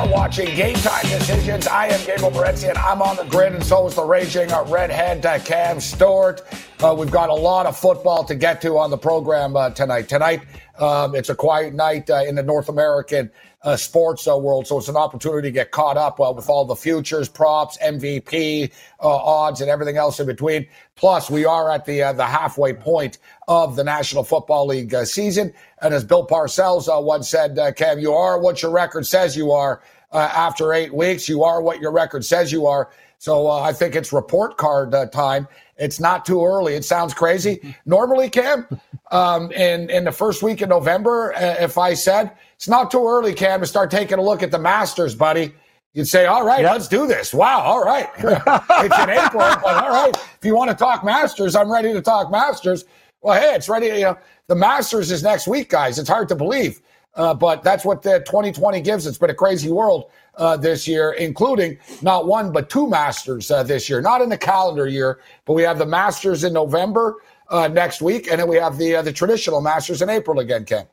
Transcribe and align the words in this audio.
are 0.00 0.08
watching 0.08 0.46
Game 0.54 0.76
Time 0.76 1.02
Decisions. 1.02 1.66
I 1.66 1.88
am 1.88 2.00
Gabriel 2.06 2.30
Morency, 2.30 2.70
and 2.70 2.78
I'm 2.78 3.02
on 3.02 3.16
the 3.16 3.24
grid, 3.24 3.52
and 3.52 3.62
so 3.62 3.86
is 3.86 3.94
the 3.94 4.02
raging 4.02 4.50
uh, 4.50 4.64
redhead 4.64 5.22
Cam 5.44 5.78
Stewart. 5.78 6.42
Uh, 6.82 6.94
we've 6.98 7.10
got 7.10 7.28
a 7.28 7.34
lot 7.34 7.66
of 7.66 7.76
football 7.76 8.24
to 8.24 8.34
get 8.34 8.62
to 8.62 8.78
on 8.78 8.88
the 8.88 8.96
program 8.96 9.56
uh, 9.56 9.68
tonight. 9.68 10.08
Tonight, 10.08 10.40
um, 10.78 11.14
it's 11.14 11.28
a 11.28 11.34
quiet 11.34 11.74
night 11.74 12.08
uh, 12.08 12.24
in 12.26 12.34
the 12.34 12.42
North 12.42 12.70
American 12.70 13.30
uh, 13.62 13.76
sports 13.76 14.26
uh, 14.26 14.36
world, 14.36 14.66
so 14.66 14.78
it's 14.78 14.88
an 14.88 14.96
opportunity 14.96 15.48
to 15.48 15.52
get 15.52 15.70
caught 15.70 15.96
up 15.96 16.18
uh, 16.18 16.32
with 16.34 16.48
all 16.48 16.64
the 16.64 16.74
futures, 16.74 17.28
props, 17.28 17.76
MVP 17.78 18.70
uh, 19.00 19.06
odds, 19.06 19.60
and 19.60 19.70
everything 19.70 19.98
else 19.98 20.18
in 20.18 20.26
between. 20.26 20.66
Plus, 20.96 21.30
we 21.30 21.44
are 21.44 21.70
at 21.70 21.84
the 21.84 22.02
uh, 22.02 22.12
the 22.12 22.24
halfway 22.24 22.72
point 22.72 23.18
of 23.48 23.76
the 23.76 23.84
National 23.84 24.24
Football 24.24 24.66
League 24.66 24.94
uh, 24.94 25.04
season, 25.04 25.52
and 25.82 25.92
as 25.92 26.04
Bill 26.04 26.26
Parcells 26.26 26.88
once 27.04 27.28
said, 27.28 27.58
Cam, 27.76 27.98
you 27.98 28.14
are 28.14 28.40
what 28.40 28.62
your 28.62 28.70
record 28.70 29.06
says 29.06 29.36
you 29.36 29.52
are. 29.52 29.82
After 30.12 30.72
eight 30.72 30.92
weeks, 30.92 31.28
you 31.28 31.44
are 31.44 31.62
what 31.62 31.80
your 31.80 31.92
record 31.92 32.24
says 32.24 32.50
you 32.50 32.66
are. 32.66 32.90
So 33.18 33.48
I 33.48 33.72
think 33.72 33.94
it's 33.94 34.12
report 34.12 34.56
card 34.56 34.92
time. 35.12 35.46
It's 35.80 35.98
not 35.98 36.24
too 36.24 36.44
early. 36.44 36.74
It 36.74 36.84
sounds 36.84 37.14
crazy. 37.14 37.74
Normally, 37.86 38.30
Cam, 38.30 38.68
um, 39.10 39.50
in 39.52 39.90
in 39.90 40.04
the 40.04 40.12
first 40.12 40.42
week 40.42 40.60
of 40.60 40.68
November, 40.68 41.34
uh, 41.34 41.56
if 41.58 41.78
I 41.78 41.94
said 41.94 42.30
it's 42.54 42.68
not 42.68 42.90
too 42.90 43.04
early, 43.08 43.34
Cam, 43.34 43.60
to 43.60 43.66
start 43.66 43.90
taking 43.90 44.18
a 44.18 44.22
look 44.22 44.42
at 44.44 44.50
the 44.52 44.58
Masters, 44.58 45.14
buddy, 45.14 45.52
you'd 45.94 46.06
say, 46.06 46.26
"All 46.26 46.44
right, 46.44 46.60
Yep. 46.62 46.72
let's 46.72 46.88
do 46.88 47.06
this." 47.08 47.34
Wow, 47.34 47.60
all 47.60 47.82
right, 47.82 48.08
it's 48.18 48.98
in 48.98 49.10
April, 49.10 49.40
but 49.40 49.82
all 49.84 49.90
right. 49.90 50.14
If 50.16 50.44
you 50.44 50.54
want 50.54 50.70
to 50.70 50.76
talk 50.76 51.02
Masters, 51.04 51.56
I'm 51.56 51.72
ready 51.72 51.92
to 51.94 52.02
talk 52.02 52.30
Masters. 52.30 52.84
Well, 53.22 53.40
hey, 53.40 53.54
it's 53.54 53.68
ready. 53.68 53.86
You 53.88 54.00
know, 54.02 54.18
the 54.46 54.54
Masters 54.56 55.10
is 55.10 55.22
next 55.22 55.46
week, 55.48 55.70
guys. 55.70 55.98
It's 55.98 56.08
hard 56.08 56.28
to 56.28 56.34
believe, 56.36 56.80
uh, 57.14 57.34
but 57.34 57.62
that's 57.62 57.84
what 57.84 58.02
the 58.02 58.20
2020 58.20 58.80
gives. 58.80 59.06
It's 59.06 59.18
been 59.18 59.30
a 59.30 59.34
crazy 59.34 59.70
world 59.70 60.10
uh, 60.36 60.56
this 60.56 60.86
year, 60.86 61.12
including 61.12 61.78
not 62.02 62.26
one 62.26 62.52
but 62.52 62.70
two 62.70 62.88
Masters 62.88 63.50
uh, 63.50 63.62
this 63.62 63.88
year. 63.88 64.00
Not 64.00 64.22
in 64.22 64.28
the 64.28 64.38
calendar 64.38 64.86
year, 64.86 65.20
but 65.44 65.54
we 65.54 65.62
have 65.62 65.78
the 65.78 65.86
Masters 65.86 66.44
in 66.44 66.52
November 66.52 67.16
uh, 67.48 67.68
next 67.68 68.00
week, 68.00 68.30
and 68.30 68.40
then 68.40 68.48
we 68.48 68.56
have 68.56 68.78
the 68.78 68.96
uh, 68.96 69.02
the 69.02 69.12
traditional 69.12 69.60
Masters 69.60 70.02
in 70.02 70.08
April 70.08 70.38
again, 70.38 70.64
Ken. 70.64 70.86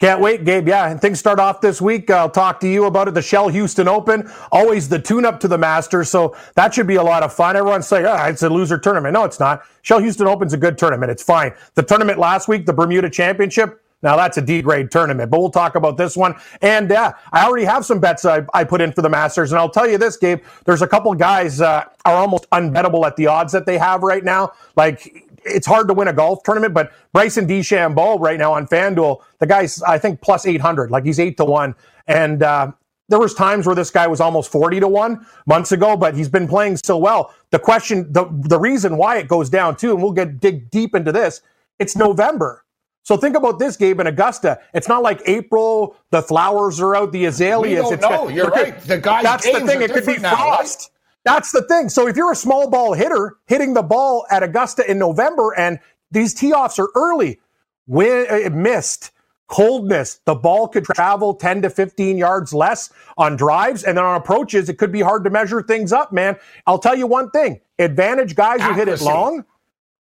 Can't 0.00 0.20
wait, 0.20 0.44
Gabe. 0.44 0.68
Yeah, 0.68 0.88
and 0.88 1.00
things 1.00 1.18
start 1.18 1.40
off 1.40 1.60
this 1.60 1.80
week. 1.80 2.08
I'll 2.08 2.30
talk 2.30 2.60
to 2.60 2.68
you 2.68 2.84
about 2.84 3.08
it. 3.08 3.14
The 3.14 3.22
Shell 3.22 3.48
Houston 3.48 3.88
Open, 3.88 4.30
always 4.52 4.88
the 4.88 5.00
tune-up 5.00 5.40
to 5.40 5.48
the 5.48 5.58
Masters, 5.58 6.08
so 6.08 6.36
that 6.54 6.72
should 6.72 6.86
be 6.86 6.94
a 6.94 7.02
lot 7.02 7.24
of 7.24 7.32
fun. 7.32 7.56
Everyone's 7.56 7.88
saying, 7.88 8.06
"Ah, 8.06 8.28
it's 8.28 8.42
a 8.42 8.48
loser 8.48 8.78
tournament." 8.78 9.12
No, 9.12 9.24
it's 9.24 9.40
not. 9.40 9.62
Shell 9.82 9.98
Houston 9.98 10.28
Open's 10.28 10.52
a 10.52 10.56
good 10.56 10.78
tournament. 10.78 11.10
It's 11.10 11.22
fine. 11.22 11.52
The 11.74 11.82
tournament 11.82 12.18
last 12.18 12.46
week, 12.46 12.64
the 12.64 12.72
Bermuda 12.72 13.10
Championship. 13.10 13.82
Now 14.02 14.16
that's 14.16 14.36
a 14.38 14.42
D 14.42 14.62
grade 14.62 14.90
tournament, 14.90 15.30
but 15.30 15.40
we'll 15.40 15.50
talk 15.50 15.74
about 15.74 15.96
this 15.96 16.16
one. 16.16 16.36
And 16.62 16.92
uh, 16.92 17.12
I 17.32 17.44
already 17.44 17.64
have 17.64 17.84
some 17.84 17.98
bets 17.98 18.24
I, 18.24 18.44
I 18.54 18.64
put 18.64 18.80
in 18.80 18.92
for 18.92 19.02
the 19.02 19.08
Masters, 19.08 19.50
and 19.52 19.58
I'll 19.58 19.70
tell 19.70 19.88
you 19.88 19.98
this, 19.98 20.16
Gabe. 20.16 20.42
There's 20.64 20.82
a 20.82 20.86
couple 20.86 21.12
guys 21.14 21.60
uh, 21.60 21.84
are 22.04 22.14
almost 22.14 22.48
unbettable 22.50 23.04
at 23.06 23.16
the 23.16 23.26
odds 23.26 23.52
that 23.52 23.66
they 23.66 23.76
have 23.78 24.02
right 24.02 24.22
now. 24.22 24.52
Like 24.76 25.24
it's 25.44 25.66
hard 25.66 25.88
to 25.88 25.94
win 25.94 26.08
a 26.08 26.12
golf 26.12 26.42
tournament, 26.44 26.74
but 26.74 26.92
Bryson 27.12 27.46
DeChambeau 27.46 28.20
right 28.20 28.38
now 28.38 28.52
on 28.52 28.66
FanDuel, 28.66 29.22
the 29.38 29.46
guy's 29.46 29.82
I 29.82 29.98
think 29.98 30.20
plus 30.20 30.46
800, 30.46 30.90
like 30.90 31.04
he's 31.04 31.18
eight 31.18 31.36
to 31.38 31.44
one, 31.44 31.74
and 32.06 32.42
uh, 32.42 32.72
there 33.08 33.18
was 33.18 33.34
times 33.34 33.66
where 33.66 33.74
this 33.74 33.90
guy 33.90 34.06
was 34.06 34.20
almost 34.20 34.52
40 34.52 34.80
to 34.80 34.88
one 34.88 35.26
months 35.46 35.72
ago, 35.72 35.96
but 35.96 36.14
he's 36.14 36.28
been 36.28 36.46
playing 36.46 36.76
so 36.76 36.96
well. 36.98 37.34
The 37.50 37.58
question, 37.58 38.12
the 38.12 38.28
the 38.30 38.58
reason 38.58 38.96
why 38.96 39.16
it 39.16 39.28
goes 39.28 39.50
down 39.50 39.76
too, 39.76 39.92
and 39.92 40.02
we'll 40.02 40.12
get 40.12 40.40
dig 40.40 40.70
deep 40.70 40.94
into 40.94 41.10
this. 41.10 41.40
It's 41.78 41.96
November. 41.96 42.64
So 43.08 43.16
think 43.16 43.36
about 43.36 43.58
this, 43.58 43.74
Gabe, 43.78 44.00
in 44.00 44.06
Augusta. 44.06 44.60
It's 44.74 44.86
not 44.86 45.02
like 45.02 45.22
April. 45.24 45.96
The 46.10 46.20
flowers 46.20 46.78
are 46.78 46.94
out. 46.94 47.10
The 47.10 47.24
azaleas. 47.24 47.80
don't 47.80 47.94
it's 47.94 48.02
know. 48.02 48.28
You're 48.28 48.48
right. 48.48 48.78
The 48.82 48.98
guys' 48.98 49.22
That's 49.22 49.50
the 49.50 49.60
thing. 49.60 49.80
It 49.80 49.94
could 49.94 50.04
be 50.04 50.18
now, 50.18 50.34
right? 50.34 50.56
frost. 50.58 50.90
That's 51.24 51.50
the 51.50 51.62
thing. 51.62 51.88
So 51.88 52.06
if 52.06 52.18
you're 52.18 52.32
a 52.32 52.36
small 52.36 52.68
ball 52.68 52.92
hitter 52.92 53.38
hitting 53.46 53.72
the 53.72 53.82
ball 53.82 54.26
at 54.30 54.42
Augusta 54.42 54.84
in 54.90 54.98
November 54.98 55.54
and 55.56 55.78
these 56.10 56.34
tee 56.34 56.52
offs 56.52 56.78
are 56.78 56.90
early, 56.94 57.40
wind, 57.86 58.26
uh, 58.28 58.50
mist, 58.50 59.12
coldness, 59.46 60.20
the 60.26 60.34
ball 60.34 60.68
could 60.68 60.84
travel 60.84 61.32
10 61.32 61.62
to 61.62 61.70
15 61.70 62.18
yards 62.18 62.52
less 62.52 62.90
on 63.16 63.36
drives. 63.36 63.84
And 63.84 63.96
then 63.96 64.04
on 64.04 64.20
approaches, 64.20 64.68
it 64.68 64.76
could 64.76 64.92
be 64.92 65.00
hard 65.00 65.24
to 65.24 65.30
measure 65.30 65.62
things 65.62 65.94
up, 65.94 66.12
man. 66.12 66.36
I'll 66.66 66.78
tell 66.78 66.94
you 66.94 67.06
one 67.06 67.30
thing 67.30 67.62
advantage 67.78 68.34
guys 68.34 68.60
who 68.60 68.74
hit 68.74 68.86
it 68.86 69.00
long. 69.00 69.46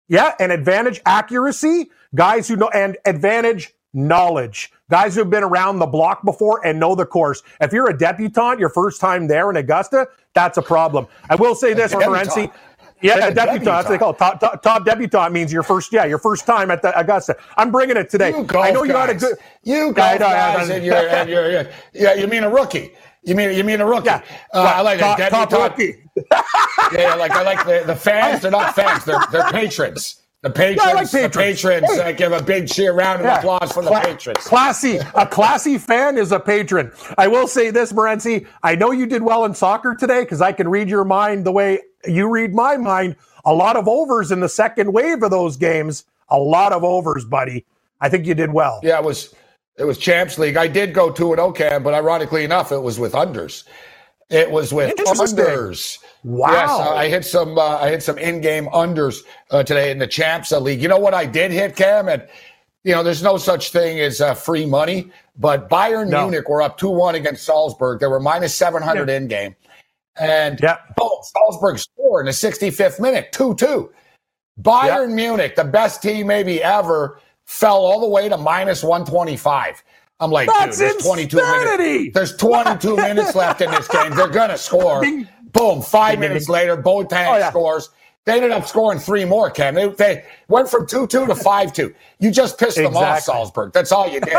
Yeah, 0.08 0.34
and 0.38 0.52
advantage 0.52 1.00
accuracy, 1.04 1.90
guys 2.16 2.48
who 2.48 2.56
know, 2.56 2.68
and 2.70 2.96
advantage 3.06 3.72
knowledge, 3.94 4.72
guys 4.90 5.14
who 5.14 5.20
have 5.20 5.30
been 5.30 5.44
around 5.44 5.78
the 5.78 5.86
block 5.86 6.24
before 6.24 6.66
and 6.66 6.80
know 6.80 6.94
the 6.96 7.06
course. 7.06 7.42
If 7.60 7.72
you're 7.72 7.88
a 7.88 7.96
debutante, 7.96 8.58
your 8.58 8.68
first 8.70 9.00
time 9.00 9.28
there 9.28 9.48
in 9.50 9.56
Augusta, 9.56 10.08
that's 10.34 10.58
a 10.58 10.62
problem. 10.62 11.06
I 11.30 11.36
will 11.36 11.54
say 11.54 11.74
this, 11.74 11.92
debutante. 11.92 12.28
Morency. 12.28 12.52
Yeah, 13.02 13.26
a 13.28 13.34
debutante. 13.34 13.64
That's 13.64 13.84
what 13.86 13.90
they 13.92 13.98
call 13.98 14.10
it. 14.12 14.18
Top, 14.18 14.40
top, 14.40 14.62
top 14.62 14.84
debutante 14.84 15.32
means 15.32 15.52
your 15.52 15.62
first, 15.62 15.92
yeah, 15.92 16.04
your 16.06 16.18
first 16.18 16.46
time 16.46 16.70
at 16.70 16.82
the 16.82 16.98
Augusta. 16.98 17.36
I'm 17.56 17.70
bringing 17.70 17.96
it 17.96 18.10
today. 18.10 18.30
You 18.30 18.44
golf 18.44 18.66
I 18.66 18.70
know 18.70 18.82
you 18.84 18.92
guys. 18.92 19.08
had 19.08 19.16
a 19.16 19.18
good. 19.20 19.36
You 19.64 19.92
golf 19.92 20.18
guys, 20.18 20.68
and 20.70 20.84
you're, 20.84 20.96
and 20.96 21.28
you're, 21.30 21.50
you're- 21.50 21.72
yeah. 21.94 22.14
You 22.14 22.26
mean 22.26 22.44
a 22.44 22.50
rookie? 22.50 22.92
You 23.22 23.34
mean 23.34 23.56
you 23.56 23.64
mean 23.64 23.80
a 23.80 23.86
rookie? 23.86 24.06
Yeah. 24.06 24.22
Uh, 24.52 24.72
I 24.76 24.80
like 24.82 24.98
top, 25.00 25.18
a 25.18 25.30
top 25.30 25.52
rookie. 25.52 26.02
Yeah, 26.92 27.14
like 27.16 27.32
I 27.32 27.42
like 27.42 27.66
the, 27.66 27.82
the 27.86 27.96
fans. 27.96 28.42
They're 28.42 28.50
not 28.50 28.74
fans. 28.74 29.04
They're 29.04 29.20
they're 29.32 29.50
patrons. 29.50 30.22
The 30.46 30.52
patrons. 30.52 30.80
Yeah, 30.84 30.90
I 30.90 30.92
like 30.94 31.10
The 31.10 31.18
patrons. 31.28 31.36
patrons 31.62 31.92
Hey. 31.94 32.00
uh, 32.00 32.12
give 32.12 32.32
a 32.32 32.40
big 32.42 32.68
cheer, 32.68 32.92
round 32.92 33.18
of 33.20 33.26
Yeah. 33.26 33.38
applause 33.38 33.72
for 33.72 33.82
the 33.82 33.88
Cla- 33.88 34.00
patrons. 34.00 34.38
Classy. 34.44 34.98
A 35.14 35.26
classy 35.26 35.76
fan 35.76 36.16
is 36.16 36.30
a 36.30 36.38
patron. 36.38 36.92
I 37.18 37.26
will 37.26 37.48
say 37.48 37.70
this, 37.70 37.92
Morency. 37.92 38.46
I 38.62 38.76
know 38.76 38.92
you 38.92 39.06
did 39.06 39.22
well 39.22 39.44
in 39.44 39.54
soccer 39.54 39.96
today 39.98 40.20
because 40.20 40.40
I 40.40 40.52
can 40.52 40.68
read 40.68 40.88
your 40.88 41.04
mind 41.04 41.44
the 41.44 41.50
way 41.52 41.80
you 42.06 42.28
read 42.28 42.54
my 42.54 42.76
mind. 42.76 43.16
A 43.44 43.52
lot 43.52 43.76
of 43.76 43.88
overs 43.88 44.30
in 44.30 44.38
the 44.38 44.48
second 44.48 44.92
wave 44.92 45.22
of 45.24 45.32
those 45.32 45.56
games. 45.56 46.04
A 46.28 46.38
lot 46.38 46.72
of 46.72 46.84
overs, 46.84 47.24
buddy. 47.24 47.64
I 48.00 48.08
think 48.08 48.24
you 48.24 48.34
did 48.34 48.52
well. 48.52 48.78
Yeah, 48.84 48.98
it 48.98 49.04
was 49.04 49.34
it 49.78 49.84
was 49.84 49.98
Champs 49.98 50.38
League. 50.38 50.56
I 50.56 50.68
did 50.68 50.94
go 50.94 51.10
to 51.10 51.32
an 51.32 51.40
Ocam, 51.40 51.82
but 51.82 51.92
ironically 51.92 52.44
enough, 52.44 52.70
it 52.70 52.82
was 52.82 53.00
with 53.00 53.12
unders. 53.14 53.64
It 54.30 54.50
was 54.50 54.72
with 54.72 54.94
unders. 54.96 55.98
Wow. 56.26 56.50
Yes, 56.50 56.70
I 56.70 57.08
hit 57.08 57.24
some. 57.24 57.56
Uh, 57.56 57.78
I 57.78 57.88
hit 57.88 58.02
some 58.02 58.18
in-game 58.18 58.66
unders 58.66 59.22
uh, 59.52 59.62
today 59.62 59.92
in 59.92 59.98
the 59.98 60.08
Champs 60.08 60.50
League. 60.50 60.82
You 60.82 60.88
know 60.88 60.98
what 60.98 61.14
I 61.14 61.24
did 61.24 61.52
hit, 61.52 61.76
Cam? 61.76 62.08
And 62.08 62.26
you 62.82 62.92
know, 62.92 63.04
there's 63.04 63.22
no 63.22 63.36
such 63.36 63.70
thing 63.70 64.00
as 64.00 64.20
uh, 64.20 64.34
free 64.34 64.66
money. 64.66 65.12
But 65.38 65.70
Bayern 65.70 66.08
No. 66.08 66.22
Munich 66.22 66.48
were 66.48 66.62
up 66.62 66.78
two 66.78 66.90
one 66.90 67.14
against 67.14 67.44
Salzburg. 67.44 68.00
They 68.00 68.08
were 68.08 68.18
minus 68.18 68.56
700 68.56 69.08
in 69.08 69.28
game, 69.28 69.54
and 70.16 70.58
Yeah. 70.60 70.78
boom, 70.96 71.10
Salzburg 71.22 71.78
scored 71.78 72.22
in 72.22 72.26
the 72.26 72.32
65th 72.32 72.98
minute, 72.98 73.30
two 73.30 73.54
two. 73.54 73.92
Bayern 74.60 75.12
Munich, 75.12 75.54
the 75.54 75.64
best 75.64 76.02
team 76.02 76.26
maybe 76.26 76.60
ever, 76.60 77.20
fell 77.44 77.76
all 77.76 78.00
the 78.00 78.08
way 78.08 78.28
to 78.28 78.36
minus 78.36 78.82
125. 78.82 79.84
I'm 80.18 80.30
like, 80.30 80.48
That's 80.48 80.78
dude, 80.78 80.88
there's 80.88 81.04
22 81.04 81.36
minutes. 81.36 82.14
There's 82.14 82.36
22 82.36 82.96
minutes 83.08 83.34
left 83.34 83.60
in 83.60 83.70
this 83.70 83.86
game. 83.86 84.14
They're 84.16 84.26
gonna 84.28 84.58
score. 84.58 85.04
Boom! 85.56 85.82
Five 85.82 86.18
minutes 86.18 86.48
later, 86.48 86.76
Boateng 86.76 87.26
Oh, 87.28 87.36
yeah. 87.38 87.50
scores. 87.50 87.90
They 88.24 88.34
ended 88.34 88.50
up 88.50 88.66
scoring 88.66 88.98
three 88.98 89.24
more. 89.24 89.50
Ken, 89.50 89.74
they, 89.74 89.88
they 89.88 90.24
went 90.48 90.68
from 90.68 90.86
two 90.86 91.06
two 91.06 91.26
to 91.26 91.34
five 91.34 91.72
two. 91.72 91.94
You 92.18 92.30
just 92.32 92.58
pissed 92.58 92.76
them 92.76 92.96
off, 92.96 93.18
Exactly. 93.18 93.32
Salzburg. 93.32 93.72
That's 93.72 93.92
all 93.92 94.08
you 94.08 94.20
did. 94.20 94.34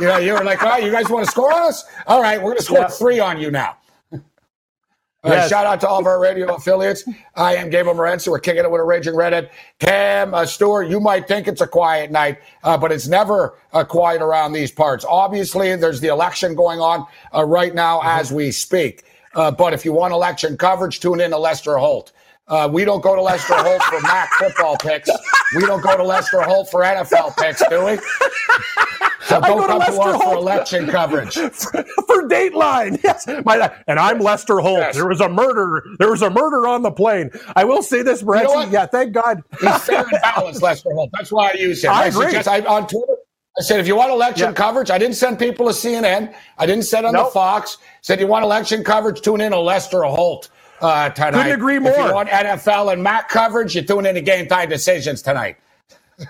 you 0.00 0.06
know, 0.06 0.18
you 0.18 0.34
were 0.34 0.44
like, 0.44 0.62
"Oh, 0.62 0.76
you 0.76 0.92
guys 0.92 1.08
want 1.08 1.24
to 1.24 1.30
score 1.30 1.52
on 1.52 1.62
us? 1.68 1.84
All 2.06 2.20
right, 2.20 2.38
we're 2.38 2.50
going 2.50 2.58
to 2.58 2.62
score 2.64 2.78
Yeah. 2.80 2.88
three 2.88 3.20
on 3.20 3.38
you 3.40 3.50
now." 3.50 3.76
Yes. 5.24 5.50
shout 5.50 5.66
out 5.66 5.80
to 5.82 5.88
all 5.88 6.00
of 6.00 6.06
our 6.06 6.18
radio 6.18 6.52
affiliates. 6.52 7.04
I 7.36 7.54
am 7.54 7.70
Gabriel 7.70 7.96
Morency. 7.96 8.26
We're 8.28 8.40
kicking 8.40 8.64
it 8.64 8.70
with 8.70 8.80
a 8.80 8.84
raging 8.84 9.14
redhead. 9.14 9.50
Cam 9.78 10.34
uh, 10.34 10.44
Stewart, 10.44 10.88
you 10.88 10.98
might 10.98 11.28
think 11.28 11.46
it's 11.46 11.60
a 11.60 11.66
quiet 11.66 12.10
night, 12.10 12.38
uh, 12.64 12.76
but 12.76 12.90
it's 12.90 13.06
never 13.06 13.56
uh, 13.72 13.84
quiet 13.84 14.20
around 14.20 14.52
these 14.52 14.72
parts. 14.72 15.04
Obviously, 15.08 15.76
there's 15.76 16.00
the 16.00 16.08
election 16.08 16.56
going 16.56 16.80
on 16.80 17.06
uh, 17.32 17.44
right 17.44 17.72
now 17.72 18.00
as 18.02 18.32
we 18.32 18.50
speak. 18.50 19.04
Uh, 19.34 19.50
but 19.50 19.72
if 19.72 19.84
you 19.84 19.92
want 19.92 20.12
election 20.12 20.56
coverage, 20.56 21.00
tune 21.00 21.20
in 21.20 21.30
to 21.30 21.38
Lester 21.38 21.76
Holt. 21.78 22.12
Uh, 22.48 22.68
we 22.70 22.84
don't 22.84 23.02
go 23.02 23.14
to 23.14 23.22
Lester 23.22 23.54
Holt 23.54 23.82
for 23.84 24.00
MAC 24.00 24.28
football 24.32 24.76
picks. 24.76 25.08
We 25.54 25.64
don't 25.64 25.82
go 25.82 25.96
to 25.96 26.02
Lester 26.02 26.42
Holt 26.42 26.70
for 26.70 26.82
NFL 26.82 27.36
picks, 27.36 27.62
do 27.68 27.84
we? 27.84 27.98
So 29.24 29.40
don't 29.40 29.66
come 29.66 29.80
to 29.80 29.86
us 29.86 30.22
for 30.22 30.34
election 30.34 30.88
coverage. 30.88 31.34
for, 31.36 31.84
for 32.06 32.28
Dateline, 32.28 33.00
yes. 33.04 33.26
My, 33.44 33.72
and 33.86 33.98
I'm 33.98 34.18
Lester 34.18 34.58
Holt. 34.58 34.78
Yes. 34.78 34.94
There 34.96 35.06
was 35.06 35.20
a 35.20 35.28
murder. 35.28 35.84
There 35.98 36.10
was 36.10 36.22
a 36.22 36.30
murder 36.30 36.66
on 36.66 36.82
the 36.82 36.90
plane. 36.90 37.30
I 37.54 37.64
will 37.64 37.82
say 37.82 38.02
this, 38.02 38.22
Brett. 38.22 38.48
You 38.48 38.54
know 38.54 38.64
yeah, 38.66 38.86
thank 38.86 39.12
God. 39.12 39.42
He's 39.60 39.82
fair 39.84 40.00
and 40.00 40.18
balanced, 40.22 40.62
Lester 40.62 40.90
Holt. 40.92 41.10
That's 41.12 41.30
why 41.30 41.50
I 41.50 41.52
use 41.54 41.84
him. 41.84 41.90
I, 41.92 42.02
I 42.02 42.06
agree. 42.06 42.26
Suggest, 42.26 42.48
I, 42.48 42.60
on 42.60 42.86
Twitter, 42.86 43.14
I 43.58 43.62
said, 43.62 43.80
if 43.80 43.86
you 43.86 43.96
want 43.96 44.10
election 44.10 44.48
yeah. 44.48 44.52
coverage, 44.52 44.90
I 44.90 44.96
didn't 44.96 45.16
send 45.16 45.38
people 45.38 45.66
to 45.66 45.72
CNN. 45.72 46.34
I 46.58 46.64
didn't 46.64 46.84
send 46.84 47.04
on 47.04 47.12
nope. 47.12 47.26
the 47.26 47.32
Fox. 47.32 47.76
Said 48.00 48.18
you 48.18 48.26
want 48.26 48.44
election 48.44 48.82
coverage, 48.82 49.20
tune 49.20 49.42
in 49.42 49.52
to 49.52 49.60
Lester 49.60 50.02
Holt 50.04 50.48
uh, 50.80 51.10
tonight. 51.10 51.32
Couldn't 51.32 51.52
agree 51.52 51.78
more. 51.78 51.92
If 51.92 51.98
you 51.98 52.14
want 52.14 52.30
NFL 52.30 52.92
and 52.94 53.02
MAC 53.02 53.28
coverage, 53.28 53.74
you 53.74 53.82
tune 53.82 54.06
in 54.06 54.14
to 54.14 54.22
Game 54.22 54.48
Time 54.48 54.70
Decisions 54.70 55.20
tonight. 55.20 55.58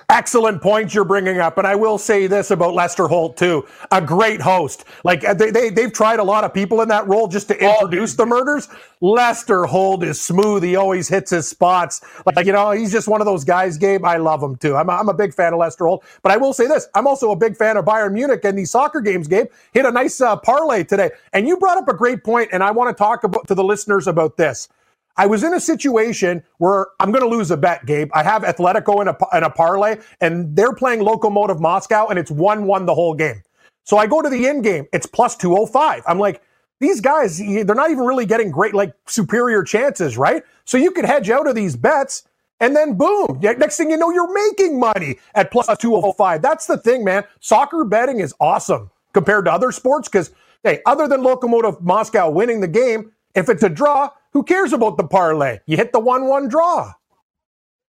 Excellent 0.09 0.63
points 0.63 0.95
you're 0.95 1.05
bringing 1.05 1.39
up. 1.39 1.59
And 1.59 1.67
I 1.67 1.75
will 1.75 1.99
say 1.99 2.27
this 2.27 2.51
about 2.51 2.75
Lester 2.75 3.09
Holt, 3.09 3.37
too. 3.37 3.67
A 3.91 4.01
great 4.01 4.41
host. 4.41 4.85
Like, 5.05 5.23
they, 5.39 5.51
they, 5.51 5.71
they've 5.71 5.93
tried 5.93 6.19
a 6.19 6.25
lot 6.25 6.45
of 6.45 6.53
people 6.53 6.81
in 6.83 6.89
that 6.89 7.07
role 7.09 7.29
just 7.29 7.49
to 7.49 7.59
oh. 7.59 7.73
introduce 7.73 8.15
the 8.15 8.27
murders. 8.27 8.69
Lester 9.01 9.65
Holt 9.65 10.05
is 10.05 10.21
smooth. 10.21 10.63
He 10.63 10.77
always 10.77 11.09
hits 11.09 11.31
his 11.31 11.49
spots. 11.49 12.01
Like, 12.37 12.47
you 12.47 12.53
know, 12.53 12.71
he's 12.71 12.93
just 12.93 13.09
one 13.09 13.21
of 13.21 13.27
those 13.27 13.45
guys, 13.45 13.79
Gabe. 13.79 14.05
I 14.05 14.17
love 14.17 14.43
him, 14.43 14.57
too. 14.57 14.77
I'm 14.77 14.89
a, 14.89 14.93
I'm 14.93 15.09
a 15.09 15.15
big 15.15 15.35
fan 15.35 15.53
of 15.53 15.59
Lester 15.59 15.87
Holt. 15.87 16.05
But 16.23 16.33
I 16.33 16.37
will 16.37 16.53
say 16.53 16.67
this 16.67 16.89
I'm 16.95 17.07
also 17.07 17.31
a 17.31 17.37
big 17.37 17.57
fan 17.57 17.77
of 17.77 17.85
Bayern 17.85 18.13
Munich 18.13 18.41
and 18.45 18.57
these 18.57 18.71
soccer 18.71 19.01
games, 19.01 19.29
Gabe. 19.29 19.47
Hit 19.73 19.85
a 19.85 19.91
nice 19.91 20.21
uh, 20.21 20.37
parlay 20.37 20.85
today. 20.85 21.11
And 21.33 21.49
you 21.49 21.57
brought 21.57 21.79
up 21.79 21.89
a 21.89 21.95
great 21.95 22.25
point, 22.25 22.51
and 22.53 22.63
I 22.63 22.71
want 22.71 22.97
to 22.97 22.99
talk 22.99 23.25
about, 23.25 23.49
to 23.49 23.55
the 23.55 23.65
listeners 23.65 24.07
about 24.07 24.37
this. 24.37 24.69
I 25.17 25.27
was 25.27 25.45
in 25.45 25.55
a 25.55 25.61
situation 25.61 26.43
where 26.59 26.89
I'm 27.01 27.13
going 27.13 27.23
to 27.23 27.29
lose 27.29 27.51
a 27.51 27.57
bet, 27.57 27.85
Gabe. 27.87 28.11
I 28.15 28.23
have 28.23 28.43
Atletico 28.43 29.03
in 29.03 29.09
a, 29.09 29.37
in 29.37 29.45
a 29.45 29.51
parlay, 29.51 29.97
and 30.21 30.57
they're 30.57 30.75
playing 30.75 31.01
Lokomotiv 31.01 31.61
Moscow, 31.61 32.09
and 32.09 32.19
it's 32.19 32.31
1 32.31 32.65
1 32.67 32.87
the 32.87 32.95
whole 32.95 33.15
game. 33.15 33.43
So 33.85 33.99
I 33.99 34.07
go 34.07 34.23
to 34.23 34.29
the 34.29 34.47
end 34.47 34.65
game, 34.65 34.87
it's 34.93 35.07
plus 35.07 35.37
205. 35.37 36.03
I'm 36.07 36.19
like, 36.19 36.43
these 36.81 37.01
guys, 37.01 37.39
they're 37.39 37.65
not 37.65 37.91
even 37.91 38.05
really 38.05 38.27
getting 38.27 38.51
great, 38.51 38.75
like 38.75 38.93
superior 39.07 39.63
chances, 39.63 40.17
right? 40.17 40.43
So 40.65 40.79
you 40.79 40.91
could 40.91 41.05
hedge 41.05 41.31
out 41.31 41.47
of 41.47 41.55
these 41.55 41.77
bets, 41.77 42.25
and 42.61 42.75
then 42.75 42.95
boom, 42.97 43.41
next 43.41 43.77
thing 43.77 43.91
you 43.91 43.97
know, 43.97 44.11
you're 44.11 44.33
making 44.33 44.79
money 44.79 45.19
at 45.35 45.51
plus 45.51 45.67
205. 45.79 46.43
That's 46.43 46.67
the 46.67 46.79
thing, 46.79 47.05
man. 47.05 47.25
Soccer 47.41 47.85
betting 47.85 48.21
is 48.21 48.35
awesome 48.41 48.91
compared 49.13 49.45
to 49.45 49.53
other 49.53 49.73
sports 49.73 50.09
because, 50.09 50.31
hey, 50.63 50.81
other 50.87 51.07
than 51.07 51.21
Lokomotiv 51.21 51.81
Moscow 51.81 52.31
winning 52.31 52.61
the 52.61 52.69
game, 52.69 53.13
if 53.35 53.49
it's 53.49 53.63
a 53.63 53.69
draw, 53.69 54.11
who 54.33 54.43
cares 54.43 54.73
about 54.73 54.97
the 54.97 55.05
parlay? 55.05 55.59
You 55.67 55.77
hit 55.77 55.93
the 55.93 56.01
1 56.01 56.27
1 56.27 56.49
draw. 56.49 56.93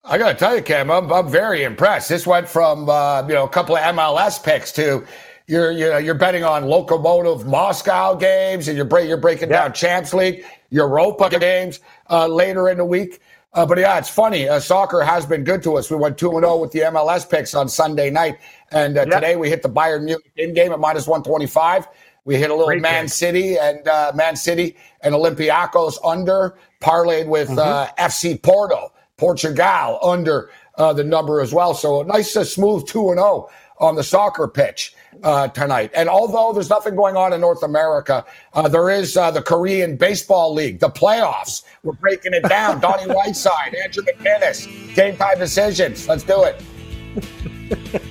I 0.03 0.17
got 0.17 0.29
to 0.29 0.35
tell 0.35 0.55
you, 0.55 0.63
Cam, 0.63 0.89
I'm, 0.89 1.11
I'm 1.13 1.29
very 1.29 1.63
impressed. 1.63 2.09
This 2.09 2.25
went 2.25 2.49
from 2.49 2.89
uh, 2.89 3.21
you 3.27 3.33
know 3.35 3.45
a 3.45 3.49
couple 3.49 3.75
of 3.75 3.83
MLS 3.95 4.43
picks 4.43 4.71
to 4.73 5.05
you're 5.47 5.71
you 5.71 5.89
know, 5.89 5.97
you're 5.97 6.15
betting 6.15 6.43
on 6.43 6.63
Lokomotiv 6.63 7.45
Moscow 7.45 8.15
games, 8.15 8.67
and 8.67 8.75
you're 8.75 8.85
break, 8.85 9.07
you're 9.07 9.17
breaking 9.17 9.49
yeah. 9.49 9.63
down 9.63 9.73
Champs 9.73 10.13
League, 10.13 10.45
Europa 10.69 11.29
games 11.39 11.81
uh, 12.09 12.25
later 12.27 12.69
in 12.69 12.77
the 12.77 12.85
week. 12.85 13.19
Uh, 13.53 13.65
but 13.65 13.77
yeah, 13.77 13.97
it's 13.97 14.09
funny. 14.09 14.47
Uh, 14.47 14.61
soccer 14.61 15.01
has 15.01 15.25
been 15.25 15.43
good 15.43 15.61
to 15.61 15.75
us. 15.75 15.91
We 15.91 15.97
went 15.97 16.17
two 16.17 16.31
and 16.31 16.43
zero 16.43 16.53
oh 16.53 16.61
with 16.61 16.71
the 16.71 16.79
MLS 16.79 17.29
picks 17.29 17.53
on 17.53 17.67
Sunday 17.67 18.09
night, 18.09 18.39
and 18.71 18.97
uh, 18.97 19.05
today 19.05 19.35
we 19.35 19.49
hit 19.49 19.61
the 19.61 19.69
Bayern 19.69 20.05
Munich 20.05 20.31
in 20.37 20.53
game 20.53 20.71
at 20.71 20.79
minus 20.79 21.05
one 21.05 21.21
twenty 21.21 21.47
five. 21.47 21.85
We 22.23 22.35
hit 22.35 22.49
a 22.49 22.53
little 22.53 22.67
Great 22.67 22.81
Man. 22.81 23.07
City 23.07 23.57
and 23.57 23.87
uh, 23.87 24.11
Man 24.13 24.35
City 24.35 24.75
and 25.01 25.15
Olympiacos 25.15 25.97
under, 26.05 26.55
parlayed 26.79 27.27
with 27.27 27.49
mm-hmm. 27.49 27.59
uh, 27.59 27.87
FC 27.97 28.41
Porto, 28.41 28.91
Portugal 29.17 29.99
under 30.03 30.51
uh, 30.75 30.93
the 30.93 31.03
number 31.03 31.41
as 31.41 31.53
well. 31.53 31.73
So 31.73 32.01
a 32.01 32.05
nice, 32.05 32.35
uh, 32.35 32.43
smooth 32.43 32.87
2 32.87 33.09
and 33.09 33.19
0 33.19 33.49
on 33.79 33.95
the 33.95 34.03
soccer 34.03 34.47
pitch 34.47 34.93
uh, 35.23 35.47
tonight. 35.47 35.89
And 35.95 36.07
although 36.07 36.53
there's 36.53 36.69
nothing 36.69 36.95
going 36.95 37.17
on 37.17 37.33
in 37.33 37.41
North 37.41 37.63
America, 37.63 38.23
uh, 38.53 38.67
there 38.67 38.91
is 38.91 39.15
the 39.15 39.41
Korean 39.43 39.97
Baseball 39.97 40.53
League, 40.53 40.79
the 40.79 40.89
playoffs. 40.89 41.63
We're 41.81 41.93
breaking 41.93 42.33
it 42.33 42.47
down. 42.47 42.79
Donnie 42.81 43.11
Rightside, 43.11 43.75
Andrew 43.83 44.03
McGinnis, 44.03 44.93
game 44.93 45.17
time 45.17 45.39
decisions. 45.39 46.07
Let's 46.07 46.23
do 46.23 46.43
it. 46.43 48.01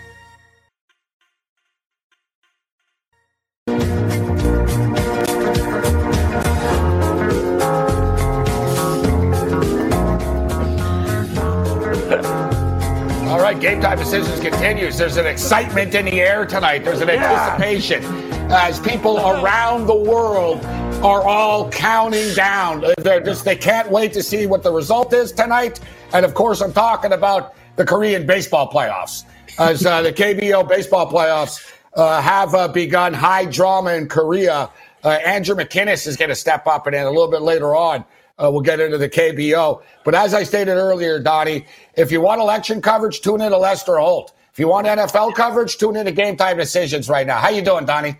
game 13.59 13.81
time 13.81 13.97
decisions 13.97 14.39
continues. 14.39 14.97
There's 14.97 15.17
an 15.17 15.27
excitement 15.27 15.95
in 15.95 16.05
the 16.05 16.21
air 16.21 16.45
tonight. 16.45 16.83
There's 16.83 17.01
an 17.01 17.09
anticipation 17.09 18.03
as 18.51 18.79
people 18.79 19.17
around 19.17 19.87
the 19.87 19.95
world 19.95 20.63
are 21.03 21.23
all 21.23 21.69
counting 21.71 22.33
down. 22.33 22.83
They're 22.97 23.21
just 23.21 23.45
they 23.45 23.55
can't 23.55 23.89
wait 23.89 24.13
to 24.13 24.23
see 24.23 24.45
what 24.45 24.63
the 24.63 24.71
result 24.71 25.13
is 25.13 25.31
tonight. 25.31 25.79
And 26.13 26.25
of 26.25 26.33
course, 26.33 26.61
I'm 26.61 26.73
talking 26.73 27.13
about 27.13 27.55
the 27.75 27.85
Korean 27.85 28.25
baseball 28.25 28.69
playoffs, 28.69 29.23
as 29.57 29.85
uh, 29.85 30.01
the 30.01 30.13
KBO 30.13 30.67
baseball 30.67 31.11
playoffs 31.11 31.73
uh, 31.95 32.21
have 32.21 32.53
uh, 32.53 32.67
begun. 32.67 33.13
High 33.13 33.45
drama 33.45 33.93
in 33.93 34.07
Korea. 34.07 34.69
Uh, 35.03 35.09
Andrew 35.09 35.55
McGinnis 35.55 36.05
is 36.05 36.15
going 36.17 36.29
to 36.29 36.35
step 36.35 36.67
up, 36.67 36.85
and 36.87 36.93
then 36.93 37.05
a 37.05 37.09
little 37.09 37.31
bit 37.31 37.41
later 37.41 37.75
on. 37.75 38.05
Uh, 38.41 38.49
we'll 38.51 38.61
get 38.61 38.79
into 38.79 38.97
the 38.97 39.09
KBO. 39.09 39.81
But 40.03 40.15
as 40.15 40.33
I 40.33 40.43
stated 40.43 40.71
earlier, 40.71 41.19
Donnie, 41.19 41.65
if 41.95 42.11
you 42.11 42.21
want 42.21 42.41
election 42.41 42.81
coverage, 42.81 43.21
tune 43.21 43.41
in 43.41 43.51
to 43.51 43.57
Lester 43.57 43.97
Holt. 43.97 44.33
If 44.51 44.59
you 44.59 44.67
want 44.67 44.87
NFL 44.87 45.35
coverage, 45.35 45.77
tune 45.77 45.95
in 45.95 46.05
to 46.05 46.11
Game 46.11 46.35
Time 46.35 46.57
Decisions 46.57 47.07
right 47.07 47.25
now. 47.25 47.37
How 47.37 47.49
you 47.49 47.61
doing, 47.61 47.85
Donnie? 47.85 48.17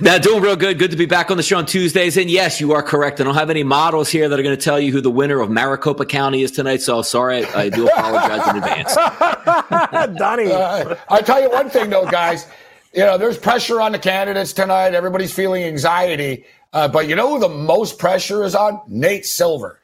now, 0.00 0.18
doing 0.18 0.42
real 0.42 0.56
good. 0.56 0.78
Good 0.78 0.90
to 0.90 0.96
be 0.96 1.06
back 1.06 1.30
on 1.30 1.36
the 1.36 1.42
show 1.42 1.58
on 1.58 1.66
Tuesdays. 1.66 2.16
And 2.16 2.30
yes, 2.30 2.60
you 2.60 2.72
are 2.72 2.82
correct. 2.82 3.20
I 3.20 3.24
don't 3.24 3.34
have 3.34 3.50
any 3.50 3.62
models 3.62 4.08
here 4.08 4.28
that 4.28 4.38
are 4.38 4.42
going 4.42 4.56
to 4.56 4.62
tell 4.62 4.80
you 4.80 4.90
who 4.90 5.00
the 5.00 5.10
winner 5.10 5.40
of 5.40 5.50
Maricopa 5.50 6.06
County 6.06 6.42
is 6.42 6.50
tonight. 6.50 6.82
So 6.82 7.02
sorry, 7.02 7.44
I, 7.44 7.62
I 7.62 7.68
do 7.68 7.86
apologize 7.96 8.48
in 8.48 8.56
advance. 8.56 8.94
Donnie. 10.18 10.50
Uh, 10.50 10.96
I'll 11.08 11.22
tell 11.22 11.40
you 11.40 11.50
one 11.50 11.70
thing, 11.70 11.90
though, 11.90 12.06
guys. 12.06 12.46
You 12.92 13.00
know, 13.00 13.18
there's 13.18 13.38
pressure 13.38 13.80
on 13.80 13.92
the 13.92 13.98
candidates 13.98 14.52
tonight. 14.52 14.94
Everybody's 14.94 15.32
feeling 15.32 15.64
anxiety. 15.64 16.44
Uh, 16.74 16.88
but 16.88 17.08
you 17.08 17.14
know 17.14 17.30
who 17.30 17.38
the 17.38 17.48
most 17.48 17.98
pressure 17.98 18.44
is 18.44 18.54
on? 18.54 18.80
Nate 18.88 19.24
Silver. 19.24 19.80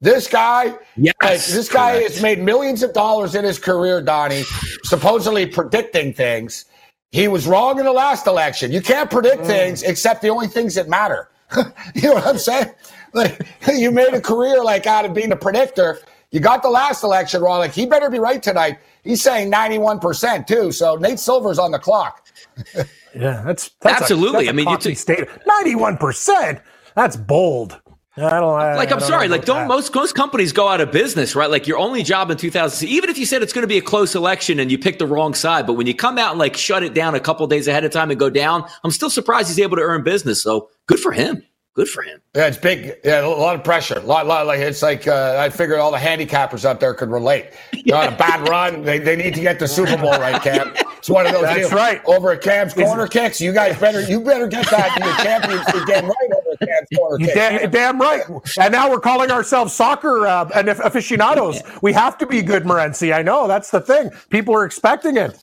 This 0.00 0.26
guy, 0.26 0.74
yes, 0.96 1.14
like, 1.22 1.38
this 1.38 1.68
guy 1.68 1.92
correct. 1.92 2.14
has 2.14 2.22
made 2.22 2.40
millions 2.40 2.82
of 2.82 2.92
dollars 2.92 3.36
in 3.36 3.44
his 3.44 3.60
career, 3.60 4.02
Donnie, 4.02 4.42
supposedly 4.82 5.46
predicting 5.46 6.12
things. 6.12 6.64
He 7.12 7.28
was 7.28 7.46
wrong 7.46 7.78
in 7.78 7.84
the 7.84 7.92
last 7.92 8.26
election. 8.26 8.72
You 8.72 8.80
can't 8.80 9.08
predict 9.08 9.42
mm. 9.42 9.46
things 9.46 9.84
except 9.84 10.20
the 10.20 10.28
only 10.30 10.48
things 10.48 10.74
that 10.74 10.88
matter. 10.88 11.28
you 11.94 12.08
know 12.08 12.14
what 12.14 12.26
I'm 12.26 12.38
saying? 12.38 12.70
Like 13.14 13.46
you 13.72 13.90
made 13.92 14.14
a 14.14 14.20
career 14.20 14.64
like 14.64 14.86
out 14.86 15.04
of 15.04 15.14
being 15.14 15.30
a 15.30 15.36
predictor. 15.36 16.00
You 16.32 16.40
got 16.40 16.62
the 16.62 16.70
last 16.70 17.04
election 17.04 17.42
wrong. 17.42 17.58
Like 17.58 17.72
he 17.72 17.86
better 17.86 18.10
be 18.10 18.18
right 18.18 18.42
tonight. 18.42 18.78
He's 19.04 19.22
saying 19.22 19.52
91% 19.52 20.46
too. 20.46 20.72
So 20.72 20.96
Nate 20.96 21.20
Silver's 21.20 21.58
on 21.58 21.70
the 21.70 21.78
clock. 21.78 22.26
Yeah, 23.14 23.42
that's, 23.44 23.70
that's 23.80 24.02
absolutely. 24.02 24.48
A, 24.48 24.52
that's 24.52 24.86
I 24.86 24.88
mean, 24.88 24.96
state 24.96 25.28
ninety-one 25.46 25.98
percent. 25.98 26.60
That's 26.94 27.16
bold. 27.16 27.80
I 28.16 28.40
don't 28.40 28.60
I, 28.60 28.74
like. 28.76 28.92
I'm 28.92 29.00
sorry. 29.00 29.28
Like, 29.28 29.46
don't 29.46 29.56
that. 29.56 29.68
most 29.68 29.94
most 29.94 30.14
companies 30.14 30.52
go 30.52 30.68
out 30.68 30.82
of 30.82 30.92
business, 30.92 31.34
right? 31.34 31.50
Like, 31.50 31.66
your 31.66 31.78
only 31.78 32.02
job 32.02 32.30
in 32.30 32.36
2000, 32.36 32.86
even 32.86 33.08
if 33.08 33.16
you 33.16 33.24
said 33.24 33.42
it's 33.42 33.54
going 33.54 33.62
to 33.62 33.68
be 33.68 33.78
a 33.78 33.82
close 33.82 34.14
election 34.14 34.60
and 34.60 34.70
you 34.70 34.78
pick 34.78 34.98
the 34.98 35.06
wrong 35.06 35.32
side, 35.32 35.66
but 35.66 35.74
when 35.74 35.86
you 35.86 35.94
come 35.94 36.18
out 36.18 36.32
and 36.32 36.38
like 36.38 36.56
shut 36.56 36.82
it 36.82 36.92
down 36.92 37.14
a 37.14 37.20
couple 37.20 37.46
days 37.46 37.68
ahead 37.68 37.84
of 37.84 37.90
time 37.90 38.10
and 38.10 38.20
go 38.20 38.28
down, 38.28 38.68
I'm 38.84 38.90
still 38.90 39.10
surprised 39.10 39.48
he's 39.48 39.60
able 39.60 39.76
to 39.76 39.82
earn 39.82 40.02
business. 40.02 40.42
So 40.42 40.68
good 40.86 41.00
for 41.00 41.12
him 41.12 41.42
good 41.74 41.88
for 41.88 42.02
him. 42.02 42.20
Yeah, 42.34 42.46
it's 42.46 42.56
big. 42.56 42.96
Yeah, 43.04 43.24
a 43.24 43.28
lot 43.28 43.54
of 43.54 43.64
pressure. 43.64 43.98
A 43.98 44.00
lot, 44.00 44.26
lot 44.26 44.46
like 44.46 44.60
it's 44.60 44.82
like 44.82 45.06
uh, 45.06 45.36
I 45.38 45.50
figured 45.50 45.78
all 45.78 45.90
the 45.90 45.98
handicappers 45.98 46.64
out 46.64 46.80
there 46.80 46.94
could 46.94 47.10
relate. 47.10 47.50
You're 47.72 47.96
on 47.96 48.12
a 48.12 48.16
bad 48.16 48.48
run. 48.48 48.82
They, 48.82 48.98
they 48.98 49.16
need 49.16 49.34
to 49.34 49.40
get 49.40 49.58
the 49.58 49.68
Super 49.68 49.96
Bowl 49.96 50.12
right, 50.12 50.40
Cam. 50.42 50.72
It's 50.98 51.10
one 51.10 51.26
of 51.26 51.32
those. 51.32 51.42
That's 51.42 51.58
deals. 51.58 51.72
right. 51.72 52.00
Over 52.04 52.32
at 52.32 52.42
Cam's 52.42 52.74
corner 52.74 53.06
kicks, 53.08 53.40
you 53.40 53.52
guys 53.52 53.76
better 53.78 54.02
you 54.02 54.20
better 54.20 54.46
get 54.46 54.70
that 54.70 54.96
in 54.96 55.04
your 55.04 55.16
championship 55.16 55.86
game 55.86 56.04
right 56.04 56.30
over 56.36 56.52
at 56.52 56.68
Cam's 56.68 56.88
corner 56.96 57.18
kicks. 57.18 57.34
Damn, 57.34 57.70
damn 57.70 58.00
right. 58.00 58.22
And 58.60 58.72
now 58.72 58.90
we're 58.90 59.00
calling 59.00 59.30
ourselves 59.30 59.72
soccer 59.72 60.26
uh, 60.26 60.48
and 60.54 60.68
aficionados. 60.68 61.60
We 61.82 61.92
have 61.92 62.18
to 62.18 62.26
be 62.26 62.40
good, 62.42 62.64
Morency. 62.64 63.12
I 63.12 63.22
know 63.22 63.48
that's 63.48 63.70
the 63.70 63.80
thing. 63.80 64.10
People 64.30 64.54
are 64.54 64.64
expecting 64.64 65.16
it. 65.16 65.36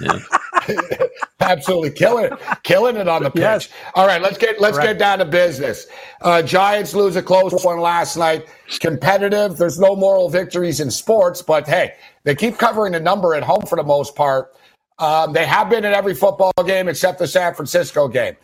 Yeah. 0.00 0.18
Absolutely 1.40 1.90
killing 1.90 2.26
it, 2.26 2.38
killing 2.62 2.96
it 2.96 3.08
on 3.08 3.22
the 3.22 3.30
pitch. 3.30 3.40
Yes. 3.40 3.68
All 3.94 4.06
right, 4.06 4.20
let's 4.20 4.38
get 4.38 4.60
let's 4.60 4.78
get 4.78 4.98
down 4.98 5.18
to 5.18 5.24
business. 5.24 5.86
Uh, 6.20 6.42
Giants 6.42 6.94
lose 6.94 7.16
a 7.16 7.22
close 7.22 7.64
one 7.64 7.80
last 7.80 8.16
night. 8.16 8.46
Competitive. 8.78 9.56
There's 9.56 9.78
no 9.78 9.96
moral 9.96 10.28
victories 10.28 10.80
in 10.80 10.90
sports, 10.90 11.42
but 11.42 11.66
hey, 11.66 11.94
they 12.24 12.34
keep 12.34 12.58
covering 12.58 12.92
the 12.92 13.00
number 13.00 13.34
at 13.34 13.42
home 13.42 13.62
for 13.62 13.76
the 13.76 13.82
most 13.82 14.14
part. 14.14 14.54
Um, 14.98 15.32
they 15.32 15.46
have 15.46 15.70
been 15.70 15.84
in 15.84 15.92
every 15.92 16.14
football 16.14 16.52
game 16.66 16.88
except 16.88 17.18
the 17.18 17.26
San 17.26 17.54
Francisco 17.54 18.06
game. 18.06 18.36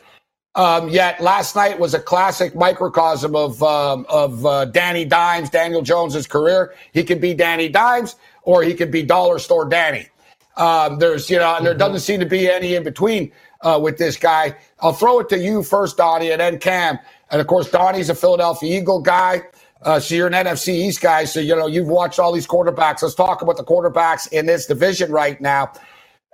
Um, 0.55 0.89
yet 0.89 1.21
last 1.21 1.55
night 1.55 1.79
was 1.79 1.93
a 1.93 2.01
classic 2.01 2.55
microcosm 2.55 3.37
of 3.37 3.63
um, 3.63 4.07
of 4.09 4.45
uh, 4.47 4.65
Danny 4.65 5.05
Dimes, 5.05 5.51
Daniel 5.51 5.83
Jones's 5.83 6.27
career. 6.27 6.75
He 6.93 7.05
could 7.05 7.21
be 7.21 7.35
Danny 7.35 7.69
Dimes, 7.69 8.17
or 8.43 8.63
he 8.63 8.73
could 8.73 8.91
be 8.91 9.03
Dollar 9.03 9.39
Store 9.39 9.69
Danny. 9.69 10.09
Um, 10.57 10.99
there's 10.99 11.29
you 11.29 11.39
know, 11.39 11.57
and 11.57 11.67
there 11.67 11.75
mm-hmm. 11.75 11.81
doesn't 11.81 12.01
seem 12.01 12.21
to 12.21 12.27
be 12.27 12.49
any 12.49 12.75
in 12.75 12.83
between 12.83 13.33
uh, 13.61 13.79
with 13.83 13.99
this 13.99 14.17
guy. 14.17 14.57
I'll 14.81 14.93
throw 14.93 15.21
it 15.21 15.29
to 15.31 15.39
you 15.39 15.63
first, 15.63 15.97
Donnie, 15.97 16.31
and 16.31 16.41
then 16.41 16.59
Cam. 16.59 16.99
And 17.31 17.41
of 17.41 17.47
course, 17.47 17.71
Donnie's 17.71 18.11
a 18.11 18.15
Philadelphia 18.15 18.81
Eagle 18.81 19.01
guy. 19.01 19.43
Uh, 19.83 20.01
so 20.01 20.15
you're 20.15 20.27
an 20.27 20.33
NFC 20.33 20.69
East 20.69 21.01
guy. 21.01 21.25
So 21.25 21.41
you 21.41 21.55
know 21.55 21.67
you've 21.67 21.89
watched 21.89 22.19
all 22.19 22.33
these 22.33 22.47
quarterbacks. 22.47 23.03
Let's 23.03 23.15
talk 23.15 23.43
about 23.43 23.57
the 23.57 23.65
quarterbacks 23.65 24.33
in 24.33 24.47
this 24.47 24.67
division 24.67 25.13
right 25.13 25.41
now. 25.41 25.73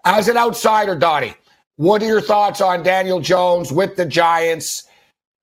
As 0.05 0.29
an 0.29 0.37
outsider, 0.37 0.97
Donnie, 0.97 1.35
what 1.77 2.03
are 2.03 2.07
your 2.07 2.21
thoughts 2.21 2.61
on 2.61 2.83
Daniel 2.83 3.21
Jones 3.21 3.73
with 3.73 3.97
the 3.97 4.07
Giants? 4.07 4.85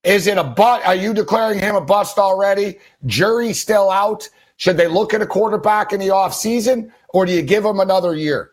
Is 0.04 0.28
it 0.28 0.38
a 0.38 0.44
but? 0.44 0.86
Are 0.86 0.96
you 0.96 1.14
declaring 1.14 1.60
him 1.60 1.76
a 1.76 1.82
bust 1.82 2.18
already? 2.18 2.80
Jury 3.06 3.52
still 3.54 3.90
out. 3.90 4.30
Should 4.56 4.78
they 4.78 4.88
look 4.88 5.14
at 5.14 5.22
a 5.22 5.26
quarterback 5.26 5.92
in 5.92 6.00
the 6.00 6.08
offseason 6.08 6.92
or 7.10 7.26
do 7.26 7.34
you 7.34 7.42
give 7.42 7.66
him 7.66 7.80
another 7.80 8.16
year? 8.16 8.52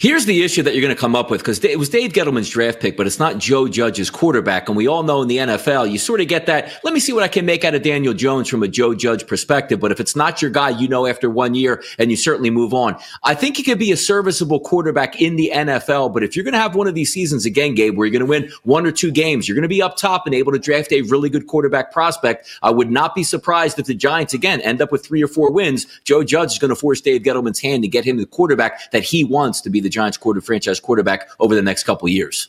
Here's 0.00 0.26
the 0.26 0.42
issue 0.42 0.64
that 0.64 0.74
you're 0.74 0.82
going 0.82 0.94
to 0.94 1.00
come 1.00 1.14
up 1.14 1.30
with 1.30 1.40
because 1.40 1.64
it 1.64 1.78
was 1.78 1.88
Dave 1.88 2.12
Gettleman's 2.12 2.50
draft 2.50 2.80
pick, 2.80 2.96
but 2.96 3.06
it's 3.06 3.20
not 3.20 3.38
Joe 3.38 3.68
Judge's 3.68 4.10
quarterback. 4.10 4.68
And 4.68 4.76
we 4.76 4.88
all 4.88 5.04
know 5.04 5.22
in 5.22 5.28
the 5.28 5.36
NFL, 5.36 5.90
you 5.92 5.96
sort 5.96 6.20
of 6.20 6.26
get 6.26 6.46
that. 6.46 6.80
Let 6.82 6.92
me 6.92 6.98
see 6.98 7.12
what 7.12 7.22
I 7.22 7.28
can 7.28 7.46
make 7.46 7.64
out 7.64 7.76
of 7.76 7.82
Daniel 7.82 8.12
Jones 8.12 8.48
from 8.48 8.64
a 8.64 8.68
Joe 8.68 8.96
Judge 8.96 9.28
perspective. 9.28 9.78
But 9.78 9.92
if 9.92 10.00
it's 10.00 10.16
not 10.16 10.42
your 10.42 10.50
guy, 10.50 10.70
you 10.70 10.88
know 10.88 11.06
after 11.06 11.30
one 11.30 11.54
year 11.54 11.84
and 12.00 12.10
you 12.10 12.16
certainly 12.16 12.50
move 12.50 12.74
on. 12.74 12.96
I 13.22 13.36
think 13.36 13.56
he 13.56 13.62
could 13.62 13.78
be 13.78 13.92
a 13.92 13.96
serviceable 13.96 14.58
quarterback 14.58 15.20
in 15.20 15.36
the 15.36 15.52
NFL. 15.54 16.12
But 16.12 16.24
if 16.24 16.34
you're 16.34 16.44
going 16.44 16.54
to 16.54 16.58
have 16.58 16.74
one 16.74 16.88
of 16.88 16.96
these 16.96 17.12
seasons 17.12 17.46
again, 17.46 17.76
Gabe, 17.76 17.96
where 17.96 18.08
you're 18.08 18.18
going 18.18 18.26
to 18.26 18.48
win 18.48 18.52
one 18.64 18.86
or 18.86 18.92
two 18.92 19.12
games, 19.12 19.46
you're 19.46 19.54
going 19.54 19.62
to 19.62 19.68
be 19.68 19.82
up 19.82 19.96
top 19.96 20.26
and 20.26 20.34
able 20.34 20.50
to 20.50 20.58
draft 20.58 20.92
a 20.92 21.02
really 21.02 21.30
good 21.30 21.46
quarterback 21.46 21.92
prospect. 21.92 22.48
I 22.62 22.70
would 22.70 22.90
not 22.90 23.14
be 23.14 23.22
surprised 23.22 23.78
if 23.78 23.86
the 23.86 23.94
Giants 23.94 24.34
again 24.34 24.60
end 24.62 24.82
up 24.82 24.90
with 24.90 25.06
three 25.06 25.22
or 25.22 25.28
four 25.28 25.52
wins. 25.52 25.86
Joe 26.02 26.24
Judge 26.24 26.52
is 26.52 26.58
going 26.58 26.70
to 26.70 26.76
force 26.76 27.00
Dave 27.00 27.22
Gettleman's 27.22 27.60
hand 27.60 27.84
to 27.84 27.88
get 27.88 28.04
him 28.04 28.16
the 28.16 28.26
quarterback 28.26 28.90
that 28.90 29.04
he 29.04 29.22
wants 29.22 29.59
to 29.62 29.70
be 29.70 29.80
the 29.80 29.88
Giants 29.88 30.16
quarter 30.16 30.40
franchise 30.40 30.80
quarterback 30.80 31.28
over 31.38 31.54
the 31.54 31.62
next 31.62 31.84
couple 31.84 32.08
years. 32.08 32.48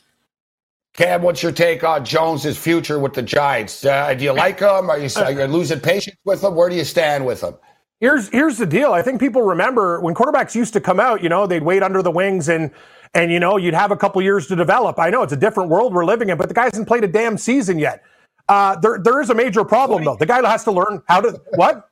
Cam, 0.94 1.22
what's 1.22 1.42
your 1.42 1.52
take 1.52 1.84
on 1.84 2.04
Jones's 2.04 2.58
future 2.58 2.98
with 2.98 3.14
the 3.14 3.22
Giants? 3.22 3.84
Uh, 3.84 4.12
do 4.12 4.24
you 4.24 4.32
like 4.32 4.60
him? 4.60 4.90
Are 4.90 4.98
you, 4.98 5.08
are 5.16 5.32
you 5.32 5.44
losing 5.46 5.80
patience 5.80 6.16
with 6.24 6.44
him? 6.44 6.54
Where 6.54 6.68
do 6.68 6.76
you 6.76 6.84
stand 6.84 7.24
with 7.24 7.42
him? 7.42 7.54
Here's 8.00 8.28
here's 8.28 8.58
the 8.58 8.66
deal. 8.66 8.92
I 8.92 9.00
think 9.00 9.20
people 9.20 9.42
remember 9.42 10.00
when 10.00 10.12
quarterbacks 10.12 10.54
used 10.54 10.72
to 10.72 10.80
come 10.80 10.98
out. 10.98 11.22
You 11.22 11.28
know, 11.28 11.46
they'd 11.46 11.62
wait 11.62 11.82
under 11.84 12.02
the 12.02 12.10
wings 12.10 12.48
and 12.48 12.72
and 13.14 13.30
you 13.30 13.38
know 13.38 13.56
you'd 13.56 13.74
have 13.74 13.92
a 13.92 13.96
couple 13.96 14.20
years 14.20 14.48
to 14.48 14.56
develop. 14.56 14.98
I 14.98 15.08
know 15.08 15.22
it's 15.22 15.32
a 15.32 15.36
different 15.36 15.70
world 15.70 15.94
we're 15.94 16.04
living 16.04 16.28
in, 16.28 16.36
but 16.36 16.48
the 16.48 16.54
guy 16.54 16.64
hasn't 16.64 16.88
played 16.88 17.04
a 17.04 17.08
damn 17.08 17.38
season 17.38 17.78
yet. 17.78 18.02
Uh, 18.48 18.76
there 18.80 18.98
there 19.02 19.20
is 19.20 19.30
a 19.30 19.34
major 19.34 19.64
problem 19.64 20.04
though. 20.04 20.16
The 20.16 20.26
guy 20.26 20.46
has 20.46 20.64
to 20.64 20.72
learn 20.72 21.00
how 21.06 21.20
to 21.20 21.40
what? 21.54 21.88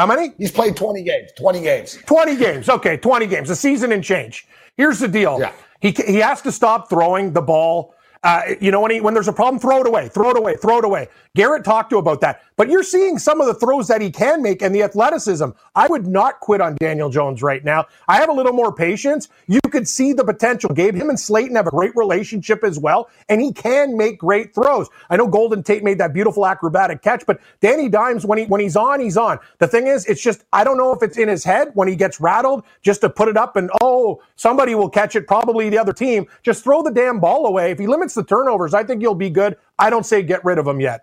How 0.00 0.06
many? 0.06 0.32
He's 0.38 0.50
played 0.50 0.76
20 0.76 1.02
games. 1.02 1.30
20 1.36 1.60
games. 1.60 1.98
20 2.06 2.36
games. 2.36 2.70
Okay, 2.70 2.96
20 2.96 3.26
games. 3.26 3.50
A 3.50 3.54
season 3.54 3.92
and 3.92 4.02
change. 4.02 4.46
Here's 4.78 4.98
the 4.98 5.08
deal. 5.08 5.38
Yeah. 5.38 5.52
He, 5.82 5.90
he 5.90 6.16
has 6.16 6.40
to 6.40 6.50
stop 6.50 6.88
throwing 6.88 7.34
the 7.34 7.42
ball 7.42 7.94
uh, 8.22 8.42
you 8.60 8.70
know, 8.70 8.80
when, 8.82 8.90
he, 8.90 9.00
when 9.00 9.14
there's 9.14 9.28
a 9.28 9.32
problem, 9.32 9.58
throw 9.58 9.80
it 9.80 9.86
away, 9.86 10.08
throw 10.08 10.30
it 10.30 10.36
away, 10.36 10.54
throw 10.56 10.78
it 10.78 10.84
away. 10.84 11.08
Garrett 11.34 11.64
talked 11.64 11.90
to 11.90 11.96
about 11.96 12.20
that. 12.20 12.42
But 12.56 12.68
you're 12.68 12.82
seeing 12.82 13.18
some 13.18 13.40
of 13.40 13.46
the 13.46 13.54
throws 13.54 13.88
that 13.88 14.02
he 14.02 14.10
can 14.10 14.42
make 14.42 14.60
and 14.60 14.74
the 14.74 14.82
athleticism. 14.82 15.46
I 15.74 15.86
would 15.86 16.06
not 16.06 16.40
quit 16.40 16.60
on 16.60 16.76
Daniel 16.78 17.08
Jones 17.08 17.42
right 17.42 17.64
now. 17.64 17.86
I 18.08 18.16
have 18.16 18.28
a 18.28 18.32
little 18.32 18.52
more 18.52 18.74
patience. 18.74 19.28
You 19.46 19.60
could 19.70 19.88
see 19.88 20.12
the 20.12 20.24
potential. 20.24 20.68
Gabe, 20.74 20.94
him 20.94 21.08
and 21.08 21.18
Slayton 21.18 21.56
have 21.56 21.66
a 21.66 21.70
great 21.70 21.96
relationship 21.96 22.62
as 22.62 22.78
well, 22.78 23.08
and 23.30 23.40
he 23.40 23.52
can 23.52 23.96
make 23.96 24.18
great 24.18 24.54
throws. 24.54 24.88
I 25.08 25.16
know 25.16 25.26
Golden 25.26 25.62
Tate 25.62 25.82
made 25.82 25.96
that 25.98 26.12
beautiful 26.12 26.46
acrobatic 26.46 27.00
catch, 27.00 27.24
but 27.24 27.40
Danny 27.60 27.88
Dimes, 27.88 28.26
when 28.26 28.38
he 28.38 28.44
when 28.44 28.60
he's 28.60 28.76
on, 28.76 29.00
he's 29.00 29.16
on. 29.16 29.38
The 29.58 29.68
thing 29.68 29.86
is, 29.86 30.04
it's 30.06 30.20
just 30.20 30.44
I 30.52 30.64
don't 30.64 30.76
know 30.76 30.92
if 30.92 31.02
it's 31.02 31.16
in 31.16 31.28
his 31.28 31.44
head 31.44 31.70
when 31.74 31.88
he 31.88 31.96
gets 31.96 32.20
rattled 32.20 32.64
just 32.82 33.00
to 33.00 33.08
put 33.08 33.28
it 33.28 33.38
up 33.38 33.56
and 33.56 33.70
oh, 33.80 34.22
somebody 34.36 34.74
will 34.74 34.90
catch 34.90 35.16
it, 35.16 35.26
probably 35.26 35.70
the 35.70 35.78
other 35.78 35.92
team. 35.94 36.26
Just 36.42 36.64
throw 36.64 36.82
the 36.82 36.90
damn 36.90 37.20
ball 37.20 37.46
away. 37.46 37.70
If 37.70 37.78
he 37.78 37.86
limits 37.86 38.09
the 38.14 38.24
turnovers, 38.24 38.74
I 38.74 38.84
think 38.84 39.02
you'll 39.02 39.14
be 39.14 39.30
good. 39.30 39.56
I 39.78 39.90
don't 39.90 40.06
say 40.06 40.22
get 40.22 40.44
rid 40.44 40.58
of 40.58 40.66
him 40.66 40.80
yet. 40.80 41.00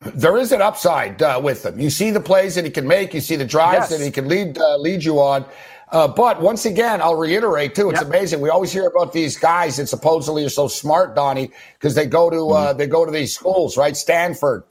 There 0.00 0.36
is 0.36 0.52
an 0.52 0.60
upside 0.60 1.22
uh, 1.22 1.40
with 1.42 1.64
him. 1.64 1.80
You 1.80 1.90
see 1.90 2.10
the 2.10 2.20
plays 2.20 2.54
that 2.54 2.64
he 2.64 2.70
can 2.70 2.86
make. 2.86 3.14
You 3.14 3.20
see 3.20 3.36
the 3.36 3.46
drives 3.46 3.90
yes. 3.90 3.98
that 3.98 4.04
he 4.04 4.10
can 4.10 4.28
lead 4.28 4.58
uh, 4.58 4.76
lead 4.76 5.02
you 5.02 5.18
on. 5.20 5.44
Uh, 5.90 6.08
but 6.08 6.42
once 6.42 6.66
again, 6.66 7.00
I'll 7.00 7.14
reiterate 7.14 7.74
too. 7.74 7.90
It's 7.90 8.00
yep. 8.00 8.08
amazing. 8.08 8.40
We 8.40 8.50
always 8.50 8.72
hear 8.72 8.86
about 8.86 9.12
these 9.12 9.36
guys 9.36 9.76
that 9.76 9.86
supposedly 9.86 10.44
are 10.44 10.50
so 10.50 10.68
smart, 10.68 11.14
Donnie, 11.14 11.50
because 11.74 11.94
they 11.94 12.06
go 12.06 12.28
to 12.28 12.50
uh, 12.50 12.68
mm-hmm. 12.68 12.78
they 12.78 12.86
go 12.86 13.04
to 13.04 13.10
these 13.10 13.34
schools, 13.34 13.76
right? 13.76 13.96
Stanford, 13.96 14.64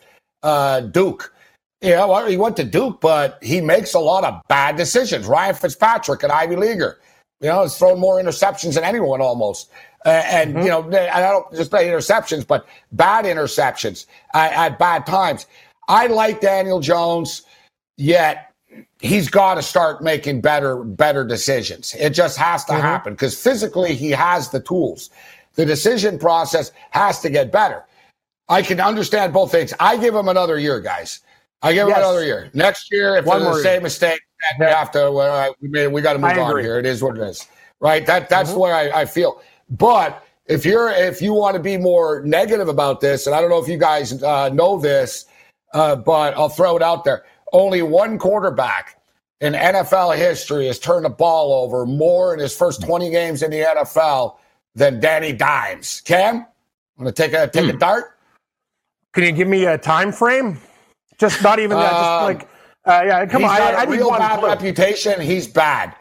uh, 0.44 0.82
Duke. 0.82 1.34
Yeah, 1.82 2.06
well, 2.06 2.26
he 2.26 2.38
went 2.38 2.58
to 2.58 2.64
Duke, 2.64 3.00
but 3.02 3.38
he 3.42 3.62
makes 3.62 3.94
a 3.94 4.00
lot 4.00 4.24
of 4.24 4.42
bad 4.48 4.76
decisions. 4.76 5.28
Ryan 5.28 5.56
Fitzpatrick, 5.56 6.24
an 6.24 6.32
Ivy 6.32 6.56
leaguer, 6.56 7.00
you 7.42 7.48
know, 7.48 7.62
has 7.62 7.78
thrown 7.78 8.00
more 8.00 8.22
interceptions 8.22 8.76
than 8.76 8.84
anyone 8.84 9.22
almost. 9.22 9.70
Uh, 10.06 10.22
and, 10.26 10.54
mm-hmm. 10.54 10.64
you 10.64 10.70
know, 10.70 10.88
I 11.12 11.20
don't 11.20 11.52
just 11.54 11.72
play 11.72 11.88
interceptions, 11.88 12.46
but 12.46 12.68
bad 12.92 13.26
interceptions 13.26 14.06
at, 14.34 14.54
at 14.54 14.80
bad 14.80 15.06
times. 15.06 15.48
I 15.88 16.08
like 16.08 16.42
Daniel 16.42 16.80
Jones, 16.80 17.42
yet 17.98 18.54
he's 19.00 19.30
got 19.30 19.56
to 19.56 19.62
start 19.64 20.04
making 20.04 20.42
better, 20.42 20.84
better 20.84 21.24
decisions. 21.24 21.96
It 21.96 22.12
just 22.12 22.38
has 22.38 22.66
to 22.66 22.74
mm-hmm. 22.74 22.82
happen 22.82 23.14
because 23.14 23.42
physically 23.42 23.96
he 23.96 24.12
has 24.12 24.50
the 24.50 24.60
tools. 24.60 25.10
The 25.56 25.66
decision 25.66 26.20
process 26.20 26.72
has 26.92 27.20
to 27.22 27.30
get 27.30 27.52
better. 27.52 27.84
I 28.48 28.62
can 28.62 28.80
understand 28.80 29.34
both 29.34 29.52
things. 29.52 29.74
I 29.80 29.98
give 29.98 30.14
him 30.14 30.28
another 30.28 30.60
year, 30.60 30.80
guys. 30.80 31.22
I 31.62 31.74
give 31.74 31.88
yes. 31.88 31.98
him 31.98 32.04
another 32.04 32.24
year. 32.24 32.52
Next 32.54 32.92
year, 32.92 33.16
if 33.16 33.26
One 33.26 33.42
there's 33.42 33.58
the 33.58 33.64
same 33.64 33.82
mistake, 33.82 34.20
we 34.60 34.66
have 34.66 34.92
to. 34.92 35.12
Uh, 35.12 35.50
we, 35.62 35.88
we 35.88 36.02
got 36.02 36.14
to 36.14 36.20
move 36.20 36.38
on 36.38 36.60
here. 36.60 36.78
It 36.78 36.86
is 36.86 37.02
what 37.02 37.18
it 37.18 37.24
is, 37.24 37.48
right? 37.80 38.06
That 38.06 38.30
that's 38.30 38.50
mm-hmm. 38.50 38.56
the 38.56 38.60
way 38.60 38.72
I, 38.72 39.02
I 39.02 39.06
feel. 39.06 39.42
But 39.70 40.26
if 40.48 40.66
you're 40.66 40.90
if 40.90 41.22
you 41.22 41.34
want 41.34 41.56
to 41.56 41.62
be 41.62 41.78
more 41.78 42.22
negative 42.24 42.68
about 42.68 43.02
this, 43.02 43.26
and 43.28 43.36
I 43.36 43.42
don't 43.42 43.50
know 43.50 43.62
if 43.62 43.68
you 43.68 43.78
guys 43.78 44.22
uh, 44.22 44.50
know 44.50 44.80
this, 44.80 45.26
uh, 45.74 45.96
but 45.96 46.36
I'll 46.36 46.50
throw 46.50 46.76
it 46.76 46.82
out 46.82 47.04
there. 47.04 47.26
Only 47.52 47.82
one 47.82 48.18
quarterback 48.18 49.02
in 49.42 49.54
NFL 49.54 50.18
history 50.18 50.68
has 50.68 50.80
turned 50.80 51.06
the 51.06 51.10
ball 51.10 51.54
over 51.54 51.86
more 51.86 52.34
in 52.34 52.40
his 52.40 52.56
first 52.56 52.82
20 52.82 53.10
games 53.10 53.44
in 53.44 53.52
the 53.52 53.60
NFL 53.60 54.38
than 54.76 55.00
Danny 55.00 55.34
Dimes. 55.34 56.02
Cam, 56.02 56.46
want 56.98 57.14
to 57.16 57.24
take 57.24 57.34
a 57.34 57.48
take 57.48 57.66
hmm. 57.66 57.76
a 57.76 57.80
dart? 57.80 58.18
Can 59.14 59.24
you 59.24 59.32
give 59.32 59.48
me 59.48 59.66
a 59.66 59.78
time 59.78 60.12
frame? 60.12 60.60
Just 61.18 61.42
not 61.42 61.60
even 61.60 61.78
that. 61.78 61.92
Just 61.92 62.04
um, 62.04 62.24
like, 62.24 62.50
uh, 62.86 63.04
yeah, 63.06 63.26
come 63.26 63.42
he's 63.42 63.52
on. 63.52 63.58
Got 63.58 63.76
I, 63.76 63.82
I 63.82 63.84
a 63.84 63.90
real 63.90 64.10
bad 64.12 64.44
reputation. 64.44 65.22
He's 65.22 65.48
bad. 65.48 65.96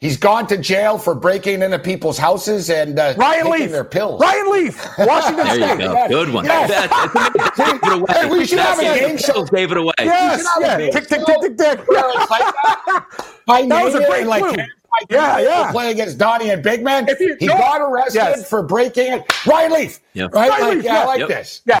He's 0.00 0.16
gone 0.16 0.46
to 0.46 0.56
jail 0.56 0.96
for 0.96 1.12
breaking 1.12 1.60
into 1.60 1.76
people's 1.76 2.18
houses 2.18 2.70
and 2.70 3.00
uh, 3.00 3.14
Ryan 3.16 3.46
taking 3.46 3.60
Leaf. 3.62 3.70
their 3.72 3.84
pills. 3.84 4.20
Ryan 4.20 4.52
Leaf, 4.52 4.86
Washington 4.98 5.44
there 5.44 5.54
State. 5.56 5.70
You 5.72 5.78
go. 5.78 6.08
Good 6.08 6.30
one. 6.30 6.44
Yes. 6.44 8.06
hey, 8.08 8.30
we 8.30 8.46
should 8.46 8.60
have 8.60 8.78
a 8.78 8.82
game 8.82 9.16
show. 9.16 9.44
David 9.46 9.76
away. 9.76 9.92
Yes. 9.98 10.46
Yeah. 10.60 10.76
Tick, 10.90 11.08
tick, 11.08 11.26
tick, 11.26 11.40
tick, 11.40 11.58
tick. 11.58 11.80
that 11.88 13.80
was 13.82 13.96
a 13.96 14.06
great 14.06 14.28
like, 14.28 14.44
clue 14.44 14.64
yeah, 15.10 15.38
yeah. 15.38 15.72
Play 15.72 15.90
against 15.90 16.18
Donnie 16.18 16.50
and 16.50 16.62
Big 16.62 16.82
Man. 16.82 17.06
If 17.08 17.18
he 17.18 17.46
no, 17.46 17.54
got 17.54 17.80
arrested 17.80 18.18
yes. 18.18 18.48
for 18.48 18.62
breaking 18.62 19.12
it. 19.12 19.46
Ryan 19.46 19.72
Leaf. 19.72 20.00
Yep. 20.14 20.34
Right? 20.34 20.48
Ryan 20.48 20.62
like, 20.62 20.74
Leaf, 20.74 20.84
yeah, 20.84 20.94
yeah, 20.94 21.00
I 21.00 21.04
like 21.04 21.18
yep. 21.20 21.28
this. 21.28 21.62
Yeah. 21.66 21.78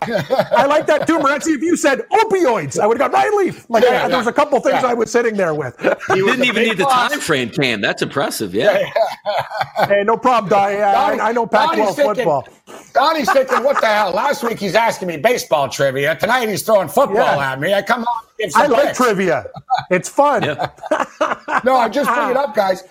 I 0.52 0.66
like 0.66 0.86
that 0.86 1.06
too, 1.06 1.18
Morency. 1.18 1.54
If 1.54 1.62
you 1.62 1.76
said 1.76 2.00
opioids, 2.10 2.78
I 2.78 2.86
would 2.86 3.00
have 3.00 3.10
got 3.10 3.18
Ryan 3.18 3.38
Leaf. 3.38 3.68
Like 3.68 3.84
yeah, 3.84 4.04
I, 4.04 4.08
there 4.08 4.18
was 4.18 4.26
a 4.26 4.32
couple 4.32 4.60
things 4.60 4.84
I 4.84 4.94
was 4.94 5.10
sitting 5.10 5.36
there 5.36 5.54
with. 5.54 5.76
He 5.80 6.14
didn't 6.14 6.44
even 6.44 6.62
need 6.62 6.78
boss. 6.78 7.10
the 7.10 7.16
time 7.16 7.20
frame, 7.20 7.50
Cam. 7.50 7.80
That's 7.80 8.02
impressive. 8.02 8.54
Yeah. 8.54 8.90
hey, 9.86 10.04
no 10.04 10.16
problem, 10.16 10.50
Donnie. 10.50 10.76
I, 10.76 11.28
I 11.28 11.32
know 11.32 11.46
Pac-12 11.46 11.96
football. 11.96 12.46
Donnie's 12.92 13.30
thinking, 13.32 13.64
what 13.64 13.80
the 13.80 13.86
hell? 13.86 14.12
Last 14.12 14.42
week 14.42 14.58
he's 14.58 14.74
asking 14.74 15.08
me 15.08 15.16
baseball 15.16 15.68
trivia. 15.68 16.16
Tonight 16.16 16.48
he's 16.48 16.62
throwing 16.62 16.88
football 16.88 17.40
at 17.40 17.60
me. 17.60 17.74
I 17.74 17.82
come 17.82 18.02
on. 18.02 18.27
I 18.54 18.66
like 18.66 18.94
trivia. 18.94 19.46
It's 19.90 20.08
fun. 20.08 20.42
no, 21.64 21.76
I'm 21.76 21.92
just 21.92 22.10
bringing 22.12 22.30
it 22.30 22.36
up, 22.36 22.54
guys. 22.54 22.84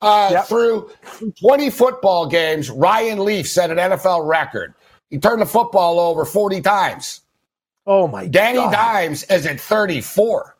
Uh, 0.00 0.28
yep. 0.32 0.46
Through 0.46 0.90
20 1.40 1.70
football 1.70 2.26
games, 2.26 2.70
Ryan 2.70 3.24
Leaf 3.24 3.48
set 3.48 3.70
an 3.70 3.78
NFL 3.78 4.26
record. 4.28 4.74
He 5.10 5.18
turned 5.18 5.40
the 5.40 5.46
football 5.46 5.98
over 5.98 6.24
40 6.24 6.60
times. 6.60 7.22
Oh 7.86 8.06
my 8.06 8.26
Danny 8.26 8.58
God. 8.58 8.72
Dimes 8.72 9.24
is 9.24 9.46
at 9.46 9.58
34. 9.58 10.56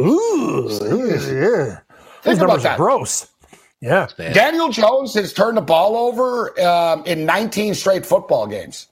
Ooh, 0.00 0.68
yeah. 0.80 1.78
Think 2.22 2.22
Those 2.22 2.38
numbers 2.38 2.64
are 2.64 2.76
gross. 2.76 3.28
Yeah. 3.80 4.08
Daniel 4.18 4.70
Jones 4.70 5.14
has 5.14 5.32
turned 5.32 5.56
the 5.56 5.62
ball 5.62 5.96
over 5.96 6.60
um, 6.60 7.04
in 7.04 7.24
19 7.24 7.74
straight 7.74 8.04
football 8.04 8.46
games. 8.46 8.88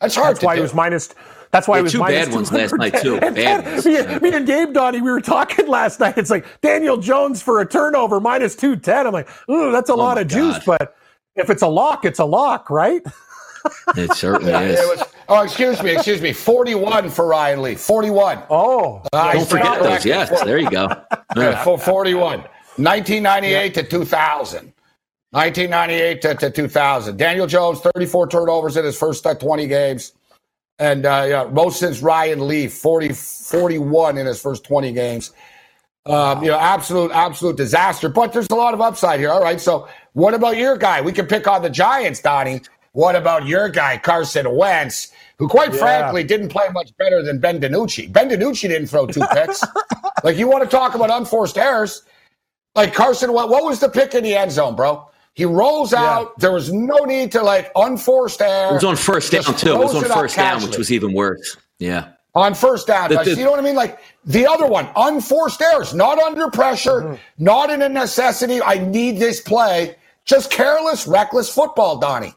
That's 0.00 0.14
hard 0.14 0.36
That's 0.36 0.44
why 0.44 0.54
do. 0.54 0.60
he 0.60 0.62
was 0.62 0.74
minus. 0.74 1.14
That's 1.56 1.68
why 1.68 1.76
Yeah, 1.76 1.80
he 1.80 1.82
was 1.84 1.92
two 1.92 1.98
minus 2.00 2.26
bad 2.26 2.34
ones 2.34 2.52
last 2.52 2.74
night, 2.76 2.94
too. 3.00 3.14
And 3.16 3.34
Bad 3.34 3.64
then, 3.64 3.72
ones. 3.72 3.86
me, 3.86 3.94
Yeah. 3.94 4.18
me 4.18 4.34
and 4.34 4.46
Gabe 4.46 4.74
Donnie, 4.74 5.00
we 5.00 5.10
were 5.10 5.22
talking 5.22 5.66
last 5.78 6.00
night. 6.00 6.18
It's 6.18 6.28
like 6.30 6.44
Daniel 6.60 6.98
Jones 6.98 7.40
for 7.40 7.60
a 7.62 7.66
turnover 7.66 8.20
minus 8.20 8.54
two 8.54 8.76
ten. 8.76 9.06
I'm 9.06 9.14
like, 9.14 9.28
ooh, 9.48 9.72
that's 9.72 9.88
a 9.88 9.94
lot 9.94 10.12
Oh 10.12 10.14
my 10.16 10.20
of 10.20 10.28
juice. 10.28 10.58
But 10.66 10.94
if 11.34 11.48
it's 11.48 11.62
a 11.62 11.66
lock, 11.66 12.04
it's 12.04 12.18
a 12.18 12.26
lock, 12.26 12.68
right? 12.68 13.02
It 13.96 14.12
certainly 14.12 14.52
Yeah, 14.52 14.60
is. 14.60 14.78
it 14.78 14.86
was, 14.98 15.08
oh, 15.28 15.42
excuse 15.42 15.82
me, 15.82 15.90
excuse 15.96 16.22
me. 16.22 16.32
41 16.32 17.10
for 17.10 17.26
Ryan 17.26 17.62
Leaf. 17.62 17.80
41. 17.80 18.44
Oh, 18.48 19.02
Uh, 19.12 19.32
Don't 19.32 19.38
he's 19.40 19.48
forget 19.50 19.78
those. 19.80 19.88
correct. 19.88 20.04
Yes, 20.04 20.42
there 20.44 20.58
you 20.58 20.70
go. 20.70 20.86
Yeah, 21.36 21.64
for 21.64 21.76
41. 21.76 22.40
1998 22.76 23.74
to 23.74 23.82
2000. 23.82 24.72
1998 25.32 26.22
to, 26.22 26.34
to 26.36 26.50
2000. 26.52 27.16
Daniel 27.16 27.46
Jones, 27.48 27.80
34 27.80 28.28
turnovers 28.28 28.76
in 28.76 28.84
his 28.84 28.96
first 28.96 29.26
uh, 29.26 29.34
20 29.34 29.66
games. 29.66 30.12
And 30.78 31.06
uh, 31.06 31.26
yeah, 31.28 31.48
most 31.50 31.78
since 31.80 32.02
Ryan 32.02 32.46
Leaf, 32.46 32.72
40, 32.74 33.12
41 33.12 34.18
in 34.18 34.26
his 34.26 34.40
first 34.40 34.64
20 34.64 34.92
games. 34.92 35.32
Um, 36.04 36.42
you 36.44 36.50
know, 36.50 36.58
absolute, 36.58 37.10
absolute 37.12 37.56
disaster. 37.56 38.08
But 38.08 38.32
there's 38.32 38.48
a 38.50 38.54
lot 38.54 38.74
of 38.74 38.80
upside 38.80 39.18
here. 39.18 39.30
All 39.30 39.42
right. 39.42 39.60
So, 39.60 39.88
what 40.12 40.34
about 40.34 40.56
your 40.56 40.76
guy? 40.76 41.00
We 41.00 41.12
can 41.12 41.26
pick 41.26 41.48
on 41.48 41.62
the 41.62 41.70
Giants, 41.70 42.20
Donnie. 42.20 42.60
What 42.92 43.16
about 43.16 43.46
your 43.46 43.68
guy, 43.68 43.98
Carson 43.98 44.54
Wentz, 44.54 45.12
who, 45.38 45.48
quite 45.48 45.72
Yeah. 45.72 45.80
frankly, 45.80 46.24
didn't 46.24 46.48
play 46.48 46.68
much 46.72 46.96
better 46.96 47.22
than 47.22 47.40
Ben 47.40 47.60
DiNucci? 47.60 48.10
Ben 48.12 48.28
DiNucci 48.30 48.68
didn't 48.68 48.86
throw 48.86 49.06
two 49.06 49.26
picks. 49.32 49.62
like, 50.24 50.36
you 50.38 50.48
want 50.48 50.62
to 50.64 50.70
talk 50.70 50.94
about 50.94 51.10
unforced 51.10 51.58
errors? 51.58 52.02
Like 52.74 52.94
Carson, 52.94 53.32
what, 53.32 53.48
what 53.48 53.64
was 53.64 53.80
the 53.80 53.88
pick 53.88 54.14
in 54.14 54.22
the 54.22 54.34
end 54.36 54.52
zone, 54.52 54.76
bro? 54.76 55.08
He 55.36 55.44
rolls 55.44 55.92
out. 55.92 56.38
There 56.38 56.50
was 56.50 56.72
no 56.72 56.96
need 57.04 57.30
to 57.32 57.42
like 57.42 57.70
unforced 57.76 58.40
error. 58.40 58.70
It 58.70 58.74
was 58.74 58.84
on 58.84 58.96
first 58.96 59.30
down 59.30 59.42
too. 59.44 59.72
It 59.74 59.78
was 59.78 59.94
on 59.94 60.04
it 60.04 60.08
first 60.10 60.34
down, 60.34 60.54
casually. 60.54 60.70
which 60.70 60.78
was 60.78 60.90
even 60.90 61.12
worse. 61.12 61.58
Yeah. 61.78 62.08
on 62.34 62.54
first 62.54 62.86
down. 62.86 63.10
The- 63.10 63.22
the- 63.22 63.34
you 63.34 63.44
know 63.44 63.50
what 63.50 63.60
I 63.60 63.62
mean? 63.62 63.76
Like 63.76 63.98
the 64.24 64.46
other 64.46 64.66
one, 64.66 64.88
unforced 64.96 65.60
errors, 65.60 65.92
not 65.94 66.18
under 66.18 66.48
pressure, 66.50 67.02
Mm-hmm. 67.02 67.44
not 67.44 67.68
in 67.70 67.82
a 67.82 67.88
necessity. 67.88 68.62
I 68.62 68.78
need 68.78 69.18
this 69.18 69.40
play. 69.42 69.96
Just 70.24 70.50
careless, 70.50 71.06
reckless 71.06 71.48
football, 71.52 71.98
Donnie. 71.98 72.34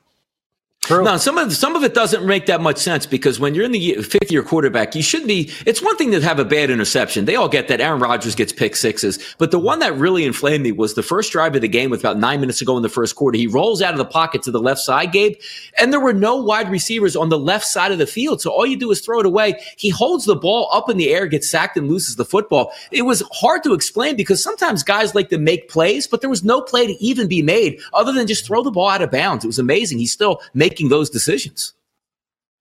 True. 0.81 1.03
No, 1.03 1.17
some 1.17 1.37
of 1.37 1.55
some 1.55 1.75
of 1.75 1.83
it 1.83 1.93
doesn't 1.93 2.25
make 2.25 2.45
that 2.47 2.61
much 2.61 2.77
sense 2.77 3.05
because 3.05 3.39
when 3.39 3.53
you're 3.53 3.65
in 3.65 3.71
the 3.71 3.95
fifth 3.95 4.31
year 4.31 4.43
quarterback, 4.43 4.95
you 4.95 5.01
should 5.01 5.27
be. 5.27 5.51
It's 5.65 5.81
one 5.81 5.95
thing 5.97 6.11
to 6.11 6.21
have 6.21 6.39
a 6.39 6.45
bad 6.45 6.69
interception. 6.69 7.25
They 7.25 7.35
all 7.35 7.49
get 7.49 7.67
that. 7.67 7.81
Aaron 7.81 7.99
Rodgers 7.99 8.35
gets 8.35 8.51
pick 8.51 8.75
sixes, 8.75 9.19
but 9.37 9.51
the 9.51 9.59
one 9.59 9.79
that 9.79 9.95
really 9.95 10.25
inflamed 10.25 10.63
me 10.63 10.71
was 10.71 10.95
the 10.95 11.03
first 11.03 11.31
drive 11.31 11.55
of 11.55 11.61
the 11.61 11.67
game 11.67 11.89
with 11.89 11.99
about 11.99 12.17
nine 12.17 12.39
minutes 12.41 12.59
to 12.59 12.65
go 12.65 12.75
in 12.77 12.83
the 12.83 12.89
first 12.89 13.15
quarter. 13.15 13.37
He 13.37 13.47
rolls 13.47 13.81
out 13.81 13.93
of 13.93 13.97
the 13.97 14.05
pocket 14.05 14.41
to 14.43 14.51
the 14.51 14.59
left 14.59 14.81
side, 14.81 15.11
Gabe, 15.11 15.35
and 15.77 15.93
there 15.93 15.99
were 15.99 16.13
no 16.13 16.35
wide 16.35 16.69
receivers 16.71 17.15
on 17.15 17.29
the 17.29 17.39
left 17.39 17.65
side 17.65 17.91
of 17.91 17.97
the 17.97 18.07
field. 18.07 18.41
So 18.41 18.51
all 18.51 18.65
you 18.65 18.77
do 18.77 18.91
is 18.91 19.01
throw 19.01 19.19
it 19.19 19.25
away. 19.25 19.61
He 19.77 19.89
holds 19.89 20.25
the 20.25 20.35
ball 20.35 20.69
up 20.71 20.89
in 20.89 20.97
the 20.97 21.09
air, 21.09 21.27
gets 21.27 21.49
sacked, 21.49 21.77
and 21.77 21.87
loses 21.87 22.15
the 22.15 22.25
football. 22.25 22.73
It 22.91 23.03
was 23.03 23.23
hard 23.31 23.63
to 23.63 23.73
explain 23.73 24.15
because 24.15 24.43
sometimes 24.43 24.83
guys 24.83 25.13
like 25.15 25.29
to 25.29 25.37
make 25.37 25.69
plays, 25.69 26.07
but 26.07 26.21
there 26.21 26.29
was 26.29 26.43
no 26.43 26.61
play 26.61 26.87
to 26.87 27.03
even 27.03 27.27
be 27.27 27.41
made 27.41 27.79
other 27.93 28.11
than 28.11 28.27
just 28.27 28.45
throw 28.45 28.63
the 28.63 28.71
ball 28.71 28.89
out 28.89 29.01
of 29.01 29.11
bounds. 29.11 29.43
It 29.43 29.47
was 29.47 29.59
amazing. 29.59 29.99
He 29.99 30.07
still 30.07 30.41
making 30.69 30.89
those 30.89 31.09
decisions. 31.09 31.73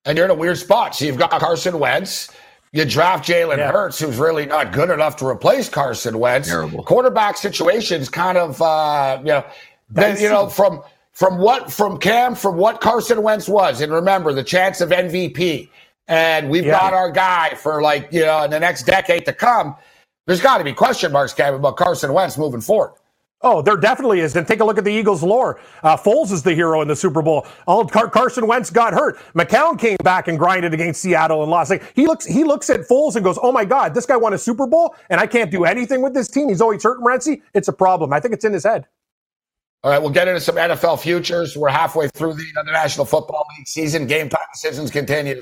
And 0.04 0.16
you're 0.16 0.24
in 0.24 0.30
a 0.30 0.34
weird 0.34 0.58
spot. 0.58 0.94
So 0.94 1.04
you've 1.04 1.18
got 1.18 1.30
Carson 1.30 1.78
Wentz. 1.78 2.30
You 2.72 2.84
draft 2.84 3.26
Jalen 3.28 3.58
Yeah. 3.58 3.72
Hurts, 3.72 3.98
who's 3.98 4.16
really 4.16 4.46
not 4.46 4.72
good 4.72 4.90
enough 4.90 5.16
to 5.16 5.26
replace 5.26 5.68
Carson 5.68 6.18
Wentz. 6.18 6.48
Terrible. 6.48 6.82
Quarterback 6.84 7.36
situations 7.36 8.08
kind 8.08 8.36
of, 8.38 8.60
uh, 8.60 9.18
you 9.20 9.26
know, 9.26 9.44
then, 9.90 10.18
you 10.20 10.28
know, 10.28 10.48
from 10.48 10.82
from 11.12 11.38
what 11.38 11.72
from 11.72 11.98
Cam, 11.98 12.34
from 12.34 12.56
what 12.56 12.80
Carson 12.80 13.22
Wentz 13.22 13.48
was, 13.48 13.80
and 13.80 13.90
remember 13.92 14.32
the 14.32 14.44
chance 14.44 14.80
of 14.80 14.90
MVP, 14.90 15.68
and 16.06 16.48
we've 16.50 16.64
Yeah. 16.66 16.78
got 16.78 16.92
our 16.94 17.10
guy 17.10 17.54
for 17.54 17.82
like 17.82 18.08
you 18.12 18.24
know 18.24 18.42
in 18.44 18.50
the 18.50 18.60
next 18.60 18.84
decade 18.84 19.24
to 19.24 19.32
come. 19.32 19.74
There's 20.26 20.42
got 20.42 20.58
to 20.58 20.64
be 20.64 20.74
question 20.74 21.10
marks, 21.10 21.32
Cam, 21.32 21.54
about 21.54 21.76
Carson 21.76 22.12
Wentz 22.12 22.36
moving 22.38 22.60
forward. 22.60 22.92
Oh, 23.40 23.62
there 23.62 23.76
definitely 23.76 24.20
is. 24.20 24.34
And 24.34 24.46
take 24.46 24.60
a 24.60 24.64
look 24.64 24.78
at 24.78 24.84
the 24.84 24.92
Eagles' 24.92 25.22
lore. 25.22 25.60
Uh, 25.84 25.96
Foles 25.96 26.32
is 26.32 26.42
the 26.42 26.54
hero 26.54 26.82
in 26.82 26.88
the 26.88 26.96
Super 26.96 27.22
Bowl. 27.22 27.46
All 27.68 27.86
Car- 27.86 28.10
Carson 28.10 28.48
Wentz 28.48 28.68
got 28.68 28.92
hurt. 28.92 29.16
McCown 29.34 29.78
came 29.78 29.96
back 30.02 30.26
and 30.26 30.36
grinded 30.38 30.74
against 30.74 31.00
Seattle 31.00 31.42
and 31.42 31.50
lost. 31.50 31.70
Like 31.70 31.92
he 31.94 32.06
looks, 32.06 32.26
he 32.26 32.42
looks 32.42 32.68
at 32.68 32.80
Foles 32.80 33.14
and 33.14 33.24
goes, 33.24 33.38
"Oh 33.40 33.52
my 33.52 33.64
God, 33.64 33.94
this 33.94 34.06
guy 34.06 34.16
won 34.16 34.34
a 34.34 34.38
Super 34.38 34.66
Bowl, 34.66 34.96
and 35.08 35.20
I 35.20 35.26
can't 35.26 35.50
do 35.52 35.64
anything 35.64 36.02
with 36.02 36.14
this 36.14 36.28
team. 36.28 36.48
He's 36.48 36.60
always 36.60 36.82
hurting 36.82 37.04
Renzi. 37.04 37.42
It's 37.54 37.68
a 37.68 37.72
problem. 37.72 38.12
I 38.12 38.18
think 38.18 38.34
it's 38.34 38.44
in 38.44 38.52
his 38.52 38.64
head." 38.64 38.86
All 39.84 39.92
right, 39.92 40.00
we'll 40.00 40.10
get 40.10 40.26
into 40.26 40.40
some 40.40 40.56
NFL 40.56 40.98
futures. 41.00 41.56
We're 41.56 41.68
halfway 41.68 42.08
through 42.08 42.34
the, 42.34 42.44
the 42.56 42.64
National 42.64 43.06
Football 43.06 43.46
League 43.56 43.68
season. 43.68 44.08
Game 44.08 44.28
time 44.28 44.40
decisions 44.52 44.90
continue. 44.90 45.40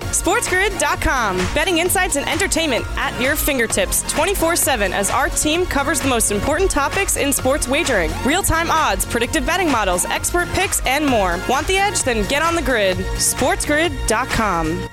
SportsGrid.com. 0.00 1.36
Betting 1.54 1.78
insights 1.78 2.16
and 2.16 2.28
entertainment 2.28 2.84
at 2.96 3.18
your 3.20 3.36
fingertips 3.36 4.02
24 4.12 4.56
7 4.56 4.92
as 4.92 5.10
our 5.10 5.28
team 5.28 5.64
covers 5.64 6.00
the 6.00 6.08
most 6.08 6.30
important 6.30 6.70
topics 6.70 7.16
in 7.16 7.32
sports 7.32 7.68
wagering 7.68 8.10
real 8.24 8.42
time 8.42 8.70
odds, 8.70 9.04
predictive 9.04 9.46
betting 9.46 9.70
models, 9.70 10.04
expert 10.06 10.48
picks, 10.50 10.84
and 10.86 11.06
more. 11.06 11.38
Want 11.48 11.66
the 11.66 11.76
edge? 11.76 12.02
Then 12.02 12.28
get 12.28 12.42
on 12.42 12.54
the 12.54 12.62
grid. 12.62 12.96
SportsGrid.com. 12.96 14.88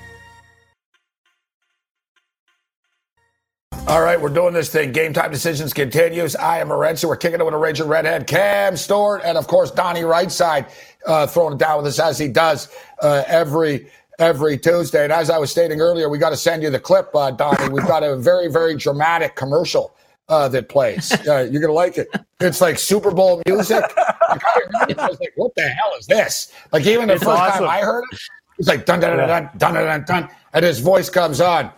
All 3.88 4.02
right, 4.02 4.22
we're 4.22 4.30
doing 4.30 4.54
this 4.54 4.70
thing. 4.72 4.92
Game 4.92 5.14
time 5.14 5.32
decisions 5.32 5.74
continues. 5.74 6.36
I 6.36 6.60
am 6.60 6.70
Morency. 6.70 7.06
We're 7.06 7.18
kicking 7.18 7.40
it 7.40 7.44
with 7.44 7.56
a 7.56 7.58
Raging 7.58 7.88
Redhead, 7.88 8.28
Cam 8.28 8.78
Stewart, 8.78 9.24
and 9.26 9.36
of 9.36 9.48
course 9.48 9.72
Donnie 9.72 10.02
Rightside 10.02 10.70
uh, 11.08 11.26
throwing 11.26 11.54
it 11.54 11.60
down 11.60 11.78
with 11.78 11.88
us 11.88 12.00
as 12.00 12.20
he 12.20 12.28
does 12.28 12.70
uh, 13.02 13.24
every 13.26 13.90
every 14.20 14.58
Tuesday. 14.58 15.04
And 15.04 15.14
as 15.14 15.30
I 15.30 15.38
was 15.38 15.50
stating 15.52 15.82
earlier, 15.82 16.10
we 16.10 16.18
got 16.18 16.30
to 16.30 16.38
send 16.38 16.62
you 16.64 16.70
the 16.70 16.80
clip, 16.80 17.10
uh, 17.16 17.32
Donnie. 17.32 17.70
We've 17.70 17.88
got 17.88 18.04
a 18.04 18.16
very 18.16 18.50
very 18.52 18.76
dramatic 18.76 19.36
commercial 19.36 19.96
uh, 20.28 20.48
that 20.50 20.70
plays. 20.70 21.12
Uh, 21.30 21.42
you're 21.52 21.62
gonna 21.62 21.74
like 21.74 21.98
it. 21.98 22.08
It's 22.40 22.62
like 22.62 22.80
Super 22.80 23.12
Bowl 23.12 23.42
music. 23.46 23.82
Like, 23.82 23.94
I, 23.98 24.40
heard 24.42 24.90
it, 24.92 25.00
I 25.00 25.08
was 25.10 25.20
like, 25.20 25.34
what 25.36 25.54
the 25.56 25.64
hell 25.64 25.92
is 26.00 26.08
this? 26.08 26.52
Like 26.72 26.86
even 26.86 27.08
the 27.08 27.16
It's 27.16 27.24
first 27.24 27.40
awesome. 27.40 27.66
time 27.66 27.70
I 27.70 27.82
heard 27.82 28.04
it, 28.12 28.20
it's 28.58 28.68
like 28.68 28.86
dun 28.86 29.00
dun 29.00 29.18
dun 29.18 29.28
dun 29.28 29.50
dun 29.58 29.74
dun 29.74 29.86
dun, 29.86 30.06
dun 30.06 30.30
and 30.54 30.66
his 30.66 30.80
voice 30.80 31.10
comes 31.10 31.40
on. 31.42 31.72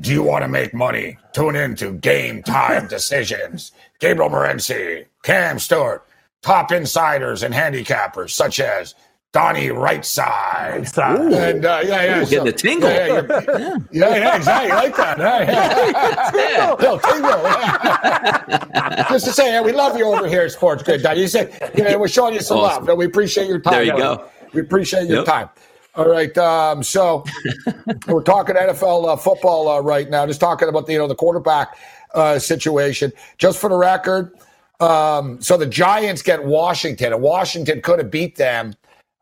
Do 0.00 0.12
you 0.12 0.22
want 0.22 0.42
to 0.42 0.48
make 0.48 0.72
money? 0.74 1.18
Tune 1.32 1.56
in 1.56 1.74
to 1.76 1.92
Game 1.94 2.42
Time 2.42 2.86
Decisions. 2.88 3.72
Gabriel 4.00 4.30
Morency, 4.30 5.06
Cam 5.22 5.58
Stewart, 5.58 6.06
top 6.42 6.72
insiders 6.72 7.42
and 7.42 7.52
handicappers 7.54 8.30
such 8.30 8.60
as 8.60 8.94
Donnie 9.34 9.66
Rightside. 9.68 10.96
Ooh. 11.18 11.34
And 11.34 11.64
uh, 11.64 11.82
yeah, 11.84 12.04
yeah, 12.04 12.22
Ooh, 12.22 12.26
getting 12.26 12.44
the 12.44 12.52
tingle. 12.52 12.88
Yeah, 12.88 13.06
yeah, 13.06 13.40
yeah, 13.48 13.76
yeah, 13.90 14.16
yeah, 14.16 14.36
exactly. 14.36 14.68
You 14.68 14.74
like 14.76 14.96
that? 14.96 15.18
huh? 15.18 16.32
Yeah. 16.38 16.72
Little 16.74 16.98
tingle. 17.00 17.42
yeah. 17.42 19.06
Just 19.10 19.24
to 19.26 19.32
say, 19.32 19.52
yeah, 19.52 19.60
we 19.60 19.72
love 19.72 19.98
you 19.98 20.04
over 20.06 20.28
here 20.28 20.42
at 20.42 20.52
SportsGrid. 20.52 21.02
Donnie. 21.02 21.22
You 21.22 21.26
said 21.26 21.52
yeah, 21.76 21.96
we're 21.96 22.06
showing 22.06 22.34
you 22.34 22.40
some 22.42 22.58
Awesome. 22.58 22.82
love. 22.82 22.86
No, 22.86 22.94
we 22.94 23.06
appreciate 23.06 23.48
your 23.48 23.58
time. 23.58 23.72
There 23.74 23.82
you 23.82 23.90
Donnie. 23.90 24.02
go. 24.18 24.24
We 24.52 24.60
appreciate 24.60 25.08
your 25.08 25.18
Yep. 25.18 25.26
time. 25.26 25.48
All 25.96 26.08
right. 26.08 26.36
Um, 26.38 26.84
so 26.84 27.24
we're 28.06 28.22
talking 28.22 28.54
NFL 28.54 29.08
uh, 29.12 29.16
football 29.16 29.68
uh, 29.68 29.80
right 29.80 30.08
now. 30.08 30.24
Just 30.28 30.40
talking 30.40 30.68
about 30.68 30.86
the 30.86 30.92
you 30.92 30.98
know 30.98 31.08
the 31.08 31.14
quarterback 31.16 31.76
uh, 32.14 32.38
situation. 32.38 33.12
Just 33.38 33.58
for 33.60 33.68
the 33.68 33.76
record, 33.76 34.32
um, 34.78 35.40
so 35.42 35.56
the 35.56 35.66
Giants 35.66 36.22
get 36.22 36.44
Washington, 36.44 37.12
and 37.12 37.20
Washington 37.20 37.80
could 37.80 37.98
have 37.98 38.10
beat 38.12 38.36
them, 38.36 38.74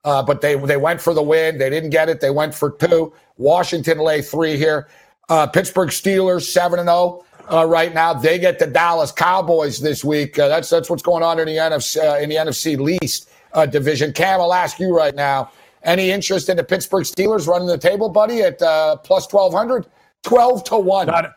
uh, 0.05 0.23
but 0.23 0.41
they 0.41 0.57
they 0.57 0.77
went 0.77 1.01
for 1.01 1.15
the 1.15 1.23
win. 1.23 1.59
They 1.59 1.71
didn't 1.71 1.91
get 1.91 2.09
it. 2.09 2.21
They 2.21 2.31
went 2.31 2.55
for 2.55 2.71
two. 2.71 3.13
Washington 3.37 3.99
lay 3.99 4.23
three 4.23 4.57
here. 4.57 4.89
Uh, 5.29 5.47
Pittsburgh 5.47 5.91
Steelers 5.91 6.43
seven 6.43 6.79
and 6.79 6.89
zero. 6.89 7.25
Uh, 7.51 7.67
right 7.67 7.93
now, 7.93 8.15
they 8.15 8.39
get 8.39 8.59
the 8.59 8.67
Dallas 8.67 9.11
Cowboys 9.13 9.81
this 9.81 10.05
week. 10.05 10.39
Uh, 10.39 10.49
that's 10.49 10.71
that's 10.71 10.89
what's 10.89 11.03
going 11.03 11.23
on 11.23 11.39
in 11.39 11.47
the 11.47 11.57
NFC 11.57 11.99
uh, 11.99 12.19
in 12.19 12.29
the 12.29 12.37
NFC 12.37 12.79
least 12.79 13.31
uh, 13.53 13.67
division. 13.67 14.13
Cam, 14.13 14.41
I'll 14.41 14.55
ask 14.55 14.79
you 14.79 14.97
right 14.97 15.15
now. 15.15 15.51
Any 15.85 16.11
interest 16.11 16.49
in 16.49 16.57
the 16.57 16.65
Pittsburgh 16.65 17.03
Steelers 17.03 17.49
running 17.49 17.67
the 17.67 17.79
table, 17.79 18.09
buddy, 18.09 18.43
at 18.43 18.63
uh, 18.63 18.97
plus 18.97 19.33
1,200? 19.33 19.87
12 20.23 20.65
to 20.65 20.77
1. 20.77 21.07
Not, 21.09 21.35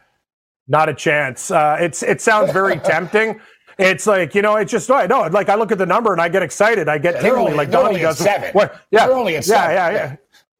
not 0.67 0.87
a 0.87 0.93
chance. 0.93 1.49
Uh, 1.49 1.77
it's 1.79 2.03
it 2.03 2.21
sounds 2.21 2.51
very 2.51 2.77
tempting. 2.79 3.39
It's 3.77 4.07
like 4.07 4.35
you 4.35 4.41
know, 4.41 4.55
it's 4.55 4.71
just 4.71 4.89
I 4.89 5.05
know. 5.07 5.23
Like 5.27 5.49
I 5.49 5.55
look 5.55 5.71
at 5.71 5.77
the 5.77 5.85
number 5.85 6.11
and 6.13 6.21
I 6.21 6.29
get 6.29 6.43
excited. 6.43 6.87
I 6.87 6.97
get 6.97 7.13
they're 7.15 7.23
tingly, 7.23 7.39
only- 7.39 7.53
like 7.55 7.71
Donnie 7.71 7.99
does. 7.99 8.17
seven. 8.17 8.51
What? 8.53 8.81
Yeah, 8.91 9.07
They're 9.07 9.15
only 9.15 9.35
at 9.37 9.45
yeah, 9.47 9.53
seven. 9.55 9.75
yeah, 9.75 9.89
yeah. 9.91 10.15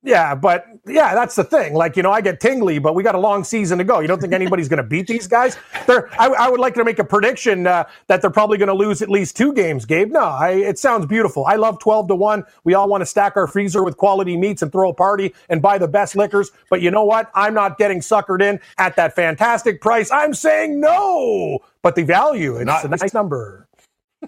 Yeah, 0.06 0.36
but 0.36 0.67
yeah, 0.86 1.15
that's 1.15 1.34
the 1.36 1.43
thing. 1.43 1.73
Like, 1.73 1.97
you 1.97 2.04
know, 2.04 2.12
I 2.12 2.21
get 2.21 2.39
tingly, 2.39 2.78
but 2.78 2.93
we 2.93 3.01
got 3.01 3.15
a 3.15 3.19
long 3.19 3.43
season 3.43 3.80
to 3.80 3.84
go. 3.84 4.01
You 4.01 4.08
don't 4.08 4.21
think 4.21 4.34
anybody's 4.34 4.69
going 4.69 4.78
to 4.78 4.84
beat 4.84 5.08
these 5.08 5.25
guys? 5.25 5.58
They're, 5.88 6.08
I, 6.21 6.28
I, 6.28 6.47
would 6.47 6.60
like 6.60 6.75
to 6.75 6.84
make 6.84 6.99
a 6.99 7.04
prediction 7.04 7.65
uh, 7.65 7.86
that 8.06 8.21
they're 8.21 8.30
probably 8.30 8.60
going 8.60 8.67
to 8.67 8.75
lose 8.75 9.01
at 9.01 9.10
least 9.10 9.36
two 9.36 9.51
games, 9.51 9.84
Gabe. 9.84 10.12
No, 10.12 10.19
I, 10.25 10.51
it 10.51 10.78
sounds 10.78 11.08
beautiful. 11.08 11.45
I 11.47 11.56
love 11.56 11.80
12 11.80 12.10
to 12.10 12.15
1. 12.15 12.43
We 12.63 12.75
all 12.75 12.88
want 12.88 13.01
to 13.01 13.06
stack 13.08 13.36
our 13.36 13.47
freezer 13.47 13.84
with 13.84 13.97
quality 13.97 14.38
meats 14.38 14.62
and 14.62 14.71
throw 14.71 14.91
a 14.91 14.93
party 14.93 15.34
and 15.49 15.60
buy 15.60 15.80
the 15.80 15.88
best 15.88 16.15
liquors. 16.15 16.51
But 16.69 16.82
you 16.84 16.91
know 16.91 17.04
what? 17.04 17.32
I'm 17.34 17.56
not 17.56 17.80
getting 17.80 17.99
suckered 17.99 18.43
in 18.43 18.60
at 18.78 18.95
that 18.97 19.15
fantastic 19.15 19.82
price. 19.82 20.12
I'm 20.12 20.36
saying 20.36 20.80
no. 20.80 21.62
But 21.86 21.93
the 21.93 22.02
value, 22.02 22.56
it's 22.56 22.65
not, 22.65 22.84
a 22.84 22.88
nice 22.88 23.13
number. 23.13 23.67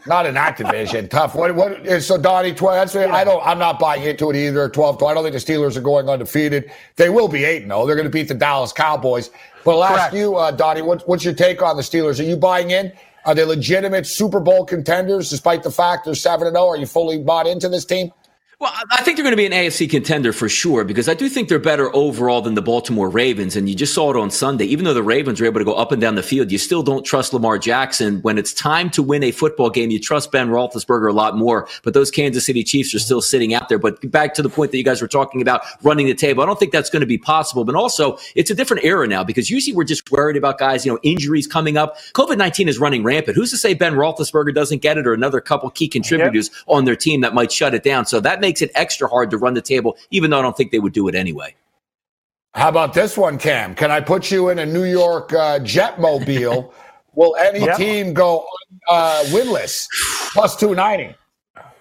Not 0.06 0.28
an 0.28 0.36
Activision. 0.36 1.10
Tough. 1.10 1.34
What? 1.34 1.56
What? 1.56 2.04
So 2.04 2.16
Donnie, 2.16 2.54
twelve. 2.54 2.76
That's, 2.76 2.94
yeah. 2.94 3.12
I 3.12 3.24
don't. 3.24 3.44
I'm 3.44 3.58
not 3.58 3.80
buying 3.80 4.04
into 4.04 4.30
it 4.30 4.36
either. 4.36 4.70
Twelve. 4.70 5.02
I 5.02 5.16
don't 5.16 5.24
think 5.24 5.34
the 5.34 5.40
Steelers 5.54 5.76
are 5.76 5.82
going 5.82 6.08
undefeated. 6.08 6.72
They 6.98 7.10
will 7.10 7.28
be 7.28 7.46
eight. 7.46 7.66
No, 7.66 7.88
they're 7.88 7.96
going 7.96 8.06
to 8.06 8.12
beat 8.12 8.28
the 8.28 8.36
Dallas 8.36 8.72
Cowboys. 8.72 9.32
But 9.66 9.72
I'll 9.72 9.86
ask 9.86 10.14
you, 10.14 10.36
uh, 10.36 10.52
Donnie, 10.52 10.84
what, 10.84 11.08
what's 11.08 11.26
your 11.26 11.34
take 11.34 11.64
on 11.64 11.78
the 11.78 11.82
Steelers? 11.82 12.20
Are 12.20 12.30
you 12.30 12.38
buying 12.38 12.70
in? 12.70 12.94
Are 13.26 13.34
they 13.34 13.44
legitimate 13.44 14.06
Super 14.06 14.40
Bowl 14.40 14.64
contenders, 14.64 15.32
despite 15.32 15.64
the 15.64 15.72
fact 15.72 16.06
they're 16.06 16.14
seven 16.14 16.46
and 16.46 16.56
zero? 16.56 16.68
Oh? 16.68 16.70
Are 16.70 16.78
you 16.78 16.86
fully 16.86 17.18
bought 17.18 17.48
into 17.48 17.70
this 17.70 17.86
team? 17.86 18.12
Well, 18.60 18.74
I 18.90 19.04
think 19.04 19.18
they're 19.18 19.24
going 19.24 19.34
to 19.34 19.38
be 19.38 19.46
an 19.46 19.52
AFC 19.52 19.88
contender 19.88 20.34
for 20.34 20.50
sure 20.50 20.84
because 20.84 21.08
I 21.08 21.14
do 21.14 21.30
think 21.30 21.48
they're 21.48 21.60
better 21.60 21.96
overall 21.96 22.42
than 22.42 22.56
the 22.56 22.62
Baltimore 22.64 23.08
Ravens. 23.08 23.56
And 23.56 23.70
you 23.70 23.76
just 23.76 23.94
saw 23.94 24.10
it 24.10 24.16
on 24.16 24.32
Sunday. 24.32 24.66
Even 24.66 24.84
though 24.84 24.96
the 24.96 25.04
Ravens 25.04 25.40
were 25.40 25.46
able 25.46 25.60
to 25.60 25.64
go 25.64 25.76
up 25.76 25.92
and 25.92 26.02
down 26.02 26.16
the 26.16 26.24
field, 26.24 26.52
you 26.52 26.58
still 26.58 26.82
don't 26.82 27.06
trust 27.06 27.34
Lamar 27.34 27.60
Jackson. 27.60 28.20
When 28.24 28.40
it's 28.40 28.54
time 28.54 28.90
to 28.92 29.04
win 29.04 29.22
a 29.22 29.30
football 29.30 29.70
game, 29.70 29.92
you 29.92 30.00
trust 30.00 30.32
Ben 30.32 30.50
Roethlisberger 30.50 31.08
a 31.08 31.14
lot 31.14 31.38
more. 31.38 31.68
But 31.84 31.94
those 31.94 32.10
Kansas 32.10 32.48
City 32.48 32.64
Chiefs 32.64 32.96
are 32.96 33.00
still 33.00 33.22
sitting 33.22 33.54
out 33.54 33.70
there. 33.70 33.78
But 33.78 34.10
back 34.10 34.34
to 34.34 34.42
the 34.42 34.50
point 34.50 34.72
that 34.72 34.78
you 34.78 34.84
guys 34.84 35.04
were 35.04 35.08
talking 35.08 35.40
about 35.40 35.62
running 35.84 36.08
the 36.08 36.16
table, 36.16 36.42
I 36.42 36.48
don't 36.48 36.58
think 36.58 36.72
that's 36.72 36.90
going 36.90 37.02
to 37.02 37.06
be 37.06 37.20
possible. 37.20 37.64
But 37.64 37.76
also, 37.76 38.18
it's 38.34 38.50
a 38.50 38.56
different 38.56 38.84
era 38.84 39.08
now 39.08 39.24
because 39.24 39.52
usually 39.52 39.76
we're 39.76 39.84
just 39.84 40.10
worried 40.12 40.36
about 40.36 40.58
guys, 40.58 40.84
you 40.84 40.92
know, 40.92 40.98
injuries 41.04 41.46
coming 41.46 41.78
up. 41.78 41.96
COVID 42.14 42.40
19 42.40 42.68
is 42.70 42.80
running 42.80 43.04
rampant. 43.04 43.38
Who's 43.38 43.52
to 43.52 43.58
say 43.58 43.76
Ben 43.76 43.94
Roethlisberger 43.94 44.56
doesn't 44.56 44.82
get 44.82 44.98
it 44.98 45.06
or 45.06 45.14
another 45.14 45.42
couple 45.42 45.70
key 45.70 45.88
contributors 45.88 46.50
yep. 46.52 46.64
on 46.66 46.86
their 46.86 46.96
team 46.96 47.22
that 47.22 47.36
might 47.36 47.52
shut 47.52 47.76
it 47.76 47.84
down? 47.84 48.08
So 48.08 48.20
that 48.20 48.42
makes 48.42 48.47
it 48.62 48.72
extra 48.74 49.08
hard 49.08 49.18
hard 49.18 49.32
to 49.32 49.38
run 49.38 49.54
the 49.54 49.62
table, 49.62 49.98
even 50.12 50.30
though 50.30 50.40
I 50.40 50.42
don't 50.42 50.56
think 50.56 50.72
they 50.72 50.80
would 50.80 50.94
do 50.94 51.08
it 51.08 51.16
anyway. 51.16 51.56
How 52.54 52.70
about 52.70 52.94
this 52.94 53.18
one, 53.18 53.38
Cam? 53.38 53.76
Can 53.76 53.92
I 53.92 54.00
put 54.00 54.32
you 54.32 54.50
in 54.50 54.60
a 54.60 54.66
New 54.66 54.84
York 54.84 55.34
uh, 55.34 55.60
Jetmobile? 55.60 56.72
Will 57.16 57.36
any 57.38 57.62
yep. 57.62 57.78
team 57.78 58.14
go 58.14 58.46
uh, 58.88 59.24
winless? 59.28 59.88
Plus 60.34 60.56
290. 60.56 61.16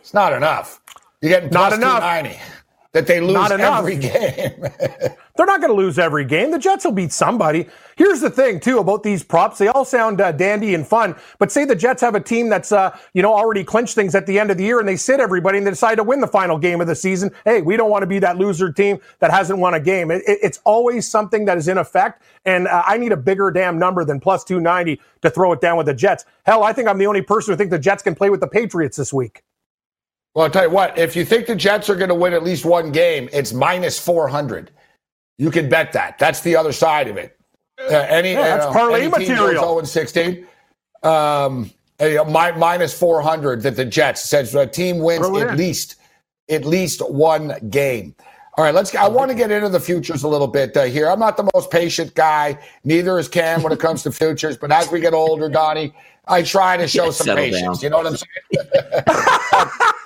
It's 0.01 0.15
not 0.15 0.33
enough. 0.33 0.81
You're 1.21 1.31
getting 1.31 1.51
plus 1.51 1.73
not 1.73 1.79
enough. 1.79 1.99
290 2.01 2.56
that 2.97 3.07
they 3.07 3.21
lose 3.21 3.35
not 3.35 3.53
every 3.53 3.97
game. 3.99 4.65
They're 5.37 5.45
not 5.45 5.61
going 5.61 5.71
to 5.71 5.77
lose 5.77 5.99
every 5.99 6.25
game. 6.25 6.51
The 6.51 6.59
Jets 6.59 6.83
will 6.87 6.93
beat 6.93 7.13
somebody. 7.13 7.69
Here's 7.97 8.23
the 8.23 8.31
thing, 8.31 8.59
too, 8.59 8.79
about 8.79 9.03
these 9.03 9.23
props. 9.23 9.59
They 9.59 9.69
all 9.69 9.85
sound 9.85 10.19
uh, 10.19 10.33
dandy 10.33 10.75
and 10.75 10.87
fun, 10.87 11.15
but 11.39 11.53
say 11.53 11.67
the 11.67 11.77
Jets 11.77 12.01
have 12.01 12.15
a 12.15 12.21
team 12.21 12.49
that's, 12.49 12.73
uh, 12.73 12.97
you 13.13 13.21
know, 13.21 13.35
already 13.35 13.65
clinched 13.65 13.95
things 13.95 14.15
at 14.15 14.27
the 14.27 14.39
end 14.39 14.51
of 14.51 14.57
the 14.57 14.65
year 14.65 14.81
and 14.81 14.89
they 14.89 14.97
sit 14.97 15.21
everybody 15.21 15.59
and 15.59 15.67
they 15.67 15.73
decide 15.73 15.97
to 15.97 16.05
win 16.05 16.21
the 16.23 16.27
final 16.27 16.57
game 16.57 16.81
of 16.81 16.87
the 16.87 16.95
season. 16.95 17.31
Hey, 17.45 17.61
we 17.61 17.77
don't 17.77 17.91
want 17.91 18.01
to 18.01 18.07
be 18.07 18.19
that 18.21 18.39
loser 18.39 18.73
team 18.73 18.99
that 19.19 19.31
hasn't 19.31 19.59
won 19.59 19.75
a 19.75 19.81
game. 19.81 20.11
It, 20.11 20.23
it, 20.27 20.39
it's 20.43 20.61
always 20.65 21.07
something 21.07 21.45
that 21.45 21.59
is 21.59 21.69
in 21.69 21.77
effect, 21.77 22.23
and 22.47 22.67
uh, 22.67 22.83
I 22.87 22.97
need 22.97 23.13
a 23.13 23.17
bigger 23.19 23.51
damn 23.51 23.79
number 23.79 24.07
than 24.07 24.21
plus 24.21 24.43
290 24.43 25.03
to 25.21 25.29
throw 25.29 25.53
it 25.53 25.61
down 25.61 25.77
with 25.77 25.87
the 25.87 25.95
Jets. 25.95 26.25
Hell, 26.47 26.65
I 26.65 26.73
think 26.73 26.89
I'm 26.89 26.97
the 26.97 27.07
only 27.07 27.21
person 27.23 27.53
who 27.53 27.59
think 27.59 27.71
the 27.71 27.79
Jets 27.79 28.03
can 28.03 28.15
play 28.15 28.31
with 28.31 28.41
the 28.41 28.49
Patriots 28.49 28.97
this 28.97 29.13
week. 29.13 29.43
Well, 30.37 30.45
I'll 30.45 30.51
tell 30.51 30.65
you 30.65 30.71
what, 30.71 30.99
if 30.99 31.17
you 31.17 31.25
think 31.25 31.47
the 31.47 31.57
Jets 31.57 31.89
are 31.89 31.97
going 31.97 32.11
to 32.11 32.15
win 32.15 32.35
at 32.35 32.43
least 32.43 32.67
one 32.67 32.93
game, 32.93 33.31
it's 33.33 33.55
minus 33.55 33.99
400. 33.99 34.71
You 35.39 35.51
can 35.51 35.71
bet 35.71 35.95
that. 35.95 36.19
That's 36.19 36.43
the 36.43 36.55
other 36.57 36.73
side 36.73 37.09
of 37.09 37.17
it. 37.17 37.39
Uh, 37.81 37.95
any 37.95 38.33
yeah, 38.33 38.43
that's 38.43 38.67
uh, 38.67 38.73
parlay 38.73 39.09
material. 39.09 39.63
0 39.63 39.79
and 39.79 39.89
16. 39.89 40.47
Um, 41.03 41.71
uh, 42.01 42.53
minus 42.59 42.99
400 42.99 43.63
that 43.63 43.77
the 43.77 43.87
Jets 43.87 44.29
says 44.29 44.55
a 44.55 44.67
team 44.67 44.99
wins 44.99 45.25
at 45.25 45.57
least 45.57 45.97
at 46.51 46.67
least 46.67 47.01
one 47.11 47.55
game. 47.71 48.15
All 48.59 48.65
right, 48.65 48.75
let's. 48.75 48.95
I 48.95 49.09
want 49.09 49.31
to 49.31 49.35
get 49.35 49.51
into 49.51 49.71
the 49.71 49.81
futures 49.81 50.23
a 50.23 50.29
little 50.29 50.47
bit 50.47 50.77
uh, 50.77 50.85
here. 50.85 51.09
I'm 51.09 51.19
not 51.19 51.39
the 51.39 51.49
most 51.55 51.71
patient 51.71 52.15
guy. 52.15 52.59
Neither 52.85 53.19
is 53.19 53.29
Cam 53.29 53.63
when 53.63 53.73
it 53.73 53.81
comes 53.81 54.03
to 54.03 54.13
futures. 54.13 54.57
But 54.59 54.71
as 54.71 54.91
we 54.91 55.01
get 55.01 55.15
older, 55.15 55.49
Donnie, 55.49 55.95
I 56.29 56.43
try 56.43 56.77
to 56.77 56.89
show 56.89 57.11
some 57.11 57.37
patience. 57.37 57.81
Down. 57.81 57.85
You 57.85 57.91
know 57.91 57.99
what 57.99 58.07
I'm 58.07 58.17
saying? 58.17 58.67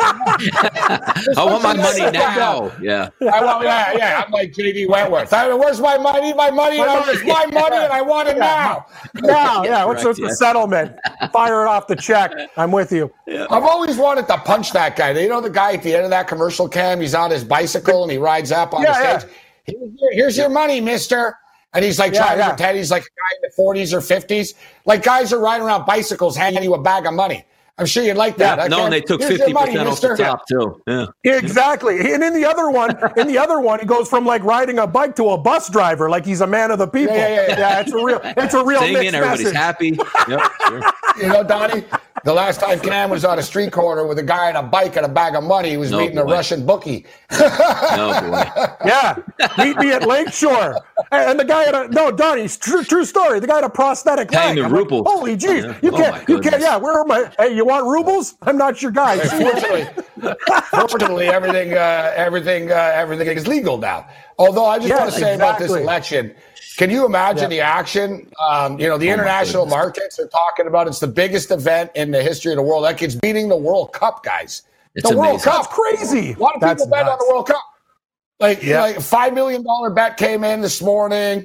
I 1.36 1.44
want 1.44 1.62
my 1.62 1.74
money 1.74 2.10
now. 2.10 2.70
Yeah. 2.80 3.08
I 3.20 3.44
want, 3.44 3.64
yeah, 3.64 3.96
yeah. 3.96 4.24
I'm 4.24 4.30
like 4.30 4.52
JG 4.52 4.88
Wentworth. 4.88 5.32
I, 5.32 5.52
where's 5.54 5.80
my 5.80 5.96
money? 5.96 6.34
My 6.34 6.50
money. 6.50 6.78
My 6.78 7.02
it's 7.06 7.24
my 7.24 7.46
money, 7.46 7.76
and 7.76 7.92
I 7.92 8.02
want 8.02 8.28
it 8.28 8.36
now. 8.38 8.86
Now, 9.14 9.64
yeah. 9.64 9.84
What's 9.84 10.02
Correct, 10.02 10.18
the 10.18 10.26
yeah. 10.26 10.34
settlement? 10.34 10.98
Fire 11.32 11.62
it 11.62 11.68
off 11.68 11.86
the 11.86 11.96
check. 11.96 12.32
I'm 12.56 12.72
with 12.72 12.92
you. 12.92 13.12
Yeah. 13.26 13.46
I've 13.50 13.64
always 13.64 13.96
wanted 13.96 14.26
to 14.28 14.36
punch 14.38 14.72
that 14.72 14.96
guy. 14.96 15.18
You 15.18 15.28
know 15.28 15.40
the 15.40 15.48
guy 15.50 15.72
at 15.72 15.82
the 15.82 15.94
end 15.94 16.04
of 16.04 16.10
that 16.10 16.28
commercial 16.28 16.68
cam? 16.68 17.00
He's 17.00 17.14
on 17.14 17.30
his 17.30 17.44
bicycle 17.44 18.02
and 18.02 18.12
he 18.12 18.18
rides 18.18 18.52
up 18.52 18.74
on 18.74 18.82
yeah, 18.82 19.14
the 19.14 19.20
stage. 19.20 19.32
Here's 20.12 20.36
your 20.36 20.48
money, 20.50 20.80
Mister. 20.80 21.38
And 21.72 21.84
he's 21.84 21.98
like 21.98 22.12
yeah, 22.12 22.20
trying 22.24 22.38
yeah. 22.38 22.48
to 22.48 22.54
pretend 22.54 22.78
he's 22.78 22.90
like 22.90 23.02
a 23.02 23.06
guy 23.06 23.36
in 23.36 23.42
the 23.42 23.62
40s 23.62 23.92
or 23.92 24.00
50s. 24.00 24.54
Like 24.86 25.02
guys 25.02 25.32
are 25.32 25.38
riding 25.38 25.66
around 25.66 25.86
bicycles 25.86 26.36
handing 26.36 26.62
you 26.62 26.74
a 26.74 26.82
bag 26.82 27.06
of 27.06 27.14
money. 27.14 27.44
I'm 27.80 27.86
sure 27.86 28.02
you'd 28.02 28.18
like 28.18 28.36
that. 28.36 28.58
Yeah, 28.58 28.66
no, 28.66 28.84
and 28.84 28.92
they 28.92 29.00
took 29.00 29.22
fifty 29.22 29.54
percent 29.54 29.88
off 29.88 30.02
the 30.02 30.14
top 30.14 30.46
too. 30.46 30.82
Yeah. 30.86 31.06
Exactly. 31.24 32.12
And 32.12 32.22
in 32.22 32.34
the 32.34 32.44
other 32.44 32.70
one, 32.70 32.90
in 33.16 33.26
the 33.26 33.38
other 33.38 33.58
one, 33.58 33.80
he 33.80 33.86
goes 33.86 34.06
from 34.06 34.26
like 34.26 34.44
riding 34.44 34.78
a 34.78 34.86
bike 34.86 35.16
to 35.16 35.30
a 35.30 35.38
bus 35.38 35.70
driver, 35.70 36.10
like 36.10 36.26
he's 36.26 36.42
a 36.42 36.46
man 36.46 36.70
of 36.70 36.78
the 36.78 36.86
people. 36.86 37.16
Yeah, 37.16 37.28
yeah, 37.28 37.46
yeah. 37.48 37.58
yeah 37.58 37.80
it's 37.80 37.92
a 37.92 38.04
real, 38.04 38.20
it's 38.22 38.52
a 38.52 38.62
real 38.62 38.80
Singing, 38.80 39.14
everybody's 39.14 39.44
message. 39.44 39.56
happy. 39.56 39.98
Yep, 40.28 40.40
sure. 40.68 40.82
You 41.16 41.28
know, 41.28 41.42
Donnie, 41.42 41.84
the 42.24 42.32
last 42.32 42.60
time 42.60 42.80
Cam 42.80 43.10
was 43.10 43.24
on 43.24 43.38
a 43.38 43.42
street 43.42 43.72
corner 43.72 44.06
with 44.06 44.18
a 44.18 44.22
guy 44.22 44.50
on 44.50 44.56
a 44.56 44.62
bike 44.62 44.96
and 44.96 45.06
a 45.06 45.08
bag 45.08 45.34
of 45.34 45.44
money, 45.44 45.70
he 45.70 45.76
was 45.76 45.90
no 45.90 45.98
meeting 45.98 46.16
boy. 46.16 46.22
a 46.22 46.26
Russian 46.26 46.66
bookie. 46.66 47.06
no 47.30 48.20
boy. 48.20 48.44
Yeah, 48.84 49.16
meet 49.58 49.76
me 49.76 49.92
at 49.92 50.06
Lakeshore. 50.06 50.80
And 51.12 51.38
the 51.38 51.44
guy 51.44 51.64
had 51.64 51.74
a 51.74 51.88
no, 51.88 52.10
Donnie, 52.10 52.48
true, 52.48 52.82
true 52.82 53.04
story. 53.04 53.38
The 53.38 53.46
guy 53.46 53.56
had 53.56 53.64
a 53.64 53.70
prosthetic 53.70 54.32
leg. 54.32 54.56
The 54.56 54.68
rubles. 54.68 55.04
Like, 55.04 55.14
Holy 55.14 55.36
jeez, 55.36 55.64
yeah. 55.64 55.78
you 55.82 55.90
oh 55.92 55.96
can't, 55.96 56.28
you 56.28 56.40
can't. 56.40 56.60
Yeah, 56.60 56.76
where 56.76 56.98
are 56.98 57.04
my? 57.04 57.30
Hey, 57.38 57.54
you 57.54 57.64
want 57.64 57.86
rubles? 57.86 58.36
I'm 58.42 58.56
not 58.56 58.80
your 58.82 58.90
guy. 58.90 59.18
fortunately, 59.18 59.88
fortunately, 60.70 61.26
everything, 61.28 61.74
uh, 61.74 62.12
everything, 62.16 62.70
uh, 62.70 62.74
everything 62.74 63.28
is 63.28 63.46
legal 63.46 63.78
now. 63.78 64.08
Although 64.38 64.66
I 64.66 64.78
just 64.78 64.92
want 64.92 65.12
to 65.12 65.18
say 65.18 65.34
exactly. 65.34 65.34
about 65.34 65.58
this 65.58 65.70
election 65.72 66.34
can 66.80 66.88
you 66.88 67.04
imagine 67.04 67.50
the 67.50 67.60
action? 67.60 68.26
Um, 68.40 68.80
you 68.80 68.88
know, 68.88 68.96
the 68.96 69.10
oh 69.10 69.12
international 69.12 69.66
markets 69.66 70.18
are 70.18 70.26
talking 70.28 70.66
about 70.66 70.86
it's 70.86 70.98
the 70.98 71.06
biggest 71.06 71.50
event 71.50 71.90
in 71.94 72.10
the 72.10 72.22
history 72.22 72.52
of 72.52 72.56
the 72.56 72.62
world. 72.62 72.84
That 72.84 72.96
kid's 72.96 73.16
beating 73.16 73.50
the 73.50 73.56
World 73.56 73.92
Cup, 73.92 74.24
guys. 74.24 74.62
It's 74.94 75.06
the 75.06 75.14
amazing. 75.14 75.30
World 75.30 75.42
Cup, 75.42 75.68
crazy. 75.68 76.32
A 76.32 76.38
lot 76.38 76.54
of 76.54 76.62
That's 76.62 76.82
people 76.82 76.90
bet 76.90 77.06
on 77.06 77.18
the 77.18 77.26
World 77.30 77.48
Cup. 77.48 77.62
Like, 78.38 78.62
yeah. 78.62 78.80
like 78.80 79.00
five 79.02 79.34
million 79.34 79.62
dollar 79.62 79.90
bet 79.90 80.16
came 80.16 80.42
in 80.42 80.62
this 80.62 80.80
morning. 80.80 81.44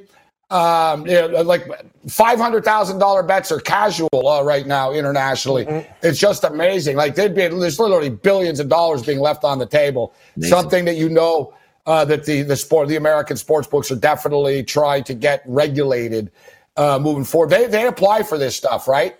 Um, 0.51 1.05
you 1.05 1.15
know, 1.15 1.41
like 1.41 1.67
five 2.07 2.39
hundred 2.39 2.63
thousand 2.63 2.99
dollar 2.99 3.21
bets 3.21 3.51
are 3.51 3.59
casual 3.59 4.25
uh, 4.25 4.41
right 4.41 4.65
now 4.65 4.93
internationally. 4.93 5.65
Mm-hmm. 5.65 5.91
It's 6.01 6.17
just 6.17 6.45
amazing. 6.45 6.95
Like 6.95 7.15
there'd 7.15 7.35
be 7.35 7.45
there's 7.49 7.77
literally 7.77 8.09
billions 8.09 8.61
of 8.61 8.69
dollars 8.69 9.05
being 9.05 9.19
left 9.19 9.43
on 9.43 9.59
the 9.59 9.65
table. 9.65 10.13
Amazing. 10.37 10.49
Something 10.49 10.85
that 10.85 10.95
you 10.95 11.09
know 11.09 11.53
uh, 11.85 12.05
that 12.05 12.25
the 12.25 12.41
the 12.41 12.55
sport 12.55 12.87
the 12.87 12.95
American 12.95 13.37
sports 13.37 13.67
books 13.67 13.91
are 13.91 13.95
definitely 13.95 14.63
trying 14.63 15.03
to 15.03 15.13
get 15.13 15.41
regulated 15.45 16.31
uh, 16.77 16.99
moving 16.99 17.23
forward. 17.23 17.49
They 17.49 17.67
they 17.67 17.87
apply 17.87 18.23
for 18.23 18.37
this 18.37 18.55
stuff, 18.55 18.87
right? 18.87 19.15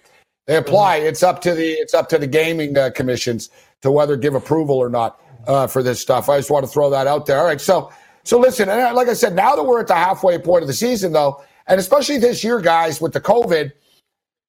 They 0.48 0.58
apply. 0.58 1.00
Mm-hmm. 1.00 1.08
It's 1.08 1.24
up 1.24 1.42
to 1.42 1.54
the 1.54 1.72
it's 1.74 1.94
up 1.94 2.10
to 2.10 2.18
the 2.18 2.28
gaming 2.28 2.78
uh, 2.78 2.92
commissions 2.92 3.50
to 3.82 3.92
whether 3.92 4.16
give 4.16 4.36
approval 4.36 4.78
or 4.78 4.90
not 4.90 5.22
uh, 5.48 5.68
for 5.68 5.84
this 5.84 6.00
stuff. 6.00 6.30
I 6.30 6.38
just 6.38 6.50
want 6.50 6.66
to 6.66 6.72
throw 6.72 6.90
that 6.90 7.08
out 7.08 7.26
there. 7.26 7.40
All 7.40 7.46
right, 7.46 7.62
so 7.62 7.92
so 8.24 8.40
listen, 8.40 8.70
and 8.70 8.82
uh, 8.82 8.94
like 8.94 9.08
I 9.08 9.14
said, 9.14 9.36
now 9.36 9.56
that 9.56 9.64
we're 9.64 9.80
at 9.80 9.88
the 9.88 9.96
halfway 9.96 10.40
point 10.40 10.64
of 10.64 10.68
the 10.68 10.74
season, 10.74 11.14
though, 11.14 11.44
and 11.68 11.80
especially 11.80 12.18
this 12.18 12.44
year, 12.44 12.60
guys, 12.60 13.00
with 13.00 13.14
the 13.14 13.22
COVID, 13.22 13.72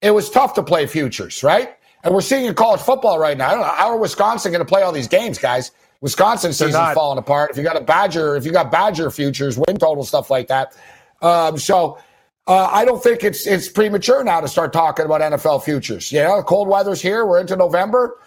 it 0.01 0.11
was 0.11 0.31
tough 0.31 0.55
to 0.55 0.63
play 0.63 0.87
futures, 0.87 1.43
right? 1.43 1.77
And 2.03 2.15
we're 2.15 2.21
seeing 2.21 2.47
in 2.47 2.55
college 2.55 2.81
football 2.81 3.19
right 3.19 3.37
now. 3.37 3.49
I 3.49 3.51
don't 3.53 3.61
know 3.61 3.67
how 3.67 3.89
are 3.89 3.97
Wisconsin 3.97 4.53
going 4.53 4.65
to 4.65 4.69
play 4.69 4.83
all 4.83 4.93
these 4.93 5.09
games, 5.09 5.39
guys? 5.39 5.73
Wisconsin 6.01 6.53
season's 6.53 6.95
falling 6.95 7.19
apart. 7.19 7.51
If 7.51 7.57
you 7.57 7.63
got 7.63 7.77
a 7.77 7.81
Badger, 7.81 8.37
if 8.37 8.45
you 8.45 8.53
got 8.53 8.71
Badger 8.71 9.11
futures, 9.11 9.59
win 9.59 9.79
total 9.79 10.05
stuff 10.05 10.31
like 10.31 10.49
that. 10.49 10.77
Um, 11.23 11.59
so 11.59 11.99
uh, 12.47 12.69
I 12.71 12.85
don't 12.85 13.03
think 13.03 13.25
it's 13.25 13.47
it's 13.47 13.69
premature 13.69 14.23
now 14.23 14.41
to 14.41 14.49
start 14.49 14.73
talking 14.73 15.05
about 15.05 15.21
NFL 15.21 15.65
futures. 15.65 16.13
You 16.13 16.23
know, 16.23 16.43
cold 16.43 16.69
weather's 16.69 17.01
here. 17.03 17.27
We're 17.27 17.41
into 17.41 17.57
November. 17.57 18.19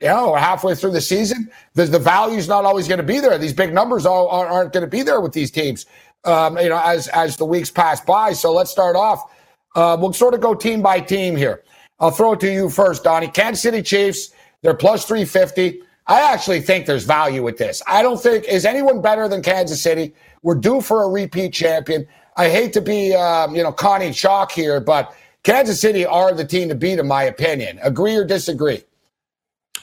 You 0.00 0.08
know, 0.08 0.32
we're 0.32 0.38
halfway 0.38 0.74
through 0.74 0.92
the 0.92 1.00
season. 1.00 1.50
The, 1.74 1.86
the 1.86 1.98
value's 1.98 2.48
not 2.48 2.64
always 2.64 2.86
going 2.86 2.98
to 2.98 3.04
be 3.04 3.18
there. 3.18 3.38
These 3.38 3.54
big 3.54 3.72
numbers 3.72 4.04
all, 4.04 4.28
aren't 4.28 4.72
going 4.72 4.84
to 4.84 4.90
be 4.90 5.02
there 5.02 5.22
with 5.22 5.32
these 5.32 5.50
teams. 5.50 5.86
Um, 6.24 6.58
you 6.58 6.68
know, 6.68 6.80
as 6.84 7.08
as 7.08 7.36
the 7.36 7.44
weeks 7.44 7.70
pass 7.70 8.00
by. 8.00 8.32
So 8.32 8.52
let's 8.52 8.70
start 8.70 8.96
off. 8.96 9.30
Uh, 9.74 9.96
we'll 10.00 10.12
sort 10.12 10.34
of 10.34 10.40
go 10.40 10.54
team 10.54 10.80
by 10.80 11.00
team 11.00 11.36
here. 11.36 11.62
I'll 11.98 12.10
throw 12.10 12.32
it 12.32 12.40
to 12.40 12.52
you 12.52 12.70
first, 12.70 13.04
Donnie. 13.04 13.28
Kansas 13.28 13.62
City 13.62 13.82
Chiefs. 13.82 14.30
They're 14.62 14.74
plus 14.74 15.04
three 15.04 15.24
fifty. 15.24 15.82
I 16.08 16.32
actually 16.32 16.60
think 16.60 16.86
there's 16.86 17.04
value 17.04 17.42
with 17.42 17.58
this. 17.58 17.82
I 17.86 18.02
don't 18.02 18.20
think 18.20 18.44
is 18.44 18.64
anyone 18.64 19.00
better 19.02 19.28
than 19.28 19.42
Kansas 19.42 19.82
City. 19.82 20.14
We're 20.42 20.54
due 20.54 20.80
for 20.80 21.02
a 21.02 21.08
repeat 21.08 21.52
champion. 21.52 22.06
I 22.36 22.48
hate 22.48 22.72
to 22.74 22.80
be, 22.80 23.14
um, 23.14 23.56
you 23.56 23.62
know, 23.62 23.72
Connie 23.72 24.12
Chalk 24.12 24.52
here, 24.52 24.80
but 24.80 25.14
Kansas 25.42 25.80
City 25.80 26.06
are 26.06 26.32
the 26.32 26.44
team 26.44 26.68
to 26.68 26.74
beat, 26.74 26.98
in 26.98 27.08
my 27.08 27.24
opinion. 27.24 27.80
Agree 27.82 28.14
or 28.16 28.24
disagree? 28.24 28.82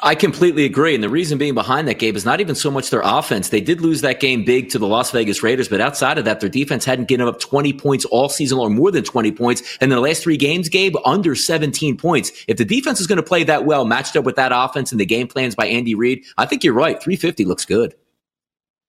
I 0.04 0.16
completely 0.16 0.66
agree. 0.66 0.94
And 0.94 1.02
the 1.02 1.10
reason 1.10 1.38
being 1.38 1.54
behind 1.54 1.88
that, 1.88 1.98
Gabe, 1.98 2.18
is 2.18 2.26
not 2.26 2.42
even 2.42 2.56
so 2.56 2.70
much 2.70 2.90
their 2.90 3.02
offense. 3.06 3.50
They 3.50 3.62
did 3.62 3.80
lose 3.80 4.02
that 4.02 4.20
game 4.20 4.44
big 4.44 4.68
to 4.72 4.78
the 4.78 4.86
Las 4.86 5.12
Vegas 5.12 5.42
Raiders, 5.42 5.70
but 5.70 5.80
outside 5.80 6.18
of 6.18 6.26
that, 6.26 6.42
their 6.42 6.50
defense 6.50 6.84
hadn't 6.84 7.08
given 7.08 7.26
up 7.26 7.40
20 7.40 7.72
points 7.72 8.04
all 8.06 8.28
season 8.28 8.60
or 8.60 8.70
more 8.70 8.92
than 8.92 9.06
20 9.06 9.32
points. 9.32 9.62
And 9.80 9.90
in 9.92 9.96
the 9.96 10.02
last 10.02 10.22
three 10.22 10.36
games, 10.36 10.68
Gabe, 10.68 10.96
under 11.06 11.36
17 11.36 11.96
points. 11.96 12.34
If 12.50 12.58
the 12.58 12.66
defense 12.66 13.00
is 13.00 13.08
going 13.08 13.18
to 13.18 13.24
play 13.24 13.46
that 13.46 13.66
well, 13.66 13.86
matched 13.86 14.18
up 14.18 14.26
with 14.26 14.36
that 14.36 14.52
offense 14.54 14.92
and 14.92 15.00
the 15.00 15.06
game 15.06 15.28
plans 15.28 15.56
by 15.56 15.68
Andy 15.68 15.96
Reid, 15.96 16.26
I 16.38 16.48
think 16.48 16.66
you're 16.66 16.74
right. 16.74 17.02
350 17.02 17.46
looks 17.46 17.64
good. 17.64 17.96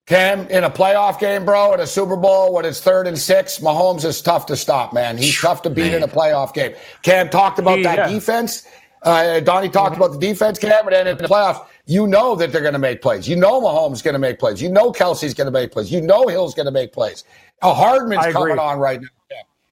Cam, 0.07 0.41
in 0.49 0.63
a 0.63 0.69
playoff 0.69 1.19
game, 1.19 1.45
bro, 1.45 1.73
in 1.73 1.79
a 1.79 1.87
Super 1.87 2.15
Bowl, 2.15 2.53
when 2.53 2.63
it's 2.63 2.79
third 2.79 3.07
and 3.07 3.17
six, 3.17 3.57
Mahomes 3.57 4.05
is 4.05 4.21
tough 4.21 4.45
to 4.47 4.55
stop, 4.55 4.93
man. 4.93 5.17
He's 5.17 5.39
tough 5.39 5.63
to 5.63 5.69
beat 5.69 5.91
man. 5.91 5.95
in 5.95 6.03
a 6.03 6.07
playoff 6.07 6.53
game. 6.53 6.75
Cam 7.01 7.29
talked 7.29 7.57
about 7.57 7.81
that 7.81 7.97
yeah. 7.97 8.09
defense. 8.09 8.67
Uh, 9.05 9.39
Donnie 9.39 9.69
talked 9.69 9.93
mm-hmm. 9.93 10.01
about 10.01 10.19
the 10.19 10.27
defense, 10.27 10.57
Cam, 10.57 10.87
and 10.87 11.07
in 11.07 11.17
the 11.17 11.23
playoffs, 11.23 11.65
you 11.85 12.07
know 12.07 12.35
that 12.35 12.51
they're 12.51 12.61
going 12.61 12.73
to 12.73 12.79
make 12.79 13.01
plays. 13.01 13.27
You 13.29 13.35
know 13.35 13.61
Mahomes 13.61 13.93
is 13.93 14.01
going 14.01 14.13
to 14.13 14.19
make 14.19 14.39
plays. 14.39 14.61
You 14.61 14.69
know 14.69 14.91
Kelce's 14.91 15.35
going 15.35 15.45
to 15.45 15.51
make 15.51 15.71
plays. 15.71 15.91
You 15.91 16.01
know 16.01 16.27
Hill's 16.27 16.55
going 16.55 16.65
to 16.65 16.71
make 16.71 16.91
plays. 16.91 17.23
A 17.61 17.73
Hardman's 17.73 18.33
coming 18.33 18.57
on 18.57 18.79
right 18.79 18.99
now. 18.99 19.07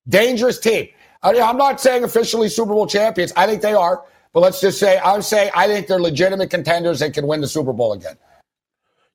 Dangerous 0.08 0.60
team. 0.60 0.88
I 1.24 1.32
am 1.32 1.58
not 1.58 1.82
saying 1.82 2.04
officially 2.04 2.48
Super 2.48 2.74
Bowl 2.74 2.86
champions. 2.86 3.34
I 3.36 3.48
think 3.48 3.62
they 3.62 3.74
are. 3.74 4.04
But 4.34 4.41
let's 4.41 4.60
just 4.60 4.80
say, 4.80 5.00
I'm 5.04 5.22
saying 5.22 5.52
I 5.56 5.67
think 5.67 5.88
they're 5.88 6.02
legitimate 6.02 6.50
contenders 6.50 7.00
that 7.00 7.13
can 7.13 7.28
win 7.28 7.41
the 7.41 7.48
Super 7.48 7.72
Bowl 7.72 7.93
again. 7.93 8.17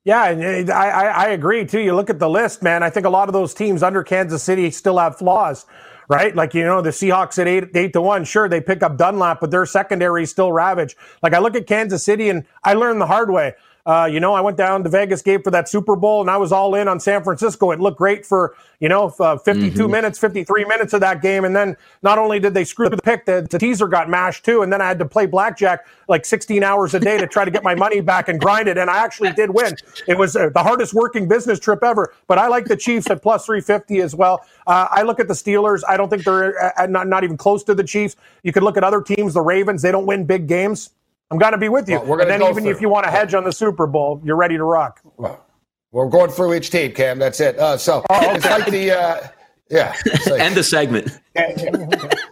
Yeah, 0.05 0.29
and 0.29 0.71
I, 0.71 0.89
I 0.89 1.27
agree 1.29 1.65
too. 1.65 1.81
You 1.81 1.93
look 1.93 2.09
at 2.09 2.19
the 2.19 2.29
list, 2.29 2.63
man. 2.63 2.83
I 2.83 2.89
think 2.89 3.05
a 3.05 3.09
lot 3.09 3.27
of 3.27 3.33
those 3.33 3.53
teams 3.53 3.83
under 3.83 4.01
Kansas 4.01 4.41
City 4.41 4.71
still 4.71 4.97
have 4.97 5.17
flaws 5.17 5.65
right? 6.09 6.35
Like, 6.35 6.53
you 6.53 6.63
know, 6.63 6.81
the 6.81 6.89
Seahawks 6.89 7.39
at 7.39 7.47
eight, 7.47 7.69
eight 7.75 7.93
to 7.93 8.01
one, 8.01 8.25
sure, 8.25 8.49
they 8.49 8.59
pick 8.59 8.83
up 8.83 8.97
Dunlap, 8.97 9.39
but 9.39 9.51
their 9.51 9.65
secondary 9.65 10.23
is 10.23 10.31
still 10.31 10.51
ravaged. 10.51 10.95
Like, 11.21 11.33
I 11.33 11.39
look 11.39 11.55
at 11.55 11.67
Kansas 11.67 12.03
City 12.03 12.29
and 12.29 12.45
I 12.63 12.73
learned 12.73 12.99
the 12.99 13.07
hard 13.07 13.29
way. 13.29 13.53
Uh, 13.89 14.05
you 14.05 14.19
know, 14.19 14.35
I 14.35 14.41
went 14.41 14.55
down 14.55 14.83
to 14.83 14.89
Vegas, 14.89 15.23
gave 15.23 15.43
for 15.43 15.49
that 15.49 15.67
Super 15.67 15.95
Bowl, 15.95 16.21
and 16.21 16.29
I 16.29 16.37
was 16.37 16.51
all 16.51 16.75
in 16.75 16.87
on 16.87 16.99
San 16.99 17.23
Francisco. 17.23 17.71
It 17.71 17.79
looked 17.79 17.97
great 17.97 18.23
for, 18.23 18.55
you 18.79 18.87
know, 18.87 19.11
uh, 19.19 19.35
52 19.35 19.71
mm-hmm. 19.71 19.91
minutes, 19.91 20.19
53 20.19 20.63
minutes 20.65 20.93
of 20.93 21.01
that 21.01 21.23
game. 21.23 21.43
And 21.43 21.55
then 21.55 21.75
not 22.03 22.19
only 22.19 22.39
did 22.39 22.53
they 22.53 22.65
screw 22.65 22.85
up 22.85 22.91
the 22.91 23.01
pick, 23.01 23.25
the, 23.25 23.47
the 23.49 23.57
teaser 23.57 23.87
got 23.87 24.07
mashed 24.07 24.45
too. 24.45 24.61
And 24.61 24.71
then 24.71 24.79
I 24.79 24.87
had 24.87 24.99
to 24.99 25.05
play 25.05 25.25
blackjack 25.25 25.87
like 26.07 26.23
16 26.23 26.61
hours 26.61 26.93
a 26.93 26.99
day 26.99 27.17
to 27.17 27.25
try 27.25 27.43
to 27.43 27.49
get 27.49 27.63
my 27.63 27.73
money 27.73 27.99
back 27.99 28.29
and 28.29 28.39
grind 28.39 28.67
it. 28.67 28.77
And 28.77 28.91
I 28.91 29.03
actually 29.03 29.31
did 29.31 29.49
win. 29.49 29.75
It 30.07 30.19
was 30.19 30.35
uh, 30.35 30.49
the 30.49 30.61
hardest 30.61 30.93
working 30.93 31.27
business 31.27 31.59
trip 31.59 31.83
ever. 31.83 32.13
But 32.27 32.37
I 32.37 32.47
like 32.47 32.65
the 32.65 32.77
Chiefs 32.77 33.09
at 33.09 33.23
plus 33.23 33.47
350 33.47 34.01
as 34.01 34.13
well. 34.13 34.45
Uh, 34.67 34.87
I 34.91 35.01
look 35.01 35.19
at 35.19 35.27
the 35.27 35.33
Steelers. 35.33 35.81
I 35.89 35.97
don't 35.97 36.09
think 36.09 36.25
they're 36.25 36.79
uh, 36.79 36.85
not, 36.85 37.07
not 37.07 37.23
even 37.23 37.37
close 37.37 37.63
to 37.63 37.73
the 37.73 37.83
Chiefs. 37.83 38.17
You 38.43 38.53
could 38.53 38.61
look 38.61 38.77
at 38.77 38.83
other 38.83 39.01
teams, 39.01 39.33
the 39.33 39.41
Ravens. 39.41 39.81
They 39.81 39.91
don't 39.91 40.05
win 40.05 40.25
big 40.25 40.45
games. 40.45 40.91
I'm 41.31 41.37
going 41.37 41.51
to 41.51 41.57
be 41.57 41.69
with 41.69 41.87
you. 41.87 41.95
Well, 41.95 42.05
we're 42.05 42.17
gonna 42.17 42.33
and 42.33 42.41
then 42.41 42.49
even 42.49 42.63
through. 42.63 42.71
if 42.71 42.81
you 42.81 42.89
want 42.89 43.05
to 43.05 43.11
hedge 43.11 43.33
on 43.33 43.43
the 43.43 43.51
Super 43.51 43.85
Bowl, 43.85 44.21
you're 44.23 44.35
ready 44.35 44.57
to 44.57 44.63
rock. 44.63 45.01
Well, 45.17 45.45
we're 45.91 46.09
going 46.09 46.31
through 46.31 46.55
each 46.55 46.69
team, 46.69 46.91
Cam. 46.91 47.19
That's 47.19 47.39
it. 47.39 47.57
Uh, 47.57 47.77
so 47.77 48.03
oh, 48.09 48.17
okay. 48.17 48.35
it's 48.35 48.45
like 48.45 48.65
the 48.67 48.91
uh, 48.91 49.27
yeah, 49.69 49.95
like, 50.27 50.39
end 50.41 50.55
the 50.55 50.63
segment. 50.63 51.07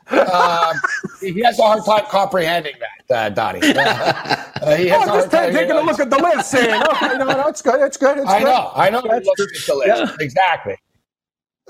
um, 0.10 0.76
he 1.22 1.40
has 1.42 1.60
a 1.60 1.62
hard 1.62 1.86
time 1.86 2.06
comprehending 2.10 2.74
that, 3.08 3.16
uh, 3.16 3.30
Donnie. 3.30 3.60
Uh, 3.64 4.76
he 4.76 4.88
has 4.88 5.08
oh, 5.08 5.14
just 5.14 5.32
time, 5.32 5.54
taking 5.54 5.76
a 5.76 5.82
look 5.82 6.00
at 6.00 6.10
the 6.10 6.18
list, 6.18 6.52
saying, 6.52 6.82
"Okay, 6.82 7.18
no, 7.18 7.26
that's 7.26 7.62
good. 7.62 7.82
It's 7.82 7.98
good. 7.98 8.18
It's 8.18 8.30
I 8.30 8.40
good. 8.40 8.46
know. 8.46 8.72
I 8.76 8.90
know. 8.90 9.02
That's 9.08 9.28
looking 9.28 9.46
at 9.46 9.68
the 9.68 9.76
list 9.76 9.88
yeah. 9.88 10.26
exactly. 10.26 10.78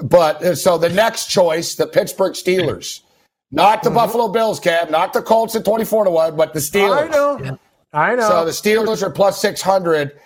But 0.04 0.44
uh, 0.44 0.56
so 0.56 0.78
the 0.78 0.90
next 0.90 1.28
choice, 1.28 1.76
the 1.76 1.88
Pittsburgh 1.88 2.34
Steelers. 2.34 3.02
Not 3.52 3.82
the 3.82 3.90
mm-hmm. 3.90 3.96
Buffalo 3.96 4.28
Bills, 4.28 4.60
Cam. 4.60 4.92
Not 4.92 5.14
the 5.14 5.22
Colts 5.22 5.56
at 5.56 5.64
24 5.64 6.06
to 6.06 6.12
1, 6.12 6.36
but 6.36 6.54
the 6.54 6.60
Steelers. 6.60 7.04
I 7.04 7.08
know. 7.08 7.40
Yeah. 7.42 7.56
I 7.94 8.16
know. 8.16 8.28
So 8.28 8.46
the 8.46 8.52
Steelers 8.52 9.02
are 9.02 9.10
plus 9.10 9.42
600. 9.42 10.20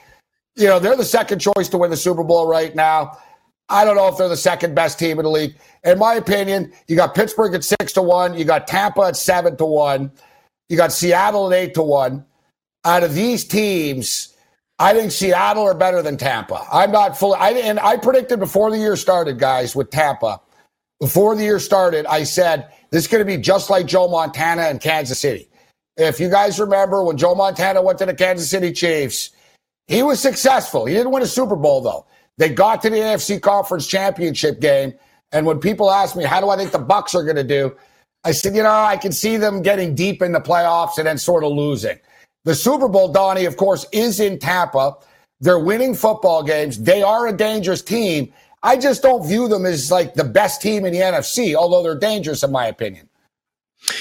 You 0.56 0.68
know, 0.68 0.80
they're 0.80 0.98
the 0.98 1.06
second 1.06 1.40
choice 1.40 1.70
to 1.70 1.78
win 1.78 1.92
the 1.92 1.98
Super 1.98 2.24
Bowl 2.24 2.48
right 2.48 2.76
now. 2.76 3.18
I 3.70 3.86
don't 3.86 3.96
know 3.96 4.08
if 4.08 4.18
they're 4.18 4.28
the 4.28 4.36
second 4.36 4.76
best 4.76 5.00
team 5.00 5.18
in 5.18 5.24
the 5.24 5.32
league. 5.32 5.56
In 5.84 5.98
my 5.98 6.16
opinion, 6.16 6.74
you 6.88 6.96
got 6.98 7.16
Pittsburgh 7.16 7.54
at 7.56 7.64
6 7.64 7.94
to 7.94 8.02
1. 8.02 8.38
You 8.38 8.44
got 8.44 8.68
Tampa 8.68 9.02
at 9.02 9.16
7 9.16 9.56
to 9.58 9.66
1. 9.66 10.12
You 10.68 10.78
got 10.78 10.92
Seattle 10.92 11.54
at 11.54 11.58
8 11.58 11.74
to 11.76 11.84
1. 11.84 12.26
Out 12.84 13.04
of 13.04 13.14
these 13.14 13.46
teams, 13.46 14.36
I 14.80 14.94
think 14.94 15.12
Seattle 15.12 15.64
are 15.64 15.74
better 15.74 16.02
than 16.02 16.18
Tampa. 16.18 16.66
I'm 16.72 16.92
not 16.92 17.18
fully, 17.18 17.38
I, 17.40 17.52
and 17.52 17.80
I 17.80 17.96
predicted 17.96 18.40
before 18.40 18.72
the 18.72 18.78
year 18.78 18.96
started, 18.96 19.40
guys, 19.40 19.76
with 19.76 19.90
Tampa. 19.92 20.42
Before 21.00 21.36
the 21.36 21.44
year 21.44 21.60
started, 21.60 22.06
I 22.08 22.24
said, 22.24 22.72
this 22.92 23.04
is 23.04 23.08
going 23.08 23.22
to 23.22 23.26
be 23.26 23.38
just 23.38 23.70
like 23.70 23.86
Joe 23.86 24.08
Montana 24.08 24.64
and 24.64 24.80
Kansas 24.80 25.20
City. 25.20 25.50
If 25.98 26.20
you 26.20 26.30
guys 26.30 26.60
remember 26.60 27.04
when 27.04 27.18
Joe 27.18 27.36
Montana 27.36 27.82
went 27.82 28.00
to 28.00 28.06
the 28.06 28.14
Kansas 28.14 28.50
City 28.50 28.72
Chiefs, 28.72 29.32
he 29.88 30.04
was 30.04 30.20
successful. 30.20 30.86
He 30.86 30.94
didn't 30.94 31.12
win 31.12 31.24
a 31.24 31.28
Super 31.28 31.56
Bowl, 31.56 31.82
though. 31.82 32.06
They 32.38 32.50
got 32.50 32.82
to 32.82 32.90
the 32.90 32.98
AFC 32.98 33.42
Conference 33.42 33.88
Championship 33.88 34.60
game. 34.60 34.94
And 35.32 35.46
when 35.46 35.60
people 35.60 35.92
ask 35.92 36.16
me, 36.16 36.24
how 36.24 36.42
do 36.42 36.50
I 36.50 36.58
think 36.58 36.72
the 36.72 36.80
Bucs 36.80 37.16
are 37.16 37.24
going 37.24 37.36
to 37.36 37.44
do? 37.44 37.76
I 38.24 38.32
said, 38.32 38.56
you 38.56 38.64
know, 38.64 38.70
I 38.70 38.98
can 38.98 39.12
see 39.12 39.38
them 39.38 39.62
getting 39.62 39.96
deep 39.96 40.22
in 40.22 40.32
the 40.32 40.42
playoffs 40.42 40.98
and 40.98 41.08
then 41.08 41.18
sort 41.18 41.44
of 41.44 41.52
losing. 41.52 42.00
The 42.44 42.56
Super 42.56 42.88
Bowl, 42.88 43.12
Donnie, 43.12 43.46
of 43.46 43.58
course, 43.58 43.86
is 43.92 44.20
in 44.20 44.40
Tampa. 44.40 44.96
They're 45.40 45.60
winning 45.60 45.96
football 45.96 46.44
games. 46.44 46.80
They 46.80 47.02
are 47.02 47.28
a 47.28 47.34
dangerous 47.34 47.82
team. 47.82 48.32
I 48.64 48.78
just 48.78 49.02
don't 49.02 49.28
view 49.28 49.48
them 49.48 49.66
as 49.66 49.92
like 49.92 50.14
the 50.14 50.24
best 50.24 50.62
team 50.62 50.86
in 50.86 50.94
the 50.94 51.00
NFC, 51.00 51.56
although 51.56 51.82
they're 51.84 51.98
dangerous 51.98 52.44
in 52.44 52.52
my 52.52 52.68
opinion. 52.68 53.10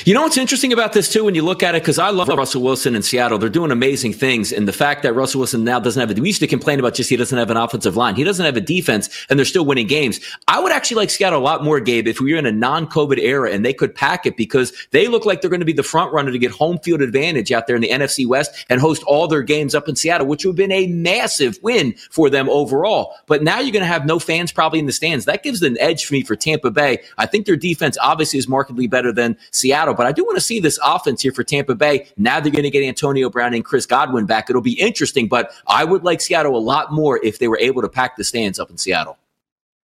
You 0.05 0.13
know 0.13 0.23
what's 0.23 0.37
interesting 0.37 0.75
about 0.75 0.93
this 0.93 1.11
too 1.11 1.25
when 1.25 1.35
you 1.35 1.43
look 1.43 1.63
at 1.63 1.75
it 1.75 1.83
because 1.83 1.99
I 1.99 2.11
love 2.11 2.29
Russell 2.29 2.63
Wilson 2.63 2.95
in 2.95 3.03
Seattle. 3.03 3.39
They're 3.39 3.49
doing 3.49 3.71
amazing 3.71 4.13
things, 4.13 4.53
and 4.53 4.69
the 4.69 4.75
fact 4.75 5.03
that 5.03 5.15
Russell 5.15 5.41
Wilson 5.41 5.65
now 5.65 5.81
doesn't 5.81 6.01
have 6.01 6.17
a 6.17 6.21
we 6.21 6.29
used 6.29 6.41
to 6.41 6.47
complain 6.47 6.79
about 6.79 6.95
just 6.95 7.09
he 7.09 7.17
doesn't 7.17 7.37
have 7.37 7.51
an 7.51 7.57
offensive 7.57 7.97
line, 7.97 8.15
he 8.15 8.23
doesn't 8.23 8.45
have 8.45 8.59
a 8.59 8.61
defense, 8.61 9.09
and 9.31 9.39
they're 9.39 9.47
still 9.47 9.65
winning 9.65 9.87
games. 9.87 10.21
I 10.49 10.61
would 10.61 10.71
actually 10.71 10.97
like 10.97 11.09
Seattle 11.09 11.41
a 11.41 11.43
lot 11.43 11.65
more, 11.65 11.81
Gabe, 11.81 12.07
if 12.07 12.21
we 12.21 12.33
were 12.33 12.39
in 12.39 12.45
a 12.45 12.53
non-COVID 12.53 13.19
era 13.19 13.51
and 13.51 13.65
they 13.65 13.73
could 13.73 13.95
pack 13.95 14.27
it 14.27 14.37
because 14.37 14.73
they 14.91 15.09
look 15.09 15.25
like 15.25 15.41
they're 15.41 15.51
going 15.51 15.61
to 15.61 15.67
be 15.67 15.73
the 15.73 15.83
front 15.83 16.13
runner 16.13 16.31
to 16.31 16.39
get 16.39 16.51
home 16.51 16.79
field 16.81 17.01
advantage 17.01 17.51
out 17.51 17.67
there 17.67 17.77
in 17.77 17.83
the 17.83 17.89
NFC 17.89 18.27
West 18.27 18.67
and 18.69 18.81
host 18.81 19.03
all 19.05 19.29
their 19.29 19.43
games 19.43 19.75
up 19.75 19.89
in 19.89 19.97
Seattle, 19.97 20.27
which 20.27 20.45
would 20.45 20.53
have 20.53 20.57
been 20.57 20.73
a 20.73 20.89
massive 20.89 21.59
win 21.63 21.95
for 22.11 22.29
them 22.29 22.51
overall. 22.51 23.15
But 23.27 23.43
now 23.43 23.61
you're 23.61 23.73
going 23.73 23.81
to 23.81 23.87
have 23.87 24.05
no 24.05 24.19
fans 24.19 24.53
probably 24.53 24.79
in 24.79 24.87
the 24.87 24.93
stands. 24.93 25.25
That 25.25 25.43
gives 25.43 25.63
an 25.63 25.79
edge 25.81 26.05
for 26.05 26.15
me 26.15 26.23
for 26.23 26.37
Tampa 26.37 26.71
Bay. 26.71 26.99
I 27.17 27.27
think 27.27 27.47
their 27.47 27.57
defense 27.57 27.97
obviously 28.03 28.39
is 28.39 28.49
markedly 28.49 28.87
better 28.87 29.13
than 29.13 29.39
Seattle, 29.53 29.70
but 29.71 30.07
I 30.07 30.13
do 30.13 30.25
want 30.25 30.37
to 30.37 30.43
see 30.43 30.61
this 30.61 30.79
offense 30.85 31.23
here 31.23 31.33
for 31.33 31.45
Tampa 31.45 31.75
Bay. 31.75 32.09
Now 32.17 32.41
they're 32.41 32.53
going 32.53 32.65
to 32.65 32.71
get 32.71 32.83
Antonio 32.83 33.31
Brown 33.31 33.55
and 33.55 33.65
Chris 33.65 33.87
Godwin 33.87 34.27
back. 34.27 34.51
It'll 34.51 34.63
be 34.63 34.79
interesting, 34.81 35.29
but 35.29 35.53
I 35.67 35.85
would 35.85 36.05
like 36.05 36.21
Seattle 36.21 36.57
a 36.57 36.59
lot 36.59 36.93
more 36.93 37.21
if 37.25 37.39
they 37.39 37.49
were 37.49 37.59
able 37.59 37.83
to 37.83 37.89
pack 37.89 38.17
the 38.17 38.25
stands 38.25 38.59
up 38.59 38.71
in 38.71 38.79
Seattle. 38.79 39.19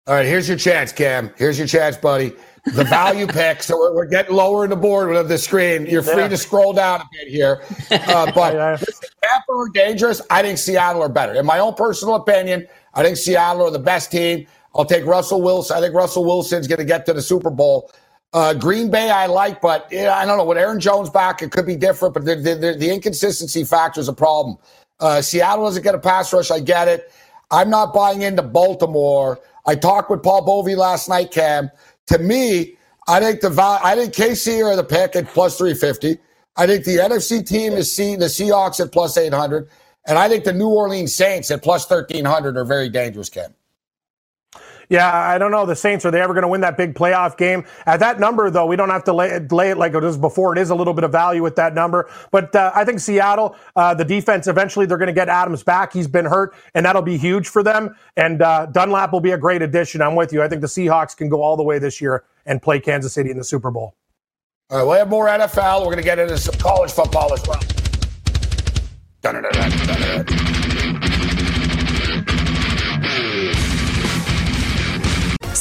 All 0.09 0.15
right, 0.15 0.27
here's 0.27 0.49
your 0.49 0.59
chance, 0.59 0.91
Cam. 0.91 1.31
Here's 1.37 1.57
your 1.57 1.69
chance, 1.69 1.97
buddy. 1.97 2.33
The 2.75 2.83
value 2.85 3.27
pick. 3.29 3.63
So 3.63 3.79
we're, 3.79 3.95
we're, 3.95 4.07
getting 4.07 4.35
lower 4.35 4.65
in 4.65 4.71
the 4.71 4.77
board 4.77 5.15
of 5.15 5.29
the 5.29 5.39
screen. 5.39 5.87
You're 5.87 6.03
free 6.03 6.23
yeah. 6.23 6.29
to 6.29 6.37
scroll 6.37 6.73
down 6.73 7.03
a 7.03 7.05
bit 7.13 7.29
here. 7.29 7.63
Uh, 7.93 8.31
but 8.33 8.55
yeah. 8.55 8.77
Tampa 8.77 9.53
are 9.53 9.69
dangerous. 9.69 10.21
I 10.29 10.43
think 10.43 10.59
Seattle 10.59 11.03
are 11.03 11.09
better. 11.09 11.35
In 11.35 11.47
my 11.47 11.61
own 11.61 11.75
personal 11.75 12.17
opinion, 12.17 12.67
I 12.95 13.03
think 13.03 13.17
Seattle 13.17 13.67
are 13.67 13.71
the 13.71 13.79
best 13.79 14.11
team. 14.11 14.47
I'll 14.75 14.85
take 14.85 15.05
Russell 15.07 15.41
Wilson. 15.41 15.77
I 15.77 15.81
think 15.81 15.95
Russell 15.95 16.25
Wilson's 16.25 16.67
going 16.67 16.79
to 16.79 16.85
get 16.85 17.07
to 17.07 17.13
the 17.13 17.23
Super 17.23 17.51
Bowl. 17.51 17.91
Uh, 18.33 18.55
Green 18.55 18.91
Bay, 18.91 19.11
I 19.11 19.27
like, 19.27 19.61
but 19.61 19.87
I 19.93 20.25
don't 20.25 20.39
know. 20.39 20.45
With 20.45 20.57
Aaron 20.59 20.81
Jones 20.81 21.11
back, 21.11 21.43
it 21.43 21.51
could 21.51 21.67
be 21.67 21.77
different, 21.77 22.15
but 22.15 22.25
the, 22.25 22.37
the, 22.37 22.55
the 22.79 22.91
inconsistency 22.93 23.65
factor 23.65 24.01
is 24.01 24.09
a 24.09 24.13
problem. 24.13 24.57
Uh, 25.01 25.21
Seattle 25.21 25.65
doesn't 25.67 25.83
get 25.83 25.95
a 25.95 25.99
pass 25.99 26.33
rush. 26.33 26.51
I 26.51 26.61
get 26.61 26.89
it. 26.89 27.13
I'm 27.51 27.69
not 27.69 27.93
buying 27.93 28.23
into 28.23 28.43
Baltimore. 28.43 29.39
I 29.67 29.75
talked 29.75 30.11
with 30.11 30.23
Paul 30.23 30.47
Bovi 30.47 30.77
last 30.77 31.09
night, 31.09 31.31
Cam. 31.31 31.71
To 32.07 32.19
me, 32.19 32.77
I 33.09 33.21
think 33.21 33.41
the 33.41 33.51
I 33.83 33.95
think 33.97 34.15
KC 34.15 34.65
are 34.65 34.77
the 34.77 34.85
pick 34.85 35.15
at 35.17 35.29
plus 35.29 35.59
350. 35.59 36.19
I 36.57 36.67
think 36.67 36.85
the 36.85 36.97
NFC 36.97 37.47
team 37.47 37.75
is 37.75 37.95
seeing 37.95 38.19
the 38.19 38.27
Seahawks 38.27 38.81
at 38.81 38.93
plus 38.93 39.17
800. 39.17 39.69
And 40.07 40.19
I 40.19 40.29
think 40.29 40.45
the 40.45 40.53
New 40.53 40.69
Orleans 40.69 41.15
Saints 41.15 41.51
at 41.51 41.63
plus 41.63 41.89
1300 41.89 42.57
are 42.57 42.65
very 42.65 42.89
dangerous, 42.89 43.29
Cam. 43.29 43.55
Yeah, 44.89 45.13
I 45.13 45.39
don't 45.39 45.51
know. 45.51 45.67
The 45.67 45.77
Saints, 45.77 46.05
are 46.05 46.11
they 46.11 46.21
ever 46.21 46.35
going 46.35 46.43
to 46.43 46.49
win 46.49 46.61
that 46.63 46.77
big 46.77 46.95
playoff 46.95 47.37
game? 47.37 47.65
At 47.87 48.01
that 48.01 48.21
number, 48.21 48.51
though, 48.51 48.67
we 48.67 48.77
don't 48.77 48.91
have 48.91 49.05
to 49.05 49.13
lay, 49.13 49.39
lay 49.39 49.71
it 49.71 49.79
like 49.79 49.95
it 49.95 50.03
was 50.03 50.17
before. 50.17 50.57
It 50.57 50.61
is 50.61 50.71
a 50.71 50.75
little 50.75 50.95
bit 50.95 51.05
of 51.05 51.13
value 51.13 51.43
with 51.43 51.57
that 51.57 51.75
number. 51.75 52.11
But 52.31 52.55
uh, 52.55 52.73
I 52.75 52.85
think 52.85 53.01
Seattle, 53.01 53.57
uh, 53.77 53.95
the 53.95 54.05
defense, 54.05 54.47
eventually 54.47 54.87
they're 54.87 54.99
going 54.99 55.07
to 55.09 55.13
get 55.13 55.29
Adams 55.29 55.63
back. 55.63 55.93
He's 55.93 56.09
been 56.09 56.25
hurt, 56.27 56.55
and 56.75 56.85
that'll 56.85 57.03
be 57.03 57.17
huge 57.17 57.49
for 57.49 57.63
them. 57.63 57.95
And 58.17 58.43
uh, 58.43 58.67
Dunlap 58.67 59.13
will 59.13 59.21
be 59.21 59.33
a 59.33 59.39
great 59.39 59.63
addition. 59.63 60.03
I'm 60.03 60.15
with 60.15 60.33
you. 60.33 60.43
I 60.43 60.49
think 60.49 60.61
the 60.61 60.67
Seahawks 60.69 61.17
can 61.17 61.29
go 61.29 61.43
all 61.43 61.57
the 61.57 61.63
way 61.63 61.79
this 61.79 62.01
year 62.01 62.25
and 62.47 62.61
play 62.61 62.81
Kansas 62.81 63.13
City 63.13 63.31
in 63.31 63.39
the 63.39 63.45
Super 63.45 63.71
Bowl. 63.71 63.95
All 64.71 64.79
right, 64.79 64.85
we'll 64.85 64.99
have 64.99 65.09
more 65.09 65.27
NFL. 65.27 65.81
We're 65.81 65.87
going 65.87 65.97
to 65.99 66.03
get 66.03 66.19
into 66.19 66.39
some 66.39 66.55
college 66.55 66.93
football 66.93 67.33
as 67.33 67.43
well. 67.47 67.61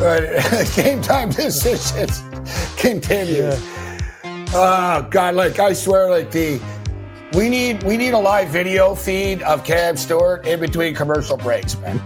Right, 0.00 0.66
game 0.74 1.02
time 1.02 1.28
decisions 1.30 2.22
continue. 2.78 3.50
Oh 4.52 5.06
God, 5.10 5.34
like 5.34 5.58
I 5.58 5.74
swear, 5.74 6.08
like 6.10 6.30
the 6.30 6.58
we 7.34 7.50
need 7.50 7.82
we 7.82 7.98
need 7.98 8.14
a 8.14 8.18
live 8.18 8.48
video 8.48 8.94
feed 8.94 9.42
of 9.42 9.62
Cam 9.62 9.96
Stewart 9.98 10.46
in 10.46 10.58
between 10.58 10.94
commercial 10.94 11.36
breaks, 11.36 11.76
man. 11.80 11.98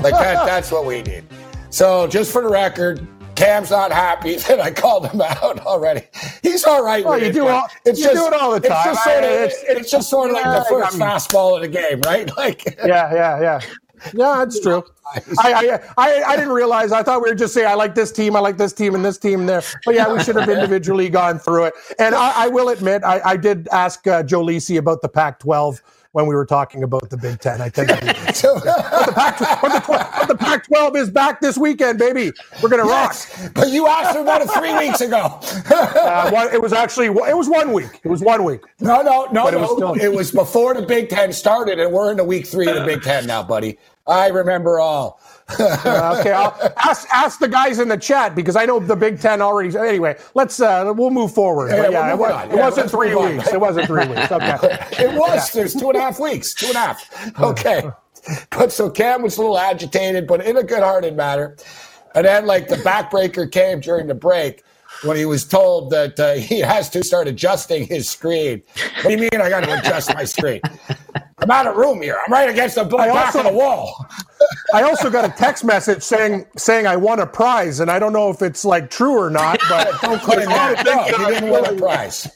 Like 0.00 0.14
that 0.14 0.46
that's 0.46 0.72
what 0.72 0.86
we 0.86 1.02
need. 1.02 1.24
So 1.68 2.06
just 2.06 2.32
for 2.32 2.40
the 2.42 2.48
record, 2.48 3.06
Cam's 3.36 3.70
not 3.70 3.92
happy 3.92 4.36
that 4.48 4.58
I 4.60 4.70
called 4.70 5.08
him 5.10 5.20
out 5.20 5.60
already. 5.60 6.06
He's 6.42 6.64
all 6.64 6.82
right 6.82 7.04
Well, 7.04 7.14
with 7.14 7.22
you 7.22 7.28
it, 7.28 7.32
do 7.34 7.48
all- 7.48 7.68
it's 7.84 7.98
you 7.98 8.04
just, 8.06 8.16
do 8.16 8.26
it 8.28 8.32
all 8.40 8.52
the 8.52 8.60
time. 8.66 8.78
It's 8.78 8.84
just 8.94 9.04
sort 9.04 9.24
of, 9.24 9.30
I- 9.30 9.34
it's, 9.44 9.62
it's- 9.64 9.90
just 9.90 10.08
sort 10.10 10.30
of 10.30 10.36
like 10.36 10.44
the 10.44 10.64
first 10.70 10.94
I 10.94 10.98
mean- 10.98 11.06
fastball 11.08 11.56
of 11.56 11.60
the 11.62 11.68
game, 11.68 12.00
right? 12.06 12.30
Like 12.36 12.64
Yeah, 12.84 13.12
yeah, 13.12 13.40
yeah. 13.40 13.60
Yeah, 14.14 14.36
that's 14.38 14.60
true. 14.60 14.84
I, 15.14 15.20
I, 15.38 15.80
I, 15.98 16.22
I 16.24 16.36
didn't 16.36 16.52
realize. 16.52 16.92
I 16.92 17.02
thought 17.02 17.22
we 17.22 17.28
were 17.30 17.34
just 17.36 17.54
saying 17.54 17.66
I 17.68 17.74
like 17.74 17.94
this 17.94 18.12
team, 18.12 18.36
I 18.36 18.40
like 18.40 18.56
this 18.58 18.72
team, 18.72 18.94
and 18.94 19.04
this 19.04 19.18
team 19.18 19.46
there. 19.46 19.62
But 19.84 19.94
yeah, 19.94 20.12
we 20.12 20.22
should 20.22 20.36
have 20.36 20.48
individually 20.48 21.08
gone 21.08 21.38
through 21.38 21.64
it. 21.66 21.74
And 21.98 22.14
I, 22.14 22.44
I 22.44 22.48
will 22.48 22.68
admit, 22.70 23.02
I, 23.04 23.20
I 23.24 23.36
did 23.36 23.68
ask 23.72 24.06
uh, 24.06 24.22
Joe 24.22 24.42
Lisi 24.44 24.78
about 24.78 25.02
the 25.02 25.08
Pac-12 25.08 25.80
when 26.12 26.26
we 26.26 26.34
were 26.34 26.44
talking 26.46 26.82
about 26.82 27.08
the 27.10 27.16
Big 27.16 27.40
Ten. 27.40 27.60
I 27.60 27.68
think 27.70 27.88
so, 28.34 28.54
but 28.64 29.06
the, 29.06 29.12
Pac- 29.14 29.60
but 29.62 29.68
the, 29.72 29.84
but 30.18 30.28
the 30.28 30.36
Pac-12 30.36 30.96
is 30.96 31.10
back 31.10 31.40
this 31.40 31.56
weekend, 31.58 31.98
baby. 31.98 32.32
We're 32.62 32.68
gonna 32.68 32.84
rock. 32.84 33.16
but 33.54 33.70
you 33.70 33.86
asked 33.88 34.16
about 34.16 34.42
it 34.42 34.50
three 34.50 34.76
weeks 34.76 35.00
ago. 35.00 35.40
Uh, 35.70 36.30
one, 36.30 36.52
it 36.52 36.60
was 36.60 36.72
actually 36.74 37.06
it 37.06 37.36
was 37.36 37.48
one 37.48 37.72
week. 37.72 38.00
It 38.04 38.08
was 38.08 38.20
one 38.20 38.44
week. 38.44 38.60
No, 38.80 39.00
no, 39.02 39.26
no, 39.32 39.44
But 39.44 39.54
it 39.54 39.56
no. 39.58 39.62
was 39.62 39.72
still- 39.76 39.94
it 39.94 40.14
was 40.14 40.30
before 40.32 40.74
the 40.74 40.82
Big 40.82 41.08
Ten 41.08 41.32
started, 41.32 41.80
and 41.80 41.92
we're 41.92 42.10
into 42.10 42.24
week 42.24 42.46
three 42.46 42.68
of 42.68 42.76
the 42.76 42.84
Big 42.84 43.02
Ten 43.02 43.26
now, 43.26 43.42
buddy. 43.42 43.78
I 44.06 44.28
remember 44.28 44.80
all. 44.80 45.20
Uh, 45.58 46.16
okay, 46.18 46.32
I'll 46.32 46.56
ask 46.78 47.06
ask 47.12 47.38
the 47.38 47.48
guys 47.48 47.78
in 47.78 47.88
the 47.88 47.96
chat 47.96 48.34
because 48.34 48.56
I 48.56 48.64
know 48.64 48.80
the 48.80 48.96
Big 48.96 49.20
Ten 49.20 49.40
already. 49.42 49.76
Anyway, 49.76 50.16
let's 50.34 50.60
uh, 50.60 50.92
we'll 50.96 51.10
move 51.10 51.32
forward. 51.32 51.70
Yeah, 51.70 51.82
But 51.82 51.90
we'll 51.90 51.92
yeah, 51.92 52.12
it, 52.12 52.18
was, 52.18 52.44
it 52.52 52.56
yeah, 52.56 52.64
wasn't 52.64 52.90
three 52.90 53.08
move 53.10 53.18
on. 53.18 53.36
weeks. 53.36 53.52
It 53.52 53.60
wasn't 53.60 53.86
three 53.86 54.06
weeks. 54.06 54.32
Okay. 54.32 54.86
It 55.04 55.18
was. 55.18 55.52
There's 55.52 55.74
two 55.74 55.88
and 55.88 55.96
a 55.98 56.00
half 56.00 56.18
weeks. 56.20 56.54
Two 56.54 56.66
and 56.66 56.76
a 56.76 56.78
half. 56.78 57.32
Okay. 57.40 57.90
But 58.50 58.70
so 58.70 58.88
Cam 58.88 59.22
was 59.22 59.36
a 59.36 59.40
little 59.40 59.58
agitated, 59.58 60.28
but 60.28 60.44
in 60.46 60.56
a 60.56 60.62
good-hearted 60.62 61.16
manner. 61.16 61.56
And 62.14 62.24
then, 62.24 62.46
like 62.46 62.68
the 62.68 62.76
backbreaker 62.76 63.50
came 63.50 63.80
during 63.80 64.06
the 64.06 64.14
break 64.14 64.62
when 65.02 65.16
he 65.16 65.24
was 65.24 65.44
told 65.44 65.90
that 65.90 66.20
uh, 66.20 66.34
he 66.34 66.60
has 66.60 66.88
to 66.90 67.02
start 67.02 67.26
adjusting 67.26 67.86
his 67.86 68.08
screen. 68.08 68.62
What 69.02 69.04
do 69.04 69.10
you 69.10 69.18
mean? 69.18 69.40
I 69.40 69.48
got 69.48 69.64
to 69.64 69.78
adjust 69.78 70.14
my 70.14 70.22
screen? 70.24 70.60
I'm 71.42 71.50
out 71.50 71.66
of 71.66 71.76
room 71.76 72.00
here. 72.00 72.18
I'm 72.24 72.32
right 72.32 72.48
against 72.48 72.76
the 72.76 72.84
back 72.84 73.10
also- 73.10 73.40
of 73.40 73.46
the 73.46 73.52
wall. 73.52 74.06
I 74.74 74.82
also 74.82 75.10
got 75.10 75.24
a 75.24 75.28
text 75.28 75.64
message 75.64 76.02
saying 76.02 76.46
saying 76.56 76.86
I 76.86 76.96
won 76.96 77.20
a 77.20 77.26
prize, 77.26 77.80
and 77.80 77.90
I 77.90 77.98
don't 77.98 78.12
know 78.12 78.30
if 78.30 78.42
it's 78.42 78.64
like 78.64 78.90
true 78.90 79.18
or 79.18 79.30
not. 79.30 79.60
But 79.68 79.88
Don't 80.02 80.20
that. 80.24 80.82
No, 80.84 81.06
you 81.26 81.34
didn't 81.34 81.50
win 81.50 81.64
a 81.64 81.72
prize. 81.78 82.28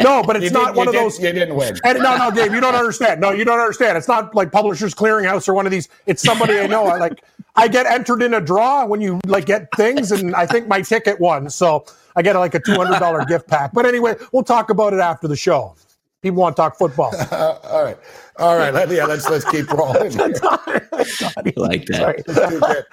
no, 0.00 0.22
but 0.24 0.36
it's 0.36 0.44
You 0.46 0.50
not 0.50 0.68
did- 0.68 0.76
one 0.76 0.88
of 0.88 0.94
did- 0.94 1.02
those. 1.02 1.18
You 1.18 1.32
didn't 1.32 1.54
win. 1.56 1.76
And 1.84 1.98
no, 2.00 2.16
no, 2.16 2.30
Gabe, 2.30 2.52
you 2.52 2.60
don't 2.60 2.74
understand. 2.74 3.20
No, 3.20 3.30
you 3.30 3.44
don't 3.44 3.60
understand. 3.60 3.96
It's 3.98 4.08
not 4.08 4.34
like 4.34 4.50
Publishers 4.52 4.94
Clearinghouse 4.94 5.48
or 5.48 5.54
one 5.54 5.66
of 5.66 5.72
these. 5.72 5.88
It's 6.06 6.22
somebody 6.22 6.58
I 6.58 6.66
know. 6.66 6.86
I 6.86 6.98
like. 6.98 7.22
I 7.56 7.66
get 7.66 7.86
entered 7.86 8.22
in 8.22 8.34
a 8.34 8.40
draw 8.40 8.84
when 8.86 9.00
you 9.00 9.20
like 9.26 9.46
get 9.46 9.68
things, 9.76 10.12
and 10.12 10.34
I 10.36 10.46
think 10.46 10.68
my 10.68 10.82
ticket 10.82 11.18
won, 11.18 11.50
so 11.50 11.84
I 12.14 12.22
get 12.22 12.36
like 12.36 12.54
a 12.54 12.60
two 12.60 12.74
hundred 12.74 13.00
dollar 13.00 13.24
gift 13.24 13.48
pack. 13.48 13.72
But 13.72 13.86
anyway, 13.86 14.14
we'll 14.32 14.44
talk 14.44 14.70
about 14.70 14.92
it 14.92 15.00
after 15.00 15.26
the 15.26 15.36
show. 15.36 15.74
People 16.20 16.40
want 16.42 16.56
to 16.56 16.62
talk 16.62 16.76
football. 16.76 17.14
All 17.30 17.84
right. 17.84 17.96
All 18.38 18.56
right. 18.56 18.74
Let, 18.74 18.90
yeah, 18.90 19.04
let's 19.04 19.28
let's 19.30 19.48
keep 19.48 19.70
rolling. 19.70 20.10
here. 20.10 20.28
like 21.56 21.86
that. 21.86 22.24
It's 22.26 22.50
too 22.50 22.60
good. 22.60 22.84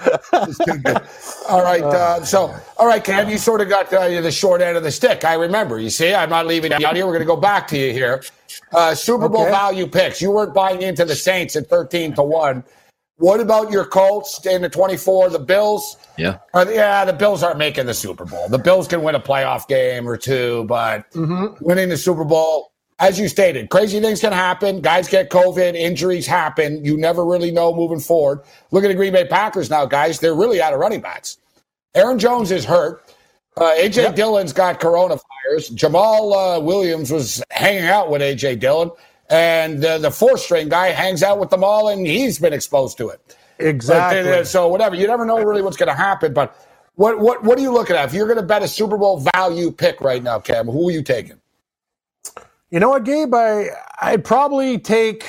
It's 0.47 0.57
too 0.59 0.77
good. 0.77 1.01
All 1.49 1.63
right. 1.63 1.81
Uh, 1.95 2.23
so, 2.23 2.53
all 2.77 2.88
right, 2.88 3.03
Cam, 3.03 3.29
you 3.29 3.38
sort 3.38 3.61
of 3.61 3.69
got 3.69 3.91
uh, 3.93 4.21
the 4.21 4.31
short 4.31 4.61
end 4.61 4.75
of 4.77 4.83
the 4.83 4.91
stick. 4.91 5.23
I 5.23 5.35
remember. 5.35 5.79
You 5.79 5.89
see, 5.89 6.13
I'm 6.13 6.29
not 6.29 6.45
leaving 6.45 6.71
you 6.77 6.85
out 6.85 6.95
here. 6.95 7.05
We're 7.05 7.13
going 7.13 7.21
to 7.21 7.25
go 7.27 7.35
back 7.38 7.67
to 7.69 7.77
you 7.77 7.93
here. 7.93 8.23
Uh, 8.73 8.93
Super 8.95 9.29
Bowl 9.29 9.43
Okay. 9.43 9.51
value 9.51 9.88
picks. 9.88 10.21
You 10.21 10.31
weren't 10.31 10.53
buying 10.53 10.81
into 10.81 11.05
the 11.05 11.15
Saints 11.15 11.55
at 11.55 11.67
13 11.67 12.13
to 12.15 12.23
1. 12.23 12.63
What 13.17 13.39
about 13.39 13.71
your 13.71 13.85
Colts 13.85 14.45
in 14.45 14.61
the 14.61 14.69
24? 14.69 15.29
The 15.29 15.39
Bills? 15.39 15.97
Yeah. 16.17 16.39
Uh, 16.53 16.65
yeah, 16.69 17.05
the 17.05 17.13
Bills 17.13 17.43
aren't 17.43 17.57
making 17.59 17.85
the 17.85 17.93
Super 17.93 18.25
Bowl. 18.25 18.49
The 18.49 18.59
Bills 18.59 18.88
can 18.88 19.01
win 19.03 19.15
a 19.15 19.19
playoff 19.19 19.67
game 19.67 20.07
or 20.07 20.17
two, 20.17 20.65
but 20.67 21.05
winning 21.61 21.89
the 21.89 21.97
Super 21.97 22.25
Bowl, 22.25 22.71
as 22.99 23.19
you 23.19 23.27
stated, 23.27 23.69
crazy 23.69 23.99
things 23.99 24.21
can 24.21 24.31
happen. 24.31 24.79
Guys 24.81 25.08
get 25.10 25.29
COVID, 25.29 25.75
injuries 25.75 26.25
happen. 26.25 26.84
You 26.86 26.97
never 26.97 27.25
really 27.25 27.51
know 27.51 27.75
moving 27.75 27.99
forward. 27.99 28.41
Look 28.71 28.84
at 28.84 28.88
the 28.88 28.95
Green 28.95 29.13
Bay 29.13 29.25
Packers 29.25 29.69
now, 29.69 29.86
guys. 29.86 30.19
They're 30.19 30.36
really 30.36 30.62
out 30.62 30.73
of 30.73 30.79
running 30.79 31.01
backs. 31.01 31.38
Aaron 31.93 32.19
Jones 32.19 32.51
is 32.51 32.63
hurt. 32.65 33.03
Uh, 33.58 33.71
AJ 33.77 34.15
Dillon's 34.15 34.51
got 34.53 34.79
coronavirus. 34.79 35.75
Jamaal 35.75 36.58
uh, 36.58 36.60
Williams 36.60 37.12
was 37.12 37.41
hanging 37.51 37.86
out 37.86 38.10
with 38.10 38.21
AJ 38.21 38.60
Dillon, 38.60 38.91
and 39.29 39.84
uh, 39.84 39.97
the 39.97 40.12
fourth 40.12 40.41
string 40.41 40.67
guy 40.67 40.88
hangs 40.88 41.23
out 41.23 41.39
with 41.39 41.49
them 41.49 41.63
all, 41.63 41.88
and 41.88 42.05
he's 42.05 42.38
been 42.38 42.51
exposed 42.53 42.97
to 42.97 43.10
it. 43.10 43.38
Exactly. 43.60 44.29
Like, 44.29 44.41
uh, 44.41 44.43
so 44.43 44.67
whatever, 44.67 44.95
you 44.95 45.08
never 45.08 45.25
know 45.25 45.41
really 45.41 45.62
what's 45.62 45.77
going 45.77 45.88
to 45.88 45.95
happen. 45.95 46.34
But 46.34 46.55
what 46.95 47.19
what 47.19 47.43
what 47.43 47.58
are 47.58 47.62
you 47.62 47.71
looking 47.71 47.95
at? 47.95 48.05
If 48.10 48.13
you're 48.13 48.27
going 48.27 48.39
to 48.39 48.43
bet 48.43 48.62
a 48.62 48.67
Super 48.67 48.97
Bowl 48.97 49.25
value 49.34 49.71
pick 49.71 50.01
right 50.01 50.21
now, 50.21 50.39
Cam, 50.39 50.67
who 50.67 50.89
are 50.89 50.91
you 50.91 51.01
taking? 51.01 51.39
You 52.75 52.81
know 52.81 52.89
what, 52.89 53.05
Gabe? 53.05 53.33
I 53.33 53.69
I'd 54.01 54.25
probably 54.25 54.77
take 54.77 55.25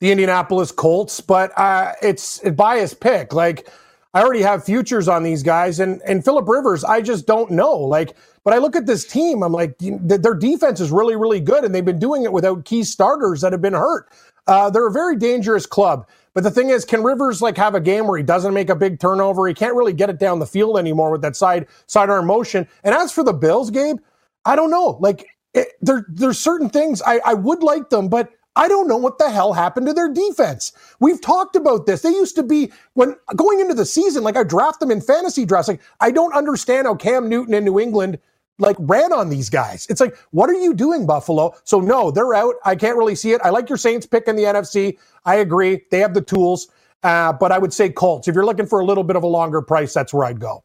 the 0.00 0.10
Indianapolis 0.10 0.70
Colts, 0.70 1.22
but 1.22 1.58
uh, 1.58 1.92
it's 2.02 2.44
a 2.44 2.50
biased 2.52 3.00
pick. 3.00 3.32
Like 3.32 3.66
I 4.12 4.20
already 4.20 4.42
have 4.42 4.62
futures 4.62 5.08
on 5.08 5.22
these 5.22 5.42
guys, 5.42 5.80
and 5.80 6.02
and 6.06 6.22
Philip 6.22 6.46
Rivers, 6.46 6.84
I 6.84 7.00
just 7.00 7.26
don't 7.26 7.50
know. 7.50 7.74
Like, 7.78 8.14
but 8.44 8.52
I 8.52 8.58
look 8.58 8.76
at 8.76 8.84
this 8.84 9.06
team, 9.06 9.42
I'm 9.42 9.54
like, 9.54 9.74
their 9.78 10.34
defense 10.34 10.80
is 10.80 10.90
really 10.90 11.16
really 11.16 11.40
good, 11.40 11.64
and 11.64 11.74
they've 11.74 11.82
been 11.82 11.98
doing 11.98 12.24
it 12.24 12.32
without 12.34 12.66
key 12.66 12.84
starters 12.84 13.40
that 13.40 13.52
have 13.52 13.62
been 13.62 13.72
hurt. 13.72 14.10
Uh, 14.46 14.68
they're 14.68 14.88
a 14.88 14.92
very 14.92 15.16
dangerous 15.16 15.64
club. 15.64 16.06
But 16.34 16.44
the 16.44 16.50
thing 16.50 16.68
is, 16.68 16.84
can 16.84 17.04
Rivers 17.04 17.40
like 17.40 17.56
have 17.56 17.74
a 17.74 17.80
game 17.80 18.06
where 18.06 18.18
he 18.18 18.22
doesn't 18.22 18.52
make 18.52 18.68
a 18.68 18.76
big 18.76 19.00
turnover? 19.00 19.48
He 19.48 19.54
can't 19.54 19.74
really 19.74 19.94
get 19.94 20.10
it 20.10 20.18
down 20.18 20.40
the 20.40 20.46
field 20.46 20.78
anymore 20.78 21.10
with 21.10 21.22
that 21.22 21.36
side 21.36 21.68
sidearm 21.86 22.26
motion. 22.26 22.68
And 22.84 22.94
as 22.94 23.12
for 23.12 23.24
the 23.24 23.32
Bills, 23.32 23.70
Gabe, 23.70 23.96
I 24.44 24.56
don't 24.56 24.70
know. 24.70 24.98
Like 25.00 25.26
it, 25.56 25.68
there, 25.80 26.06
there's 26.08 26.38
certain 26.38 26.70
things 26.70 27.02
I, 27.06 27.20
I 27.24 27.34
would 27.34 27.62
like 27.62 27.90
them, 27.90 28.08
but 28.08 28.30
I 28.56 28.68
don't 28.68 28.88
know 28.88 28.96
what 28.96 29.18
the 29.18 29.30
hell 29.30 29.52
happened 29.52 29.86
to 29.86 29.92
their 29.92 30.12
defense. 30.12 30.72
We've 31.00 31.20
talked 31.20 31.56
about 31.56 31.86
this. 31.86 32.02
They 32.02 32.10
used 32.10 32.36
to 32.36 32.42
be 32.42 32.72
when 32.94 33.16
going 33.36 33.60
into 33.60 33.74
the 33.74 33.84
season, 33.84 34.22
like 34.22 34.36
I 34.36 34.44
draft 34.44 34.80
them 34.80 34.90
in 34.90 35.00
fantasy 35.00 35.44
drafts. 35.44 35.68
Like 35.68 35.82
I 36.00 36.10
don't 36.10 36.34
understand 36.34 36.86
how 36.86 36.94
Cam 36.94 37.28
Newton 37.28 37.54
in 37.54 37.64
New 37.64 37.78
England 37.78 38.18
like 38.58 38.76
ran 38.80 39.12
on 39.12 39.28
these 39.28 39.50
guys. 39.50 39.86
It's 39.90 40.00
like, 40.00 40.16
what 40.30 40.48
are 40.48 40.54
you 40.54 40.72
doing, 40.72 41.06
Buffalo? 41.06 41.54
So 41.64 41.80
no, 41.80 42.10
they're 42.10 42.34
out. 42.34 42.54
I 42.64 42.74
can't 42.76 42.96
really 42.96 43.14
see 43.14 43.32
it. 43.32 43.40
I 43.44 43.50
like 43.50 43.68
your 43.68 43.78
Saints 43.78 44.06
pick 44.06 44.26
in 44.26 44.36
the 44.36 44.44
NFC. 44.44 44.98
I 45.26 45.36
agree. 45.36 45.82
They 45.90 45.98
have 46.00 46.14
the 46.14 46.22
tools. 46.22 46.68
Uh, 47.02 47.32
but 47.34 47.52
I 47.52 47.58
would 47.58 47.72
say 47.72 47.90
Colts. 47.90 48.26
If 48.26 48.34
you're 48.34 48.46
looking 48.46 48.66
for 48.66 48.80
a 48.80 48.84
little 48.84 49.04
bit 49.04 49.16
of 49.16 49.22
a 49.22 49.26
longer 49.28 49.60
price, 49.60 49.92
that's 49.92 50.14
where 50.14 50.24
I'd 50.24 50.40
go. 50.40 50.64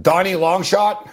Donnie 0.00 0.32
Longshot. 0.32 1.10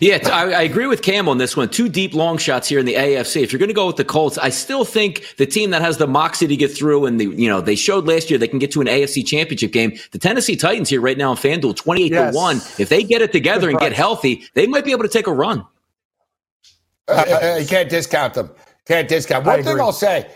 Yeah, 0.00 0.18
I 0.30 0.62
agree 0.62 0.86
with 0.86 1.00
Cam 1.00 1.28
on 1.28 1.38
this 1.38 1.56
one. 1.56 1.70
Two 1.70 1.88
deep 1.88 2.12
long 2.12 2.36
shots 2.36 2.68
here 2.68 2.78
in 2.78 2.84
the 2.84 2.94
AFC. 2.94 3.42
If 3.42 3.50
you're 3.50 3.58
going 3.58 3.70
to 3.70 3.74
go 3.74 3.86
with 3.86 3.96
the 3.96 4.04
Colts, 4.04 4.36
I 4.36 4.50
still 4.50 4.84
think 4.84 5.34
the 5.38 5.46
team 5.46 5.70
that 5.70 5.80
has 5.80 5.96
the 5.96 6.06
moxie 6.06 6.46
to 6.46 6.56
get 6.56 6.68
through, 6.76 7.06
and 7.06 7.18
the 7.18 7.26
you 7.26 7.48
know 7.48 7.60
they 7.62 7.76
showed 7.76 8.06
last 8.06 8.28
year 8.28 8.38
they 8.38 8.48
can 8.48 8.58
get 8.58 8.70
to 8.72 8.80
an 8.82 8.88
AFC 8.88 9.26
Championship 9.26 9.72
game. 9.72 9.96
The 10.10 10.18
Tennessee 10.18 10.56
Titans 10.56 10.90
here 10.90 11.00
right 11.00 11.16
now 11.16 11.30
in 11.30 11.38
FanDuel, 11.38 11.76
twenty 11.76 12.04
eight 12.04 12.12
Yes. 12.12 12.34
to 12.34 12.36
one. 12.36 12.56
If 12.78 12.88
they 12.90 13.02
get 13.02 13.22
it 13.22 13.32
together 13.32 13.70
and 13.70 13.78
get 13.78 13.92
healthy, 13.92 14.44
they 14.54 14.66
might 14.66 14.84
be 14.84 14.92
able 14.92 15.04
to 15.04 15.08
take 15.08 15.26
a 15.26 15.32
run. 15.32 15.64
Uh, 17.08 17.12
uh, 17.12 17.56
you 17.60 17.66
can't 17.66 17.88
discount 17.88 18.34
them. 18.34 18.50
Can't 18.86 19.08
discount. 19.08 19.46
One 19.46 19.60
I 19.60 19.62
thing 19.62 19.72
agree. 19.72 19.80
I'll 19.80 19.92
say 19.92 20.30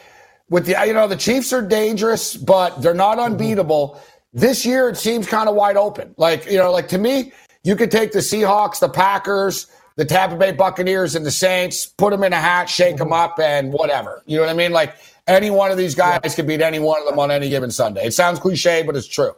with 0.48 0.66
the 0.66 0.76
you 0.86 0.92
know 0.92 1.06
the 1.06 1.16
Chiefs 1.16 1.52
are 1.52 1.62
dangerous, 1.62 2.36
but 2.36 2.80
they're 2.80 2.94
not 2.94 3.18
unbeatable. 3.18 4.00
This 4.32 4.64
year 4.64 4.88
it 4.88 4.96
seems 4.96 5.26
kind 5.26 5.48
of 5.48 5.54
wide 5.54 5.76
open. 5.76 6.14
Like 6.16 6.46
you 6.50 6.58
know, 6.58 6.70
like 6.72 6.88
to 6.88 6.98
me, 6.98 7.32
you 7.62 7.76
could 7.76 7.90
take 7.90 8.12
the 8.12 8.20
Seahawks, 8.20 8.80
the 8.80 8.88
Packers, 8.88 9.66
the 9.96 10.04
Tampa 10.04 10.36
Bay 10.36 10.52
Buccaneers 10.52 11.14
and 11.14 11.26
the 11.26 11.30
Saints, 11.30 11.86
put 11.86 12.10
them 12.10 12.22
in 12.22 12.32
a 12.32 12.40
hat, 12.40 12.70
shake 12.70 12.96
them 12.96 13.12
up, 13.12 13.38
and 13.38 13.72
whatever. 13.72 14.22
You 14.26 14.36
know 14.36 14.44
what 14.44 14.50
I 14.50 14.54
mean? 14.54 14.72
Like 14.72 14.94
any 15.26 15.50
one 15.50 15.70
of 15.70 15.76
these 15.76 15.94
guys 15.94 16.20
yeah. 16.24 16.30
could 16.34 16.46
beat 16.46 16.62
any 16.62 16.78
one 16.78 17.00
of 17.00 17.06
them 17.06 17.18
on 17.18 17.30
any 17.30 17.48
given 17.48 17.70
Sunday. 17.70 18.06
It 18.06 18.14
sounds 18.14 18.38
cliche, 18.38 18.82
but 18.82 18.96
it's 18.96 19.06
true. 19.06 19.32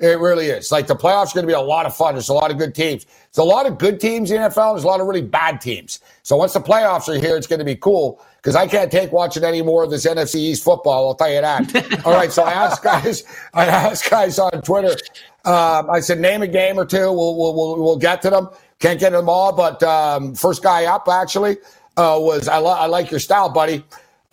It 0.00 0.18
really 0.18 0.46
is. 0.46 0.72
Like 0.72 0.88
the 0.88 0.96
playoffs 0.96 1.30
are 1.30 1.34
going 1.34 1.44
to 1.44 1.46
be 1.46 1.52
a 1.52 1.60
lot 1.60 1.86
of 1.86 1.96
fun. 1.96 2.14
There's 2.14 2.28
a 2.28 2.34
lot 2.34 2.50
of 2.50 2.58
good 2.58 2.74
teams. 2.74 3.04
There's 3.04 3.38
a 3.38 3.44
lot 3.44 3.64
of 3.64 3.78
good 3.78 4.00
teams 4.00 4.30
in 4.32 4.42
the 4.42 4.48
NFL. 4.48 4.74
There's 4.74 4.82
a 4.82 4.88
lot 4.88 5.00
of 5.00 5.06
really 5.06 5.22
bad 5.22 5.60
teams. 5.60 6.00
So 6.24 6.36
once 6.36 6.52
the 6.52 6.60
playoffs 6.60 7.08
are 7.08 7.18
here, 7.18 7.36
it's 7.36 7.46
going 7.46 7.60
to 7.60 7.64
be 7.64 7.76
cool 7.76 8.20
because 8.36 8.56
I 8.56 8.66
can't 8.66 8.90
take 8.90 9.12
watching 9.12 9.44
any 9.44 9.62
more 9.62 9.84
of 9.84 9.90
this 9.90 10.04
NFC 10.04 10.34
East 10.36 10.64
football. 10.64 11.08
I'll 11.08 11.14
tell 11.14 11.32
you 11.32 11.40
that. 11.40 12.02
All 12.04 12.12
right. 12.12 12.32
So 12.32 12.42
I 12.42 12.52
asked 12.52 12.82
guys, 12.82 13.22
I 13.54 13.66
asked 13.66 14.10
guys 14.10 14.38
on 14.40 14.62
Twitter. 14.62 14.96
Um, 15.44 15.88
I 15.88 16.00
said, 16.00 16.18
name 16.18 16.42
a 16.42 16.48
game 16.48 16.76
or 16.76 16.86
two. 16.86 17.12
We'll, 17.12 17.36
we'll, 17.36 17.54
we'll, 17.54 17.82
we'll 17.82 17.96
get 17.96 18.20
to 18.22 18.30
them. 18.30 18.48
Can't 18.80 18.98
get 18.98 19.10
to 19.10 19.16
them 19.18 19.28
all, 19.28 19.52
but 19.52 19.80
um, 19.84 20.34
first 20.34 20.62
guy 20.62 20.86
up 20.86 21.06
actually 21.08 21.58
uh, 21.96 22.18
was 22.20 22.48
I, 22.48 22.58
lo- 22.58 22.72
I 22.72 22.86
like 22.86 23.12
your 23.12 23.20
style, 23.20 23.48
buddy. 23.48 23.84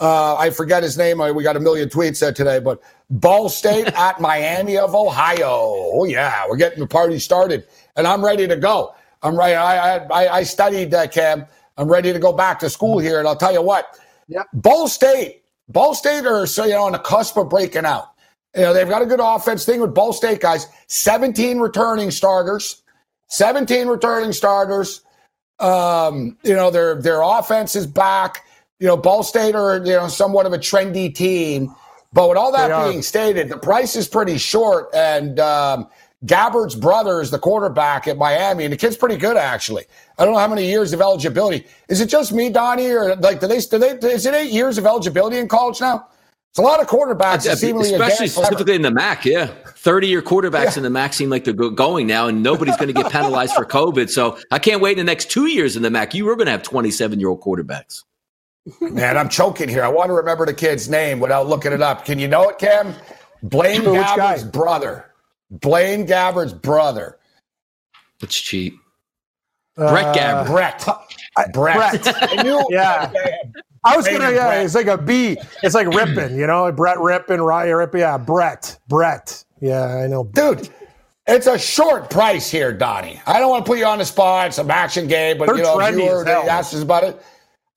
Uh, 0.01 0.35
I 0.35 0.49
forget 0.49 0.81
his 0.81 0.97
name. 0.97 1.19
We 1.35 1.43
got 1.43 1.55
a 1.55 1.59
million 1.59 1.87
tweets 1.87 2.27
uh, 2.27 2.31
today, 2.31 2.59
but 2.59 2.81
Ball 3.11 3.49
State 3.49 3.87
at 3.95 4.19
Miami 4.19 4.75
of 4.75 4.95
Ohio. 4.95 5.45
Oh 5.47 6.05
yeah, 6.05 6.43
we're 6.49 6.57
getting 6.57 6.79
the 6.79 6.87
party 6.87 7.19
started, 7.19 7.67
and 7.95 8.07
I'm 8.07 8.25
ready 8.25 8.47
to 8.47 8.55
go. 8.55 8.95
I'm 9.21 9.37
ready. 9.37 9.53
I 9.53 9.97
I, 9.97 10.37
I 10.37 10.43
studied 10.43 10.91
uh, 10.95 11.07
Cam. 11.07 11.45
I'm 11.77 11.87
ready 11.87 12.11
to 12.11 12.17
go 12.17 12.33
back 12.33 12.57
to 12.59 12.69
school 12.69 12.97
here, 12.97 13.19
and 13.19 13.27
I'll 13.27 13.35
tell 13.35 13.53
you 13.53 13.61
what. 13.61 13.99
Yeah. 14.27 14.43
Ball 14.53 14.87
State, 14.87 15.43
Ball 15.69 15.93
State 15.93 16.25
are 16.25 16.47
so 16.47 16.65
you 16.65 16.71
know 16.71 16.83
on 16.83 16.93
the 16.93 16.99
cusp 16.99 17.37
of 17.37 17.49
breaking 17.49 17.85
out. 17.85 18.09
You 18.55 18.63
know 18.63 18.73
they've 18.73 18.89
got 18.89 19.03
a 19.03 19.05
good 19.05 19.19
offense. 19.21 19.65
Thing 19.65 19.81
with 19.81 19.93
Ball 19.93 20.13
State 20.13 20.41
guys, 20.41 20.65
17 20.87 21.59
returning 21.59 22.09
starters, 22.09 22.81
17 23.27 23.87
returning 23.87 24.33
starters. 24.33 25.01
Um, 25.59 26.37
you 26.41 26.55
know 26.55 26.71
their 26.71 26.99
their 26.99 27.21
offense 27.21 27.75
is 27.75 27.85
back 27.85 28.43
you 28.81 28.87
know, 28.87 28.97
Ball 28.97 29.23
State 29.23 29.55
are, 29.55 29.77
you 29.77 29.93
know, 29.93 30.07
somewhat 30.07 30.45
of 30.45 30.53
a 30.53 30.57
trendy 30.57 31.13
team. 31.13 31.73
But 32.11 32.27
with 32.27 32.37
all 32.37 32.51
that 32.51 32.89
being 32.89 33.03
stated, 33.03 33.47
the 33.47 33.57
price 33.57 33.95
is 33.95 34.07
pretty 34.07 34.37
short. 34.37 34.89
And 34.93 35.39
um, 35.39 35.87
Gabbert's 36.25 36.75
brother 36.75 37.21
is 37.21 37.31
the 37.31 37.39
quarterback 37.39 38.07
at 38.07 38.17
Miami, 38.17 38.65
and 38.65 38.73
the 38.73 38.77
kid's 38.77 38.97
pretty 38.97 39.17
good, 39.17 39.37
actually. 39.37 39.85
I 40.17 40.25
don't 40.25 40.33
know 40.33 40.39
how 40.39 40.47
many 40.47 40.67
years 40.67 40.93
of 40.93 40.99
eligibility. 40.99 41.65
Is 41.87 42.01
it 42.01 42.07
just 42.07 42.33
me, 42.33 42.49
Donnie, 42.49 42.89
or 42.89 43.15
like, 43.15 43.39
do 43.39 43.47
they, 43.47 43.59
do 43.59 43.77
they, 43.77 43.91
is 44.11 44.25
it 44.25 44.33
eight 44.33 44.51
years 44.51 44.77
of 44.77 44.85
eligibility 44.85 45.37
in 45.37 45.47
college 45.47 45.79
now? 45.79 46.07
It's 46.49 46.59
a 46.59 46.61
lot 46.61 46.81
of 46.81 46.87
quarterbacks, 46.87 47.45
yeah, 47.45 47.53
especially 47.53 48.27
specifically 48.27 48.75
in 48.75 48.81
the 48.81 48.91
MAC. 48.91 49.23
Yeah, 49.23 49.45
thirty-year 49.45 50.21
quarterbacks 50.21 50.71
yeah. 50.71 50.77
in 50.77 50.83
the 50.83 50.89
MAC 50.89 51.13
seem 51.13 51.29
like 51.29 51.45
they're 51.45 51.53
going 51.53 52.07
now, 52.07 52.27
and 52.27 52.43
nobody's 52.43 52.75
going 52.75 52.93
to 52.93 52.93
get 52.93 53.09
penalized 53.09 53.53
for 53.53 53.63
COVID. 53.65 54.09
So 54.09 54.37
I 54.51 54.59
can't 54.59 54.81
wait 54.81 54.99
in 54.99 55.05
the 55.05 55.09
next 55.09 55.31
two 55.31 55.45
years 55.45 55.77
in 55.77 55.81
the 55.81 55.89
MAC. 55.89 56.13
You 56.13 56.25
were 56.25 56.35
going 56.35 56.47
to 56.47 56.51
have 56.51 56.63
twenty-seven-year-old 56.63 57.39
quarterbacks. 57.39 58.03
Man, 58.79 59.17
I'm 59.17 59.29
choking 59.29 59.69
here. 59.69 59.83
I 59.83 59.87
want 59.87 60.09
to 60.09 60.13
remember 60.13 60.45
the 60.45 60.53
kid's 60.53 60.87
name 60.87 61.19
without 61.19 61.47
looking 61.47 61.71
it 61.71 61.81
up. 61.81 62.05
Can 62.05 62.19
you 62.19 62.27
know 62.27 62.49
it, 62.49 62.59
Cam? 62.59 62.93
Blaine 63.43 63.81
Gabbert's 63.81 64.43
brother. 64.43 65.11
Blaine 65.49 66.05
Gabbert's 66.05 66.53
brother. 66.53 67.17
It's 68.21 68.39
cheap. 68.39 68.77
Uh, 69.77 69.89
Brett 69.89 70.15
Gabbert. 70.15 70.47
Brett. 70.47 70.87
I, 71.37 71.47
Brett. 71.47 72.03
Brett. 72.03 72.31
I 72.39 72.43
knew 72.43 72.63
yeah. 72.69 73.11
I 73.83 73.97
was 73.97 74.07
gonna, 74.07 74.31
yeah, 74.31 74.47
Brett. 74.47 74.65
it's 74.65 74.75
like 74.75 74.87
a 74.87 74.97
B. 74.97 75.37
It's 75.63 75.73
like 75.73 75.87
Rypien, 75.87 76.37
you 76.37 76.45
know, 76.45 76.71
Brett 76.71 76.97
Rypien, 76.97 77.43
Ryan 77.43 77.71
Rypien. 77.71 77.99
Yeah, 77.99 78.17
Brett. 78.17 78.77
Brett. 78.87 79.43
Yeah, 79.59 79.85
I 79.85 80.07
know. 80.07 80.25
Dude, 80.25 80.69
it's 81.25 81.47
a 81.47 81.57
short 81.57 82.11
price 82.11 82.51
here, 82.51 82.73
Donnie. 82.73 83.19
I 83.25 83.39
don't 83.39 83.49
want 83.49 83.65
to 83.65 83.69
put 83.69 83.79
you 83.79 83.85
on 83.85 83.97
the 83.97 84.05
spot. 84.05 84.47
It's 84.47 84.59
an 84.59 84.69
action 84.69 85.07
game, 85.07 85.39
but 85.39 85.47
They're 85.47 85.57
you 85.57 85.63
know, 85.63 85.87
you 85.87 86.05
were 86.05 86.27
asked 86.27 86.75
us 86.75 86.83
about 86.83 87.03
it. 87.03 87.23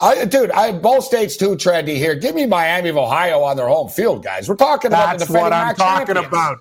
I, 0.00 0.24
dude, 0.24 0.50
I, 0.50 0.72
Ball 0.72 1.00
State's 1.00 1.36
too 1.36 1.56
trendy 1.56 1.96
here. 1.96 2.14
Give 2.14 2.34
me 2.34 2.46
Miami 2.46 2.88
of 2.88 2.96
Ohio 2.96 3.40
on 3.42 3.56
their 3.56 3.68
home 3.68 3.88
field, 3.88 4.22
guys. 4.24 4.48
We're 4.48 4.56
talking 4.56 4.88
about 4.88 5.18
That's 5.18 5.30
what 5.30 5.52
I'm 5.52 5.74
talking 5.76 6.06
champions. 6.14 6.26
about. 6.28 6.58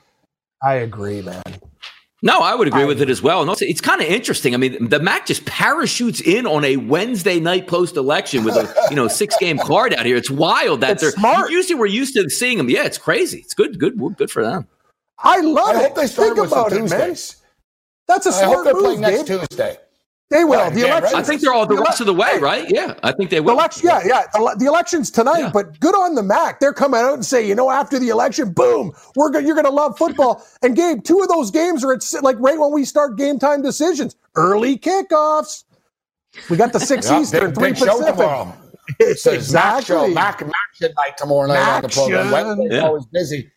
I 0.61 0.75
agree, 0.75 1.21
man. 1.21 1.41
No, 2.21 2.39
I 2.39 2.55
would 2.55 2.69
agree 2.69 2.83
I 2.83 2.85
with 2.85 3.01
agree. 3.01 3.09
it 3.09 3.11
as 3.11 3.21
well. 3.21 3.41
And 3.41 3.49
also, 3.49 3.65
it's 3.65 3.81
kind 3.81 3.99
of 3.99 4.07
interesting. 4.07 4.53
I 4.53 4.57
mean, 4.57 4.87
the 4.87 4.99
MAC 4.99 5.25
just 5.25 5.45
parachutes 5.45 6.21
in 6.21 6.47
on 6.47 6.63
a 6.63 6.77
Wednesday 6.77 7.37
night 7.41 7.67
post 7.67 7.97
election 7.97 8.45
with 8.45 8.55
a 8.55 8.73
you 8.89 8.95
know 8.95 9.09
six 9.09 9.35
game 9.37 9.57
card 9.65 9.93
out 9.93 10.05
here. 10.05 10.15
It's 10.15 10.31
wild 10.31 10.79
that 10.81 10.91
it's 10.91 11.01
they're 11.01 11.11
smart. 11.11 11.51
Usually, 11.51 11.77
we're 11.77 11.85
used 11.87 12.13
to 12.13 12.29
seeing 12.29 12.57
them. 12.57 12.69
Yeah, 12.69 12.85
it's 12.85 12.97
crazy. 12.97 13.39
It's 13.39 13.53
good, 13.53 13.77
good, 13.77 13.97
good 14.15 14.31
for 14.31 14.41
them. 14.41 14.67
I 15.19 15.41
love 15.41 15.75
I 15.75 15.79
it. 15.79 15.87
Hope 15.87 15.95
they 15.95 16.07
Think 16.07 16.37
about 16.37 16.71
it, 16.71 16.89
man. 16.89 17.15
That's 18.07 18.25
a 18.25 18.31
smart 18.31 18.35
I 18.35 18.45
hope 18.45 18.63
they're 18.63 18.73
move, 18.73 18.83
playing 18.83 19.01
next 19.01 19.27
Tuesday. 19.27 19.77
They 20.29 20.43
will. 20.43 20.59
Right, 20.59 20.73
the 20.73 20.87
election. 20.87 21.19
I 21.19 21.21
think 21.21 21.41
they're 21.41 21.53
all 21.53 21.67
the, 21.67 21.75
rest 21.77 21.99
of 21.99 22.07
the 22.07 22.13
way, 22.13 22.39
right? 22.39 22.67
Yeah, 22.67 22.95
I 23.03 23.11
think 23.11 23.29
they 23.29 23.39
will. 23.39 23.55
The 23.55 23.61
election, 23.61 23.87
yeah, 23.87 24.01
yeah. 24.03 24.23
The, 24.33 24.55
the 24.57 24.65
election's 24.65 25.11
tonight, 25.11 25.39
yeah. 25.39 25.51
but 25.53 25.79
good 25.79 25.93
on 25.93 26.15
the 26.15 26.23
Mac. 26.23 26.59
They're 26.59 26.73
coming 26.73 27.01
out 27.01 27.13
and 27.13 27.25
say, 27.25 27.47
you 27.47 27.53
know, 27.53 27.69
after 27.69 27.99
the 27.99 28.09
election, 28.09 28.51
boom, 28.51 28.93
we're 29.15 29.29
go- 29.29 29.39
you're 29.39 29.53
going 29.53 29.65
to 29.65 29.71
love 29.71 29.95
football. 29.97 30.43
and 30.63 30.75
Gabe, 30.75 31.03
two 31.03 31.19
of 31.21 31.27
those 31.27 31.51
games 31.51 31.83
are 31.83 31.93
at 31.93 32.03
like 32.23 32.37
right 32.39 32.57
when 32.57 32.71
we 32.71 32.83
start 32.83 33.15
game 33.17 33.37
time 33.37 33.61
decisions, 33.61 34.15
early 34.35 34.77
kickoffs. 34.77 35.65
We 36.49 36.57
got 36.57 36.73
the 36.73 36.79
six 36.79 37.09
yeah, 37.09 37.21
Eastern, 37.21 37.51
big, 37.51 37.55
three 37.55 37.69
big 37.69 37.73
Pacific. 37.75 38.05
Show 38.07 38.11
tomorrow. 38.11 38.57
exactly. 38.99 40.13
Mac, 40.15 40.41
Mac, 40.41 40.51
Mac 40.81 40.95
night 40.97 41.17
tomorrow 41.17 41.47
night 41.47 41.53
Mac 41.55 41.75
on 41.75 41.81
the 41.83 41.89
program. 41.89 42.31
Wednesday's 42.31 42.71
yeah. 42.71 42.85
always 42.85 43.05
busy. 43.05 43.51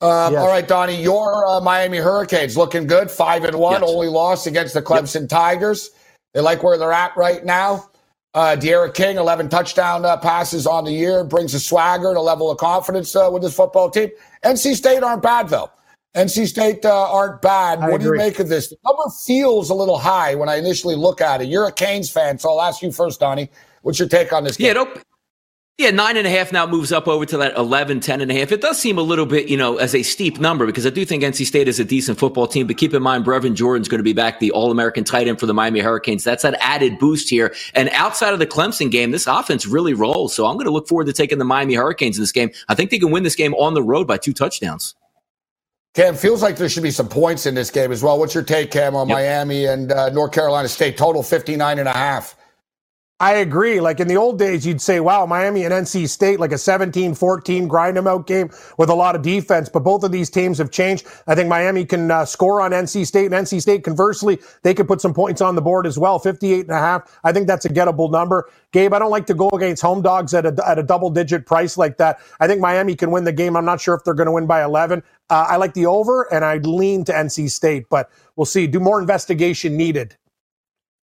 Um, 0.00 0.32
yes. 0.32 0.42
All 0.42 0.48
right, 0.48 0.66
Donnie, 0.66 1.00
your 1.00 1.46
uh, 1.46 1.60
Miami 1.60 1.98
Hurricanes 1.98 2.56
looking 2.56 2.86
good, 2.86 3.10
five 3.10 3.44
and 3.44 3.58
one, 3.58 3.80
yes. 3.80 3.90
only 3.90 4.08
loss 4.08 4.46
against 4.46 4.74
the 4.74 4.82
Clemson 4.82 5.22
yep. 5.22 5.30
Tigers. 5.30 5.90
They 6.34 6.40
like 6.40 6.62
where 6.62 6.76
they're 6.76 6.92
at 6.92 7.16
right 7.16 7.44
now. 7.44 7.88
Uh, 8.34 8.56
D'Eriq 8.56 8.94
King, 8.94 9.16
11 9.16 9.48
touchdown 9.48 10.04
uh, 10.04 10.16
passes 10.16 10.66
on 10.66 10.84
the 10.84 10.90
year, 10.90 11.22
brings 11.22 11.54
a 11.54 11.60
swagger 11.60 12.08
and 12.08 12.16
a 12.16 12.20
level 12.20 12.50
of 12.50 12.58
confidence 12.58 13.14
uh, 13.14 13.30
with 13.32 13.44
his 13.44 13.54
football 13.54 13.88
team. 13.88 14.10
NC 14.44 14.74
State 14.74 15.04
aren't 15.04 15.22
bad, 15.22 15.48
though. 15.48 15.70
NC 16.16 16.48
State 16.48 16.84
uh, 16.84 17.12
aren't 17.12 17.40
bad. 17.40 17.78
I 17.78 17.90
what 17.90 18.00
agree. 18.00 18.18
do 18.18 18.24
you 18.24 18.30
make 18.30 18.40
of 18.40 18.48
this? 18.48 18.68
The 18.68 18.76
number 18.84 19.04
feels 19.24 19.70
a 19.70 19.74
little 19.74 19.98
high 19.98 20.34
when 20.34 20.48
I 20.48 20.56
initially 20.56 20.96
look 20.96 21.20
at 21.20 21.42
it. 21.42 21.48
You're 21.48 21.66
a 21.66 21.72
Canes 21.72 22.10
fan, 22.10 22.38
so 22.38 22.50
I'll 22.50 22.62
ask 22.62 22.82
you 22.82 22.90
first, 22.90 23.20
Donnie. 23.20 23.50
What's 23.82 24.00
your 24.00 24.08
take 24.08 24.32
on 24.32 24.42
this 24.42 24.56
game? 24.56 24.76
Yeah, 24.76 24.84
yeah, 25.76 25.90
nine 25.90 26.16
and 26.16 26.24
a 26.24 26.30
half 26.30 26.52
now 26.52 26.68
moves 26.68 26.92
up 26.92 27.08
over 27.08 27.26
to 27.26 27.36
that 27.38 27.56
11, 27.56 27.98
10 27.98 28.20
and 28.20 28.30
a 28.30 28.34
half. 28.34 28.52
It 28.52 28.60
does 28.60 28.78
seem 28.78 28.96
a 28.96 29.02
little 29.02 29.26
bit, 29.26 29.48
you 29.48 29.56
know, 29.56 29.78
as 29.78 29.92
a 29.92 30.04
steep 30.04 30.38
number 30.38 30.66
because 30.66 30.86
I 30.86 30.90
do 30.90 31.04
think 31.04 31.24
NC 31.24 31.44
State 31.46 31.66
is 31.66 31.80
a 31.80 31.84
decent 31.84 32.16
football 32.16 32.46
team. 32.46 32.68
But 32.68 32.76
keep 32.76 32.94
in 32.94 33.02
mind, 33.02 33.24
Brevin 33.24 33.54
Jordan's 33.54 33.88
going 33.88 33.98
to 33.98 34.04
be 34.04 34.12
back, 34.12 34.38
the 34.38 34.52
All 34.52 34.70
American 34.70 35.02
tight 35.02 35.26
end 35.26 35.40
for 35.40 35.46
the 35.46 35.54
Miami 35.54 35.80
Hurricanes. 35.80 36.22
That's 36.22 36.44
that 36.44 36.56
added 36.60 37.00
boost 37.00 37.28
here. 37.28 37.52
And 37.74 37.88
outside 37.88 38.32
of 38.32 38.38
the 38.38 38.46
Clemson 38.46 38.88
game, 38.88 39.10
this 39.10 39.26
offense 39.26 39.66
really 39.66 39.94
rolls. 39.94 40.32
So 40.32 40.46
I'm 40.46 40.54
going 40.54 40.66
to 40.66 40.72
look 40.72 40.86
forward 40.86 41.06
to 41.06 41.12
taking 41.12 41.38
the 41.38 41.44
Miami 41.44 41.74
Hurricanes 41.74 42.18
in 42.18 42.22
this 42.22 42.32
game. 42.32 42.52
I 42.68 42.76
think 42.76 42.90
they 42.90 43.00
can 43.00 43.10
win 43.10 43.24
this 43.24 43.34
game 43.34 43.54
on 43.54 43.74
the 43.74 43.82
road 43.82 44.06
by 44.06 44.16
two 44.16 44.32
touchdowns. 44.32 44.94
Cam, 45.94 46.14
feels 46.14 46.40
like 46.40 46.56
there 46.56 46.68
should 46.68 46.84
be 46.84 46.92
some 46.92 47.08
points 47.08 47.46
in 47.46 47.54
this 47.56 47.70
game 47.70 47.90
as 47.90 48.00
well. 48.00 48.18
What's 48.18 48.34
your 48.34 48.44
take, 48.44 48.70
Cam, 48.70 48.94
on 48.94 49.08
yep. 49.08 49.16
Miami 49.16 49.66
and 49.66 49.90
uh, 49.90 50.10
North 50.10 50.30
Carolina 50.30 50.68
State? 50.68 50.96
Total 50.96 51.22
59 51.22 51.80
and 51.80 51.88
a 51.88 51.92
half. 51.92 52.36
I 53.20 53.34
agree. 53.34 53.80
Like 53.80 54.00
in 54.00 54.08
the 54.08 54.16
old 54.16 54.40
days, 54.40 54.66
you'd 54.66 54.80
say, 54.80 54.98
wow, 54.98 55.24
Miami 55.24 55.64
and 55.64 55.72
NC 55.72 56.08
State, 56.08 56.40
like 56.40 56.50
a 56.50 56.58
17 56.58 57.14
14 57.14 57.68
grind 57.68 57.96
them 57.96 58.08
out 58.08 58.26
game 58.26 58.50
with 58.76 58.90
a 58.90 58.94
lot 58.94 59.14
of 59.14 59.22
defense. 59.22 59.68
But 59.68 59.84
both 59.84 60.02
of 60.02 60.10
these 60.10 60.28
teams 60.28 60.58
have 60.58 60.72
changed. 60.72 61.06
I 61.28 61.36
think 61.36 61.48
Miami 61.48 61.84
can 61.84 62.10
uh, 62.10 62.24
score 62.24 62.60
on 62.60 62.72
NC 62.72 63.06
State, 63.06 63.26
and 63.26 63.34
NC 63.34 63.62
State, 63.62 63.84
conversely, 63.84 64.40
they 64.62 64.74
could 64.74 64.88
put 64.88 65.00
some 65.00 65.14
points 65.14 65.40
on 65.40 65.54
the 65.54 65.62
board 65.62 65.86
as 65.86 65.96
well 65.96 66.18
58 66.18 66.62
and 66.62 66.70
a 66.70 66.74
half. 66.74 67.20
I 67.22 67.32
think 67.32 67.46
that's 67.46 67.64
a 67.64 67.68
gettable 67.68 68.10
number. 68.10 68.50
Gabe, 68.72 68.92
I 68.92 68.98
don't 68.98 69.12
like 69.12 69.26
to 69.26 69.34
go 69.34 69.48
against 69.50 69.80
home 69.80 70.02
dogs 70.02 70.34
at 70.34 70.44
a, 70.44 70.68
at 70.68 70.80
a 70.80 70.82
double 70.82 71.08
digit 71.08 71.46
price 71.46 71.78
like 71.78 71.98
that. 71.98 72.18
I 72.40 72.48
think 72.48 72.60
Miami 72.60 72.96
can 72.96 73.12
win 73.12 73.22
the 73.22 73.32
game. 73.32 73.56
I'm 73.56 73.64
not 73.64 73.80
sure 73.80 73.94
if 73.94 74.02
they're 74.02 74.14
going 74.14 74.26
to 74.26 74.32
win 74.32 74.48
by 74.48 74.64
11. 74.64 75.04
Uh, 75.30 75.46
I 75.48 75.56
like 75.56 75.74
the 75.74 75.86
over, 75.86 76.22
and 76.34 76.44
I 76.44 76.56
lean 76.56 77.04
to 77.04 77.12
NC 77.12 77.48
State, 77.48 77.88
but 77.88 78.10
we'll 78.34 78.44
see. 78.44 78.66
Do 78.66 78.80
more 78.80 79.00
investigation 79.00 79.76
needed 79.76 80.16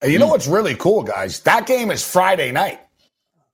you 0.04 0.20
know 0.20 0.28
what's 0.28 0.48
really 0.48 0.76
cool, 0.76 1.04
guys? 1.04 1.40
That 1.42 1.66
game 1.66 1.92
is 1.92 2.04
Friday 2.08 2.52
night. 2.52 2.80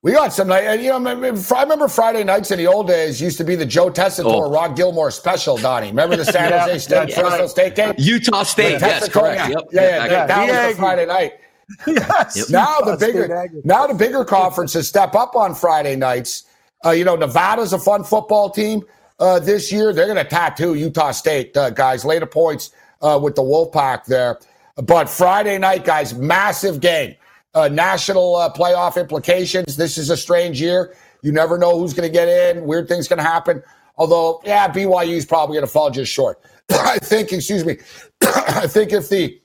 We 0.03 0.11
got 0.13 0.31
some 0.31 0.47
night. 0.47 0.79
You 0.79 0.97
know, 0.97 1.09
I 1.09 1.61
remember 1.61 1.87
Friday 1.87 2.23
nights 2.23 2.51
in 2.51 2.59
the 2.59 2.67
old 2.67 2.87
days 2.87 3.19
used 3.19 3.37
to 3.39 3.43
be 3.43 3.55
the 3.55 3.65
Joe 3.65 3.89
Tessitore, 3.89 4.45
oh. 4.45 4.51
Rod 4.51 4.75
Gilmore 4.75 5.11
special. 5.11 5.57
Donnie, 5.57 5.87
remember 5.87 6.15
the 6.15 6.23
San 6.23 6.51
Jose 6.57 6.71
yeah, 6.71 6.77
State, 6.77 7.13
Fresno 7.13 7.39
right. 7.39 7.49
State 7.49 7.75
game? 7.75 7.93
Utah 7.97 8.43
State, 8.43 8.79
yes, 8.79 9.09
correct. 9.09 9.37
Yeah, 9.37 9.49
yep. 9.49 9.67
yeah, 9.71 9.81
yeah, 9.81 9.89
yeah, 9.89 10.07
that, 10.07 10.27
that 10.27 10.65
was 10.67 10.75
the 10.75 10.79
Friday 10.79 11.05
night. 11.07 11.33
yes. 11.87 12.37
Yep. 12.37 12.49
Now 12.49 12.79
the 12.79 12.95
bigger, 12.97 13.49
now 13.65 13.87
the 13.87 13.93
bigger 13.93 14.23
conferences 14.23 14.87
step 14.87 15.15
up 15.15 15.35
on 15.35 15.53
Friday 15.53 15.95
nights. 15.95 16.45
Uh, 16.85 16.91
you 16.91 17.03
know, 17.03 17.15
Nevada's 17.15 17.73
a 17.73 17.79
fun 17.79 18.03
football 18.03 18.49
team 18.49 18.83
uh, 19.19 19.39
this 19.39 19.71
year. 19.71 19.93
They're 19.93 20.05
going 20.05 20.17
to 20.17 20.23
tattoo 20.23 20.75
Utah 20.75 21.11
State 21.11 21.57
uh, 21.57 21.71
guys. 21.71 22.05
Later 22.05 22.27
points 22.27 22.71
uh, 23.01 23.19
with 23.21 23.35
the 23.35 23.41
Wolfpack 23.41 24.05
there. 24.05 24.39
But 24.83 25.09
Friday 25.09 25.57
night, 25.57 25.85
guys, 25.85 26.13
massive 26.13 26.79
game. 26.79 27.15
Uh, 27.53 27.67
national 27.67 28.35
uh, 28.35 28.53
playoff 28.53 28.99
implications. 28.99 29.77
This 29.77 29.97
is 29.97 30.09
a 30.09 30.17
strange 30.17 30.61
year. 30.61 30.95
You 31.23 31.31
never 31.31 31.57
know 31.57 31.79
who's 31.79 31.93
going 31.93 32.07
to 32.07 32.13
get 32.13 32.27
in. 32.27 32.65
Weird 32.65 32.87
things 32.87 33.07
can 33.07 33.17
happen. 33.17 33.63
Although, 33.97 34.41
yeah, 34.45 34.67
BYU 34.67 35.13
is 35.13 35.25
probably 35.25 35.55
going 35.55 35.65
to 35.65 35.71
fall 35.71 35.89
just 35.89 36.11
short. 36.11 36.39
I 36.71 36.99
think, 36.99 37.33
excuse 37.33 37.65
me, 37.65 37.77
I 38.23 38.67
think 38.67 38.93
if 38.93 39.09
the 39.09 39.41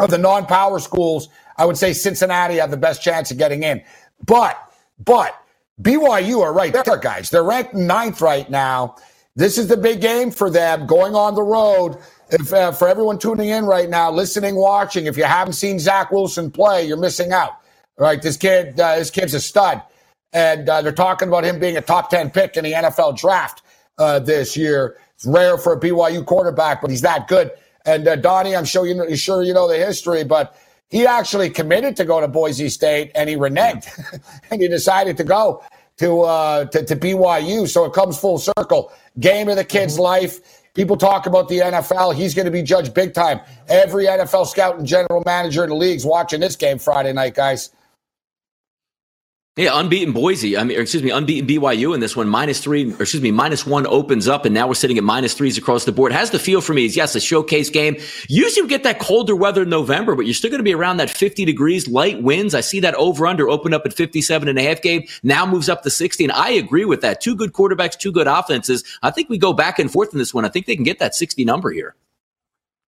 of 0.00 0.10
the 0.10 0.18
non-power 0.18 0.80
schools, 0.80 1.28
I 1.56 1.64
would 1.64 1.76
say 1.76 1.92
Cincinnati 1.92 2.56
have 2.56 2.72
the 2.72 2.76
best 2.76 3.00
chance 3.00 3.30
of 3.30 3.38
getting 3.38 3.62
in. 3.62 3.82
But, 4.26 4.58
but 5.04 5.40
BYU 5.80 6.42
are 6.42 6.52
right 6.52 6.72
there, 6.72 6.96
guys. 6.96 7.30
They're 7.30 7.44
ranked 7.44 7.74
ninth 7.74 8.20
right 8.20 8.50
now. 8.50 8.96
This 9.36 9.58
is 9.58 9.68
the 9.68 9.76
big 9.76 10.00
game 10.00 10.30
for 10.30 10.50
them 10.50 10.86
going 10.86 11.14
on 11.14 11.34
the 11.34 11.42
road. 11.42 11.98
If, 12.30 12.52
uh, 12.52 12.72
for 12.72 12.88
everyone 12.88 13.18
tuning 13.18 13.50
in 13.50 13.66
right 13.66 13.88
now, 13.88 14.10
listening, 14.10 14.56
watching, 14.56 15.06
if 15.06 15.16
you 15.16 15.24
haven't 15.24 15.54
seen 15.54 15.78
Zach 15.78 16.10
Wilson 16.10 16.50
play, 16.50 16.86
you're 16.86 16.96
missing 16.96 17.32
out. 17.32 17.60
Right, 17.96 18.20
this 18.20 18.36
kid, 18.36 18.80
uh, 18.80 18.96
this 18.96 19.10
kid's 19.10 19.34
a 19.34 19.40
stud, 19.40 19.80
and 20.32 20.68
uh, 20.68 20.82
they're 20.82 20.90
talking 20.90 21.28
about 21.28 21.44
him 21.44 21.60
being 21.60 21.76
a 21.76 21.80
top 21.80 22.10
ten 22.10 22.28
pick 22.28 22.56
in 22.56 22.64
the 22.64 22.72
NFL 22.72 23.16
draft 23.16 23.62
uh, 23.98 24.18
this 24.18 24.56
year. 24.56 24.96
It's 25.14 25.24
rare 25.24 25.56
for 25.58 25.74
a 25.74 25.80
BYU 25.80 26.26
quarterback, 26.26 26.80
but 26.80 26.90
he's 26.90 27.02
that 27.02 27.28
good. 27.28 27.52
And 27.86 28.08
uh, 28.08 28.16
Donnie, 28.16 28.56
I'm 28.56 28.64
sure 28.64 28.84
you 28.84 28.94
know, 28.94 29.14
sure 29.14 29.44
you 29.44 29.54
know 29.54 29.68
the 29.68 29.76
history, 29.76 30.24
but 30.24 30.58
he 30.88 31.06
actually 31.06 31.50
committed 31.50 31.94
to 31.96 32.04
go 32.04 32.20
to 32.20 32.26
Boise 32.26 32.68
State, 32.68 33.12
and 33.14 33.30
he 33.30 33.36
reneged, 33.36 33.88
and 34.50 34.60
he 34.60 34.66
decided 34.66 35.16
to 35.18 35.24
go 35.24 35.62
to, 35.98 36.22
uh, 36.22 36.64
to 36.64 36.84
to 36.84 36.96
BYU. 36.96 37.68
So 37.68 37.84
it 37.84 37.92
comes 37.92 38.18
full 38.18 38.38
circle. 38.38 38.92
Game 39.20 39.48
of 39.48 39.54
the 39.54 39.64
kid's 39.64 40.00
life 40.00 40.63
People 40.74 40.96
talk 40.96 41.26
about 41.26 41.48
the 41.48 41.60
NFL. 41.60 42.16
He's 42.16 42.34
going 42.34 42.46
to 42.46 42.50
be 42.50 42.62
judged 42.62 42.94
big 42.94 43.14
time. 43.14 43.40
Every 43.68 44.06
NFL 44.06 44.46
scout 44.48 44.76
and 44.76 44.86
general 44.86 45.22
manager 45.24 45.62
in 45.62 45.70
the 45.70 45.76
league's 45.76 46.04
watching 46.04 46.40
this 46.40 46.56
game 46.56 46.78
Friday 46.78 47.12
night, 47.12 47.34
guys. 47.34 47.70
Yeah, 49.56 49.78
unbeaten 49.78 50.12
Boise. 50.12 50.56
I 50.56 50.64
mean, 50.64 50.80
excuse 50.80 51.04
me, 51.04 51.10
unbeaten 51.10 51.48
BYU 51.48 51.94
in 51.94 52.00
this 52.00 52.16
one. 52.16 52.28
Minus 52.28 52.58
three, 52.58 52.92
or 52.92 53.02
excuse 53.02 53.22
me, 53.22 53.30
minus 53.30 53.64
one 53.64 53.86
opens 53.86 54.26
up, 54.26 54.44
and 54.44 54.52
now 54.52 54.66
we're 54.66 54.74
sitting 54.74 54.98
at 54.98 55.04
minus 55.04 55.32
threes 55.34 55.56
across 55.56 55.84
the 55.84 55.92
board. 55.92 56.10
Has 56.10 56.32
the 56.32 56.40
feel 56.40 56.60
for 56.60 56.74
me 56.74 56.86
is 56.86 56.96
yes, 56.96 57.14
a 57.14 57.20
showcase 57.20 57.70
game. 57.70 57.96
Usually 58.28 58.62
we 58.62 58.68
get 58.68 58.82
that 58.82 58.98
colder 58.98 59.36
weather 59.36 59.62
in 59.62 59.68
November, 59.68 60.16
but 60.16 60.26
you're 60.26 60.34
still 60.34 60.50
going 60.50 60.58
to 60.58 60.64
be 60.64 60.74
around 60.74 60.96
that 60.96 61.08
50 61.08 61.44
degrees, 61.44 61.86
light 61.86 62.20
winds. 62.20 62.52
I 62.52 62.62
see 62.62 62.80
that 62.80 62.96
over 62.96 63.28
under 63.28 63.48
open 63.48 63.72
up 63.72 63.86
at 63.86 63.94
57 63.94 64.48
and 64.48 64.58
a 64.58 64.62
half 64.62 64.82
game. 64.82 65.04
Now 65.22 65.46
moves 65.46 65.68
up 65.68 65.84
to 65.84 65.90
60, 65.90 66.24
and 66.24 66.32
I 66.32 66.50
agree 66.50 66.84
with 66.84 67.00
that. 67.02 67.20
Two 67.20 67.36
good 67.36 67.52
quarterbacks, 67.52 67.96
two 67.96 68.10
good 68.10 68.26
offenses. 68.26 68.82
I 69.04 69.12
think 69.12 69.28
we 69.28 69.38
go 69.38 69.52
back 69.52 69.78
and 69.78 69.88
forth 69.88 70.12
in 70.12 70.18
this 70.18 70.34
one. 70.34 70.44
I 70.44 70.48
think 70.48 70.66
they 70.66 70.74
can 70.74 70.84
get 70.84 70.98
that 70.98 71.14
60 71.14 71.44
number 71.44 71.70
here. 71.70 71.94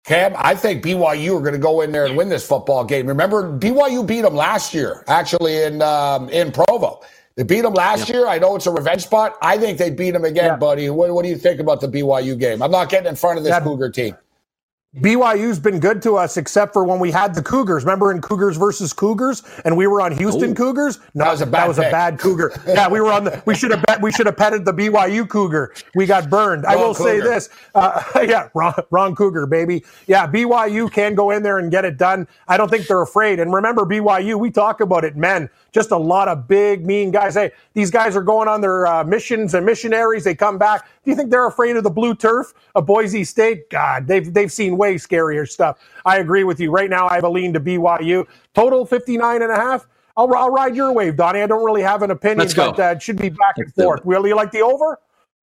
Cam, 0.06 0.34
I 0.36 0.54
think 0.54 0.84
BYU 0.84 1.36
are 1.36 1.40
going 1.40 1.52
to 1.52 1.58
go 1.58 1.80
in 1.80 1.90
there 1.90 2.06
and 2.06 2.16
win 2.16 2.28
this 2.28 2.46
football 2.46 2.84
game. 2.84 3.08
Remember, 3.08 3.58
BYU 3.58 4.06
beat 4.06 4.20
them 4.20 4.36
last 4.36 4.72
year, 4.72 5.02
actually 5.08 5.62
in 5.62 5.82
um, 5.82 6.28
in 6.28 6.52
Provo. 6.52 7.00
They 7.34 7.42
beat 7.42 7.62
them 7.62 7.74
last 7.74 8.08
year. 8.08 8.28
I 8.28 8.38
know 8.38 8.54
it's 8.54 8.66
a 8.66 8.70
revenge 8.70 9.02
spot. 9.02 9.36
I 9.42 9.58
think 9.58 9.78
they 9.78 9.90
beat 9.90 10.12
them 10.12 10.24
again, 10.24 10.44
yeah. 10.44 10.56
buddy. 10.56 10.88
What, 10.90 11.12
what, 11.12 11.24
do 11.24 11.28
you 11.28 11.36
think 11.36 11.58
about 11.58 11.80
the 11.80 11.88
BYU 11.88 12.38
game? 12.38 12.62
I'm 12.62 12.70
not 12.70 12.88
getting 12.88 13.08
in 13.08 13.16
front 13.16 13.36
of 13.36 13.44
this 13.44 13.58
Cougar 13.62 13.90
team. 13.90 14.16
BYU's 15.00 15.58
been 15.58 15.78
good 15.78 16.00
to 16.02 16.16
us 16.16 16.38
except 16.38 16.72
for 16.72 16.82
when 16.82 16.98
we 16.98 17.10
had 17.10 17.34
the 17.34 17.42
Cougars. 17.42 17.84
Remember 17.84 18.12
in 18.12 18.22
Cougars 18.22 18.56
versus 18.56 18.94
Cougars, 18.94 19.42
and 19.66 19.76
we 19.76 19.86
were 19.86 20.00
on 20.00 20.10
Houston 20.16 20.52
Ooh, 20.52 20.54
Cougars. 20.54 21.00
No, 21.12 21.24
that 21.24 21.30
was 21.32 21.40
a 21.42 21.46
bad, 21.46 21.62
that 21.62 21.68
was 21.68 21.78
a 21.78 21.82
bad 21.82 22.18
Cougar. 22.18 22.58
yeah, 22.66 22.88
we 22.88 23.00
were 23.02 23.12
on 23.12 23.24
the. 23.24 23.42
We 23.44 23.54
should 23.54 23.72
have 23.72 23.82
bet. 23.84 24.00
We 24.00 24.10
should 24.10 24.24
have 24.24 24.38
petted 24.38 24.64
the 24.64 24.72
BYU 24.72 25.28
Cougar. 25.28 25.74
We 25.94 26.06
got 26.06 26.30
burned. 26.30 26.64
Wrong 26.64 26.72
I 26.72 26.76
will 26.76 26.94
Cougar. 26.94 27.10
say 27.10 27.20
this. 27.20 27.50
Uh, 27.74 28.02
yeah, 28.26 28.48
wrong, 28.54 28.72
wrong 28.90 29.14
Cougar, 29.14 29.46
baby. 29.46 29.84
Yeah, 30.06 30.26
BYU 30.26 30.90
can 30.90 31.14
go 31.14 31.30
in 31.30 31.42
there 31.42 31.58
and 31.58 31.70
get 31.70 31.84
it 31.84 31.98
done. 31.98 32.26
I 32.48 32.56
don't 32.56 32.70
think 32.70 32.86
they're 32.86 33.02
afraid. 33.02 33.38
And 33.38 33.52
remember, 33.52 33.84
BYU. 33.84 34.36
We 34.38 34.50
talk 34.50 34.80
about 34.80 35.04
it, 35.04 35.14
men. 35.14 35.50
Just 35.72 35.90
a 35.90 35.96
lot 35.98 36.26
of 36.28 36.48
big, 36.48 36.86
mean 36.86 37.10
guys. 37.10 37.34
Hey, 37.34 37.50
these 37.74 37.90
guys 37.90 38.16
are 38.16 38.22
going 38.22 38.48
on 38.48 38.62
their 38.62 38.86
uh, 38.86 39.04
missions 39.04 39.52
and 39.52 39.66
missionaries. 39.66 40.24
They 40.24 40.34
come 40.34 40.56
back. 40.56 40.88
Do 41.04 41.10
you 41.10 41.16
think 41.16 41.30
they're 41.30 41.46
afraid 41.46 41.76
of 41.76 41.84
the 41.84 41.90
blue 41.90 42.14
turf 42.14 42.54
of 42.74 42.86
Boise 42.86 43.24
State? 43.24 43.68
God, 43.68 44.06
they've 44.06 44.32
they've 44.32 44.50
seen 44.50 44.78
way 44.78 44.85
scarier 44.94 45.48
stuff. 45.48 45.78
I 46.04 46.18
agree 46.18 46.44
with 46.44 46.60
you. 46.60 46.70
Right 46.70 46.88
now, 46.88 47.08
I 47.08 47.14
have 47.14 47.24
a 47.24 47.28
lean 47.28 47.52
to 47.54 47.60
BYU. 47.60 48.26
Total 48.54 48.86
59 48.86 49.42
and 49.42 49.52
a 49.52 49.56
half. 49.56 49.86
I'll, 50.16 50.34
I'll 50.34 50.50
ride 50.50 50.74
your 50.74 50.92
wave, 50.92 51.16
Donnie. 51.16 51.42
I 51.42 51.46
don't 51.46 51.64
really 51.64 51.82
have 51.82 52.02
an 52.02 52.10
opinion, 52.10 52.38
Let's 52.38 52.54
but 52.54 52.78
uh, 52.80 52.94
it 52.96 53.02
should 53.02 53.18
be 53.18 53.28
back 53.28 53.58
and 53.58 53.72
forth. 53.74 54.00
Really, 54.04 54.32
like 54.32 54.50
the 54.50 54.62
over? 54.62 54.98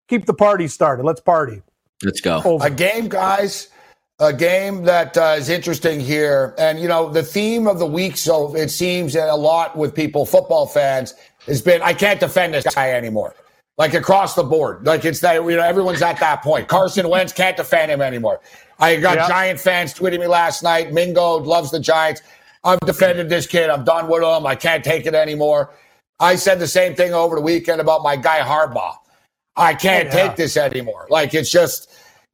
Keep 0.07 0.25
the 0.25 0.33
party 0.33 0.67
started. 0.67 1.03
Let's 1.03 1.19
party. 1.19 1.61
Let's 2.03 2.21
go. 2.21 2.41
Over. 2.43 2.65
A 2.65 2.69
game, 2.69 3.09
guys 3.09 3.67
a 4.21 4.31
game 4.31 4.83
that 4.83 5.17
uh, 5.17 5.35
is 5.37 5.49
interesting 5.49 5.99
here. 5.99 6.53
And, 6.59 6.79
you 6.79 6.87
know, 6.87 7.09
the 7.09 7.23
theme 7.23 7.67
of 7.67 7.79
the 7.79 7.87
week, 7.87 8.15
so 8.17 8.55
it 8.55 8.69
seems 8.69 9.13
that 9.13 9.29
a 9.29 9.35
lot 9.35 9.75
with 9.75 9.95
people, 9.95 10.25
football 10.27 10.67
fans, 10.67 11.15
has 11.47 11.61
been 11.61 11.81
I 11.81 11.93
can't 11.93 12.19
defend 12.19 12.53
this 12.53 12.63
guy 12.73 12.91
anymore. 12.91 13.35
Like 13.77 13.95
across 13.95 14.35
the 14.35 14.43
board. 14.43 14.85
Like 14.85 15.05
it's 15.05 15.21
that, 15.21 15.43
you 15.43 15.55
know, 15.55 15.63
everyone's 15.63 16.03
at 16.03 16.19
that 16.19 16.43
point. 16.43 16.67
Carson 16.67 17.09
Wentz 17.09 17.33
can't 17.33 17.57
defend 17.57 17.91
him 17.91 17.99
anymore. 17.99 18.41
I 18.81 18.97
got 18.97 19.17
yep. 19.17 19.27
Giant 19.27 19.59
fans 19.59 19.93
tweeting 19.93 20.19
me 20.19 20.27
last 20.27 20.63
night. 20.63 20.91
Mingo 20.91 21.37
loves 21.37 21.71
the 21.71 21.79
Giants. 21.79 22.21
I've 22.63 22.79
defended 22.81 23.29
this 23.29 23.47
kid. 23.47 23.69
I'm 23.69 23.83
done 23.83 24.07
with 24.07 24.23
him. 24.23 24.45
I 24.45 24.55
can't 24.55 24.83
take 24.83 25.05
it 25.05 25.15
anymore. 25.15 25.71
I 26.19 26.35
said 26.35 26.59
the 26.59 26.67
same 26.67 26.95
thing 26.95 27.13
over 27.13 27.35
the 27.35 27.41
weekend 27.41 27.79
about 27.79 28.03
my 28.03 28.15
guy 28.15 28.39
Harbaugh. 28.39 28.97
I 29.55 29.73
can't 29.73 30.07
yeah. 30.07 30.27
take 30.27 30.35
this 30.35 30.57
anymore. 30.57 31.07
Like 31.09 31.33
it's 31.33 31.51
just 31.51 31.91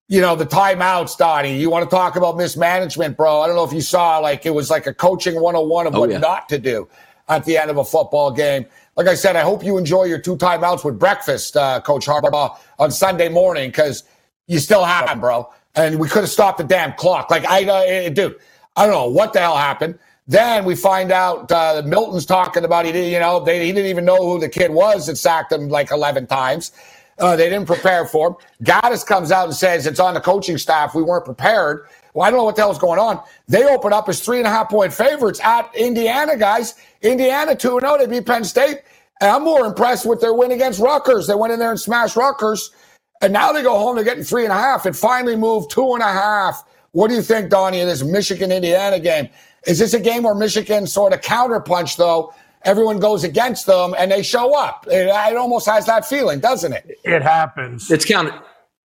you 0.10 0.22
know, 0.22 0.36
the 0.36 0.46
timeouts, 0.46 1.18
Donnie. 1.18 1.58
You 1.58 1.70
want 1.70 1.84
to 1.84 1.94
talk 1.94 2.16
about 2.16 2.38
mismanagement, 2.38 3.18
bro. 3.18 3.42
I 3.42 3.48
don't 3.48 3.56
know 3.56 3.66
if 3.66 3.74
you 3.74 3.82
saw, 3.82 4.20
like, 4.20 4.46
it 4.46 4.54
was 4.54 4.70
like 4.70 4.88
a 4.88 4.94
coaching 4.94 5.36
101 5.36 5.88
of 5.88 5.96
oh, 5.96 6.00
what 6.00 6.10
yeah. 6.10 6.18
not 6.18 6.48
to 6.50 6.58
do 6.58 6.88
at 7.28 7.44
the 7.44 7.58
end 7.58 7.70
of 7.70 7.78
a 7.78 7.84
football 7.84 8.32
game. 8.32 8.66
Like 8.96 9.08
I 9.08 9.16
said, 9.16 9.36
I 9.36 9.42
hope 9.42 9.64
you 9.64 9.78
enjoy 9.78 10.06
your 10.06 10.20
two 10.20 10.38
timeouts 10.38 10.86
with 10.86 10.98
breakfast, 10.98 11.58
uh, 11.58 11.82
Coach 11.82 12.06
Harbaugh, 12.06 12.58
on 12.80 12.90
Sunday 12.90 13.28
morning, 13.28 13.70
because 13.70 14.06
you 14.48 14.60
still 14.60 14.86
have 14.86 15.08
them, 15.08 15.20
bro. 15.20 15.50
And 15.78 16.00
we 16.00 16.10
could 16.10 16.22
have 16.24 16.32
stopped 16.32 16.60
the 16.60 16.66
damn 16.66 16.94
clock. 16.96 17.32
Like, 17.32 17.46
I, 17.48 17.66
uh, 17.66 18.10
dude, 18.12 18.38
I 18.78 18.86
don't 18.88 18.96
know 18.96 19.10
what 19.10 19.34
the 19.34 19.42
hell 19.42 19.58
happened. 19.58 20.00
Then 20.28 20.66
we 20.66 20.76
find 20.76 21.12
out 21.12 21.52
uh, 21.52 21.84
Milton's 21.86 22.26
talking 22.28 22.66
about 22.66 22.86
he 22.86 23.14
you 23.14 23.20
know, 23.20 23.42
they, 23.46 23.66
he 23.68 23.74
didn't 23.74 23.92
even 23.92 24.06
know 24.06 24.18
who 24.18 24.40
the 24.40 24.50
kid 24.50 24.72
was 24.72 25.08
that 25.08 25.18
sacked 25.18 25.54
him 25.54 25.70
like 25.70 25.92
11 25.92 26.28
times. 26.28 26.74
Uh, 27.20 27.38
they 27.38 27.50
didn't 27.50 27.68
prepare 27.68 28.06
for 28.08 28.30
him. 28.30 28.38
Gattis 28.64 29.06
comes 29.06 29.32
out 29.32 29.46
and 29.48 29.56
says 29.56 29.88
it's 29.88 30.02
on 30.02 30.16
the 30.16 30.22
coaching 30.22 30.58
staff. 30.60 30.96
We 30.96 31.04
weren't 31.04 31.26
prepared. 31.26 31.88
Well, 32.16 32.28
I 32.28 32.32
don't 32.32 32.40
know 32.40 32.46
what 32.46 32.58
the 32.58 32.64
hell's 32.64 32.80
going 32.80 33.00
on. 33.00 33.22
They 33.50 33.66
open 33.66 33.94
up 33.94 34.10
as 34.10 34.22
three 34.22 34.40
and 34.40 34.48
a 34.48 34.52
half 34.52 34.70
point 34.70 34.94
favorites 34.94 35.42
at 35.44 35.76
Indiana, 35.76 36.38
guys. 36.38 36.76
Indiana 37.04 37.56
2 37.56 37.80
0. 37.82 38.00
They 38.00 38.08
beat 38.08 38.28
Penn 38.28 38.46
State. 38.46 38.82
And 39.22 39.32
I'm 39.32 39.44
more 39.46 39.66
impressed 39.66 40.06
with 40.08 40.22
their 40.22 40.34
win 40.34 40.52
against 40.52 40.80
Rutgers. 40.82 41.28
They 41.28 41.36
went 41.36 41.54
in 41.54 41.60
there 41.60 41.72
and 41.72 41.80
smashed 41.80 42.18
Rutgers. 42.18 42.72
And 43.22 43.34
now 43.34 43.52
they 43.52 43.64
go 43.64 43.78
home. 43.78 43.96
They're 43.96 44.06
getting 44.06 44.24
three 44.24 44.44
It 44.44 44.52
a 44.52 44.58
half 44.58 44.86
and 44.86 44.96
finally 44.96 45.36
moved 45.36 45.72
two 45.72 45.94
and 45.94 46.04
a 46.04 46.12
half. 46.12 46.64
What 46.92 47.10
do 47.10 47.16
you 47.16 47.22
think, 47.22 47.50
Donnie, 47.50 47.82
of 47.82 47.88
this 47.88 48.04
Michigan 48.04 48.52
Indiana 48.52 49.00
game? 49.00 49.30
Is 49.66 49.80
this 49.80 49.94
a 49.94 50.00
game 50.00 50.24
where 50.24 50.36
Michigan 50.36 50.88
sort 50.88 51.14
of 51.14 51.22
counterpunch, 51.22 51.98
though, 51.98 52.34
everyone 52.64 53.00
goes 53.00 53.24
against 53.24 53.66
them 53.66 53.96
and 53.98 54.12
they 54.12 54.22
show 54.22 54.56
up. 54.58 54.86
It, 54.88 55.08
it, 55.08 55.38
almost 55.38 55.68
has 55.68 55.86
that 55.86 56.06
feeling, 56.06 56.40
doesn't 56.40 56.74
it? 56.74 57.00
It 57.04 57.22
happens. 57.22 57.90
It's 57.90 58.06
counter. 58.06 58.40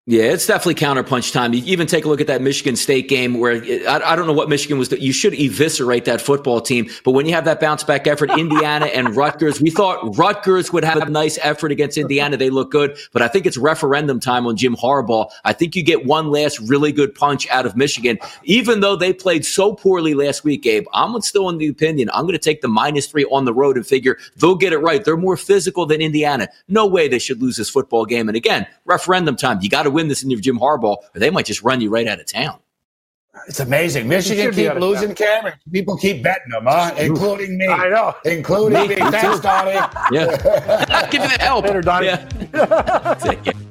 Yeah, 0.08 0.24
it's 0.24 0.47
definitely 0.47 0.76
counterpunch 0.76 1.32
time. 1.32 1.54
You 1.54 1.62
even 1.68 1.86
take 1.86 2.06
a 2.06 2.08
look 2.08 2.22
at 2.22 2.26
that 2.26 2.41
Michigan 2.41 2.76
State 2.76 3.08
game 3.08 3.36
where 3.36 3.64
I, 3.88 4.02
I 4.04 4.16
don't 4.16 4.26
know 4.26 4.34
what 4.34 4.49
Michigan 4.49 4.80
was. 4.80 4.91
You 4.91 5.14
should 5.14 5.36
eviscerate 5.36 6.06
that 6.06 6.20
football 6.20 6.60
team. 6.60 6.89
But 7.06 7.12
when 7.12 7.28
you 7.28 7.36
have 7.36 7.45
that 7.45 7.60
bounce 7.60 7.84
back 7.84 8.08
effort, 8.08 8.32
Indiana 8.38 8.88
and 8.88 9.16
Rutgers, 9.16 9.62
we 9.62 9.70
thought 9.70 10.18
Rutgers 10.18 10.74
would 10.74 10.84
have 10.84 11.04
a 11.04 11.10
nice 11.10 11.38
effort 11.43 11.72
against 11.72 11.99
Indiana. 11.99 12.36
They 12.36 12.49
look 12.49 12.72
good, 12.72 12.97
but 13.14 13.22
I 13.22 13.28
think 13.28 13.45
it's 13.45 13.58
referendum 13.58 14.20
time 14.20 14.47
on 14.47 14.58
Jim 14.58 14.76
Harbaugh. 14.76 15.30
I 15.45 15.54
think 15.54 15.76
you 15.76 15.84
get 15.84 16.04
one 16.04 16.32
last 16.32 16.58
really 16.62 16.91
good 16.91 17.14
punch 17.14 17.47
out 17.49 17.68
of 17.68 17.78
Michigan, 17.78 18.18
even 18.43 18.80
though 18.80 18.95
they 18.95 19.14
played 19.14 19.45
so 19.45 19.76
poorly 19.76 20.16
last 20.16 20.43
week. 20.43 20.64
Gabe, 20.64 20.86
I'm 20.93 21.22
still 21.22 21.47
in 21.47 21.60
the 21.60 21.68
opinion 21.68 22.10
I'm 22.12 22.24
going 22.24 22.34
to 22.34 22.39
take 22.39 22.62
the 22.62 22.68
minus 22.68 23.06
three 23.06 23.26
on 23.26 23.45
the 23.45 23.54
road 23.54 23.78
and 23.78 23.86
figure 23.86 24.18
they'll 24.38 24.56
get 24.56 24.74
it 24.74 24.80
right. 24.80 25.06
They're 25.06 25.16
more 25.16 25.38
physical 25.38 25.86
than 25.86 26.02
Indiana. 26.02 26.49
No 26.68 26.88
way 26.88 27.08
they 27.08 27.20
should 27.20 27.39
lose 27.39 27.56
this 27.56 27.70
football 27.70 28.08
game. 28.08 28.28
And 28.28 28.36
again, 28.36 28.66
referendum 28.86 29.36
time. 29.36 29.60
You 29.62 29.70
got 29.70 29.84
to 29.84 29.91
win 29.92 30.08
this 30.08 30.24
in 30.24 30.30
your 30.30 30.39
Jim 30.39 30.58
Harbaugh, 30.60 30.98
or 30.98 31.20
they 31.20 31.30
might 31.30 31.46
just 31.46 31.62
run 31.64 31.82
you 31.82 31.89
right 31.89 32.08
out 32.08 32.20
of 32.20 32.26
town. 32.26 32.60
It's 33.48 33.60
amazing. 33.60 34.08
Michigan 34.08 34.54
keep 34.54 34.74
losing 34.76 35.16
Cameron. 35.16 35.54
People 35.72 35.98
keep 35.98 36.22
betting 36.22 36.52
them, 36.52 36.66
huh? 36.66 36.94
Including 36.98 37.58
me. 37.58 37.68
I 37.68 37.89
know. 37.89 38.14
Including 38.26 38.89
me. 38.89 38.96
Thanks, 38.96 39.39
Donnie. 39.39 39.72
Yeah. 40.12 41.08
Give 41.12 41.22
me 41.22 41.28
the 41.28 41.38
help. 41.39 41.66
Later, 41.66 41.82
Donnie. 41.82 42.08
Yeah. 42.08 43.54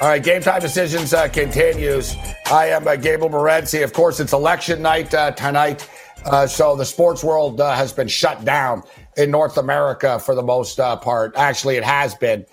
All 0.00 0.08
right, 0.08 0.22
game 0.22 0.40
time 0.40 0.62
decisions 0.62 1.12
uh, 1.12 1.28
continues. 1.28 2.16
I 2.50 2.68
am 2.68 2.88
uh, 2.88 2.96
Gabe 2.96 3.20
Morency. 3.20 3.84
Of 3.84 3.92
course, 3.92 4.18
it's 4.18 4.32
election 4.32 4.80
night 4.80 5.12
uh, 5.12 5.32
tonight, 5.32 5.86
uh, 6.24 6.46
so 6.46 6.74
the 6.74 6.86
sports 6.86 7.22
world 7.22 7.60
uh, 7.60 7.74
has 7.76 7.92
been 7.92 8.08
shut 8.08 8.42
down 8.42 8.82
in 9.18 9.30
North 9.30 9.58
America 9.58 10.18
for 10.18 10.34
the 10.34 10.42
most 10.42 10.80
uh, 10.80 10.96
part. 10.96 11.34
Actually, 11.36 11.76
it 11.76 11.84
has 11.84 12.14
been, 12.14 12.46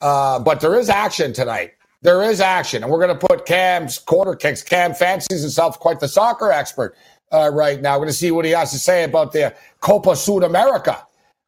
but 0.00 0.60
there 0.60 0.78
is 0.78 0.88
action 0.88 1.32
tonight. 1.32 1.72
There 2.02 2.22
is 2.22 2.40
action, 2.40 2.84
and 2.84 2.92
we're 2.92 3.04
going 3.04 3.18
to 3.18 3.26
put 3.26 3.46
Cam's 3.46 3.98
quarter 3.98 4.36
kicks. 4.36 4.62
Cam 4.62 4.94
fancies 4.94 5.42
himself 5.42 5.80
quite 5.80 5.98
the 5.98 6.06
soccer 6.06 6.52
expert 6.52 6.94
right 7.32 7.82
now. 7.82 7.94
We're 7.94 8.04
going 8.04 8.10
to 8.10 8.14
see 8.14 8.30
what 8.30 8.44
he 8.44 8.52
has 8.52 8.70
to 8.70 8.78
say 8.78 9.02
about 9.02 9.32
the 9.32 9.52
Copa 9.80 10.10
Sudamerica. 10.10 11.02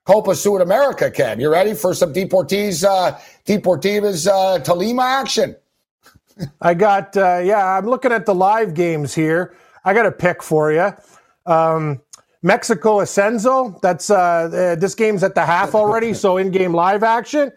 Copa 0.05 0.33
Sudamerica, 0.33 1.13
Cam. 1.13 1.41
You 1.41 1.51
ready 1.51 1.73
for 1.73 1.95
some 1.95 2.13
Deportives, 2.13 2.85
uh, 2.85 3.19
Deportivas 3.47 4.27
uh, 4.27 4.63
Tolima 4.63 5.03
action? 5.03 5.57
I 6.61 6.75
got, 6.75 7.17
uh, 7.17 7.41
yeah, 7.43 7.79
I'm 7.79 7.87
looking 7.87 8.13
at 8.13 8.27
the 8.27 8.35
live 8.35 8.75
games 8.75 9.15
here. 9.15 9.55
I 9.85 9.95
got 9.95 10.05
a 10.05 10.13
pick 10.13 10.43
for 10.43 10.73
you. 10.73 10.93
Um, 11.47 12.03
Mexico 12.43 12.99
Ascenso. 13.01 13.81
That's 13.81 14.11
uh, 14.11 14.17
uh, 14.17 14.75
this 14.75 14.95
game's 14.95 15.23
at 15.23 15.35
the 15.35 15.47
half 15.47 15.75
already, 15.75 16.13
so 16.13 16.37
in-game 16.37 16.75
live 16.75 17.03
action. 17.03 17.51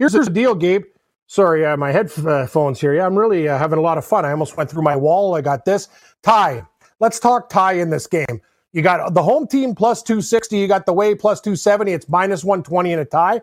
Here's 0.00 0.12
the 0.12 0.24
deal, 0.24 0.56
Gabe. 0.56 0.82
Sorry, 1.28 1.64
uh, 1.64 1.76
my 1.76 1.92
headphones 1.92 2.80
here. 2.80 2.94
Yeah, 2.94 3.06
I'm 3.06 3.16
really 3.16 3.48
uh, 3.48 3.56
having 3.56 3.78
a 3.78 3.82
lot 3.82 3.98
of 3.98 4.04
fun. 4.04 4.24
I 4.24 4.32
almost 4.32 4.56
went 4.56 4.68
through 4.68 4.82
my 4.82 4.96
wall. 4.96 5.36
I 5.36 5.40
got 5.40 5.64
this 5.64 5.88
tie. 6.22 6.66
Let's 6.98 7.20
talk 7.20 7.48
tie 7.48 7.74
in 7.74 7.90
this 7.90 8.08
game. 8.08 8.40
You 8.74 8.82
got 8.82 9.14
the 9.14 9.22
home 9.22 9.46
team 9.46 9.76
plus 9.76 10.02
260. 10.02 10.58
You 10.58 10.66
got 10.66 10.84
the 10.84 10.92
way 10.92 11.14
plus 11.14 11.40
270. 11.40 11.92
It's 11.92 12.08
minus 12.08 12.42
120 12.42 12.92
in 12.92 12.98
a 12.98 13.04
tie. 13.04 13.40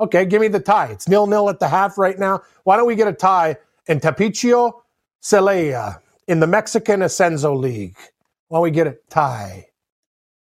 Okay, 0.00 0.26
give 0.26 0.40
me 0.40 0.48
the 0.48 0.58
tie. 0.58 0.86
It's 0.86 1.08
nil 1.08 1.28
nil 1.28 1.48
at 1.48 1.60
the 1.60 1.68
half 1.68 1.96
right 1.96 2.18
now. 2.18 2.42
Why 2.64 2.76
don't 2.76 2.88
we 2.88 2.96
get 2.96 3.06
a 3.06 3.12
tie 3.12 3.56
in 3.86 4.00
Tapatío 4.00 4.72
Celaya 5.22 6.00
in 6.26 6.40
the 6.40 6.48
Mexican 6.48 7.00
Ascenso 7.00 7.56
League? 7.56 7.96
Why 8.48 8.56
don't 8.56 8.64
we 8.64 8.72
get 8.72 8.88
a 8.88 8.98
tie? 9.08 9.68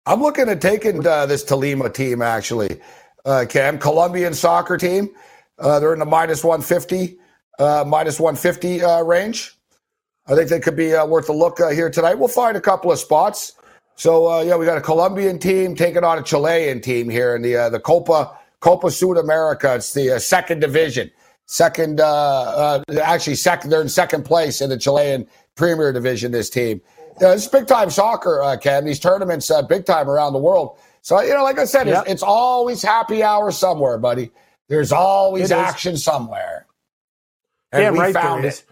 I'm 0.08 0.24
looking 0.24 0.50
at 0.50 0.60
taking 0.60 1.06
uh, 1.06 1.28
this 1.28 1.46
Tolima 1.46 1.94
team 1.94 2.24
actually, 2.24 2.82
uh, 3.26 3.46
Cam. 3.48 3.78
Colombian 3.78 4.34
soccer 4.34 4.76
team. 4.76 5.12
Uh, 5.60 5.80
they're 5.80 5.94
in 5.94 6.00
the 6.00 6.06
minus 6.06 6.44
150, 6.44 7.20
uh, 7.60 7.84
minus 7.86 8.20
150 8.20 8.82
uh, 8.82 9.04
range. 9.04 9.56
I 10.26 10.34
think 10.34 10.50
they 10.50 10.60
could 10.60 10.76
be 10.76 10.96
uh, 10.96 11.06
worth 11.06 11.30
a 11.30 11.34
look 11.34 11.60
here 11.60 11.92
tonight. 11.92 12.16
We'll 12.16 12.28
find 12.28 12.58
a 12.58 12.62
couple 12.62 12.92
of 12.92 12.98
spots. 12.98 13.54
So 13.96 14.30
uh, 14.30 14.42
yeah, 14.42 14.56
we 14.58 14.66
got 14.66 14.78
a 14.78 14.82
Colombian 14.82 15.40
team 15.40 15.76
taking 15.76 16.04
on 16.04 16.18
a 16.18 16.24
Chilean 16.24 16.82
team 16.82 17.10
here 17.10 17.36
in 17.36 17.42
the 17.42 17.56
uh, 17.56 17.70
the 17.70 17.80
Copa 17.80 18.38
Copa 18.60 18.88
Sudamerica. 18.88 19.78
It's 19.78 19.94
the 19.94 20.16
uh, 20.16 20.20
second 20.20 20.60
division, 20.60 21.10
second 21.46 22.02
uh, 22.02 22.84
uh, 22.88 23.00
actually 23.02 23.36
second. 23.36 23.70
They're 23.70 23.82
in 23.82 23.90
second 23.90 24.24
place 24.24 24.62
in 24.62 24.70
the 24.70 24.78
Chilean 24.78 25.28
Premier 25.56 25.94
Division. 25.94 26.34
This 26.34 26.50
team, 26.50 26.82
it's 27.22 27.48
big 27.48 27.68
time 27.68 27.90
soccer, 27.90 28.44
uh, 28.44 28.58
Ken. 28.58 28.84
These 28.84 29.00
tournaments, 29.00 29.50
big 29.70 29.86
time 29.86 30.10
around 30.10 30.34
the 30.34 30.40
world. 30.40 30.78
So 31.02 31.22
you 31.22 31.34
know, 31.34 31.44
like 31.44 31.60
I 31.60 31.66
said, 31.66 31.88
yep. 31.88 32.04
it's, 32.04 32.14
it's, 32.14 32.24
always 32.24 32.82
happy 32.82 33.24
hour 33.24 33.52
somewhere, 33.52 33.98
buddy. 33.98 34.32
There's 34.68 34.92
always 34.92 35.52
action 35.52 35.96
somewhere, 35.96 36.66
and 37.72 37.82
Damn 37.82 37.94
we 37.94 38.00
right 38.00 38.14
found 38.14 38.44
it. 38.44 38.66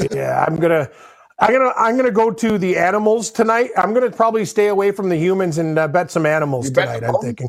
yeah, 0.12 0.44
I'm 0.46 0.56
gonna. 0.56 0.90
I'm 1.38 1.52
gonna 1.52 1.72
I'm 1.76 1.96
gonna 1.96 2.10
go 2.10 2.30
to 2.30 2.58
the 2.58 2.76
animals 2.76 3.30
tonight. 3.30 3.70
I'm 3.76 3.92
gonna 3.92 4.10
probably 4.10 4.44
stay 4.44 4.68
away 4.68 4.90
from 4.90 5.08
the 5.08 5.16
humans 5.16 5.58
and 5.58 5.78
uh, 5.78 5.86
bet 5.88 6.10
some 6.10 6.24
animals 6.26 6.70
tonight. 6.70 7.04
I'm 7.04 7.20
thinking. 7.20 7.48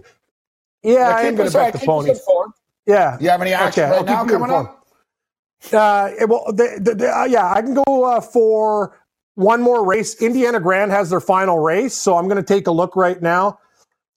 Yeah, 0.84 1.16
I 1.16 1.22
am 1.24 1.36
gonna 1.36 1.52
bet 1.52 1.74
the 1.74 1.80
ponies. 1.80 2.22
Yeah. 2.88 3.18
You 3.20 3.30
have 3.30 3.42
any 3.42 3.54
action 3.54 3.84
okay, 3.84 3.98
right 3.98 4.06
now 4.06 4.26
coming 4.26 4.50
up? 4.50 4.88
Uh, 5.74 6.12
well, 6.28 6.46
the, 6.48 6.80
the, 6.82 6.96
the, 6.96 7.16
uh, 7.16 7.26
yeah, 7.26 7.52
I 7.52 7.62
can 7.62 7.74
go 7.74 8.06
uh, 8.06 8.22
for 8.22 8.98
one 9.36 9.62
more 9.62 9.86
race. 9.86 10.20
Indiana 10.22 10.60
Grand 10.60 10.92
has 10.92 11.10
their 11.10 11.20
final 11.20 11.60
race, 11.60 11.94
so 11.94 12.16
I'm 12.16 12.26
going 12.26 12.38
to 12.38 12.44
take 12.44 12.68
a 12.68 12.72
look 12.72 12.96
right 12.96 13.22
now. 13.22 13.60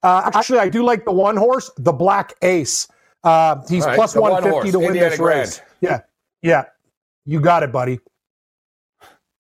Uh, 0.03 0.31
actually, 0.33 0.61
I 0.61 0.69
do 0.69 0.85
like 0.85 1.05
the 1.05 1.13
one 1.13 1.37
horse, 1.37 1.71
the 1.77 1.93
Black 1.93 2.35
Ace. 2.43 2.87
Uh, 3.25 3.57
he's 3.69 3.85
right, 3.85 3.97
plus 3.97 4.15
150 4.15 4.71
to 4.71 4.79
win 4.79 4.89
Indiana 4.89 5.11
this 5.11 5.19
Grand. 5.19 5.41
race. 5.41 5.61
Yeah, 5.81 6.01
yeah, 6.43 6.65
you 7.27 7.41
got 7.41 7.63
it, 7.63 7.73
buddy. 7.73 8.01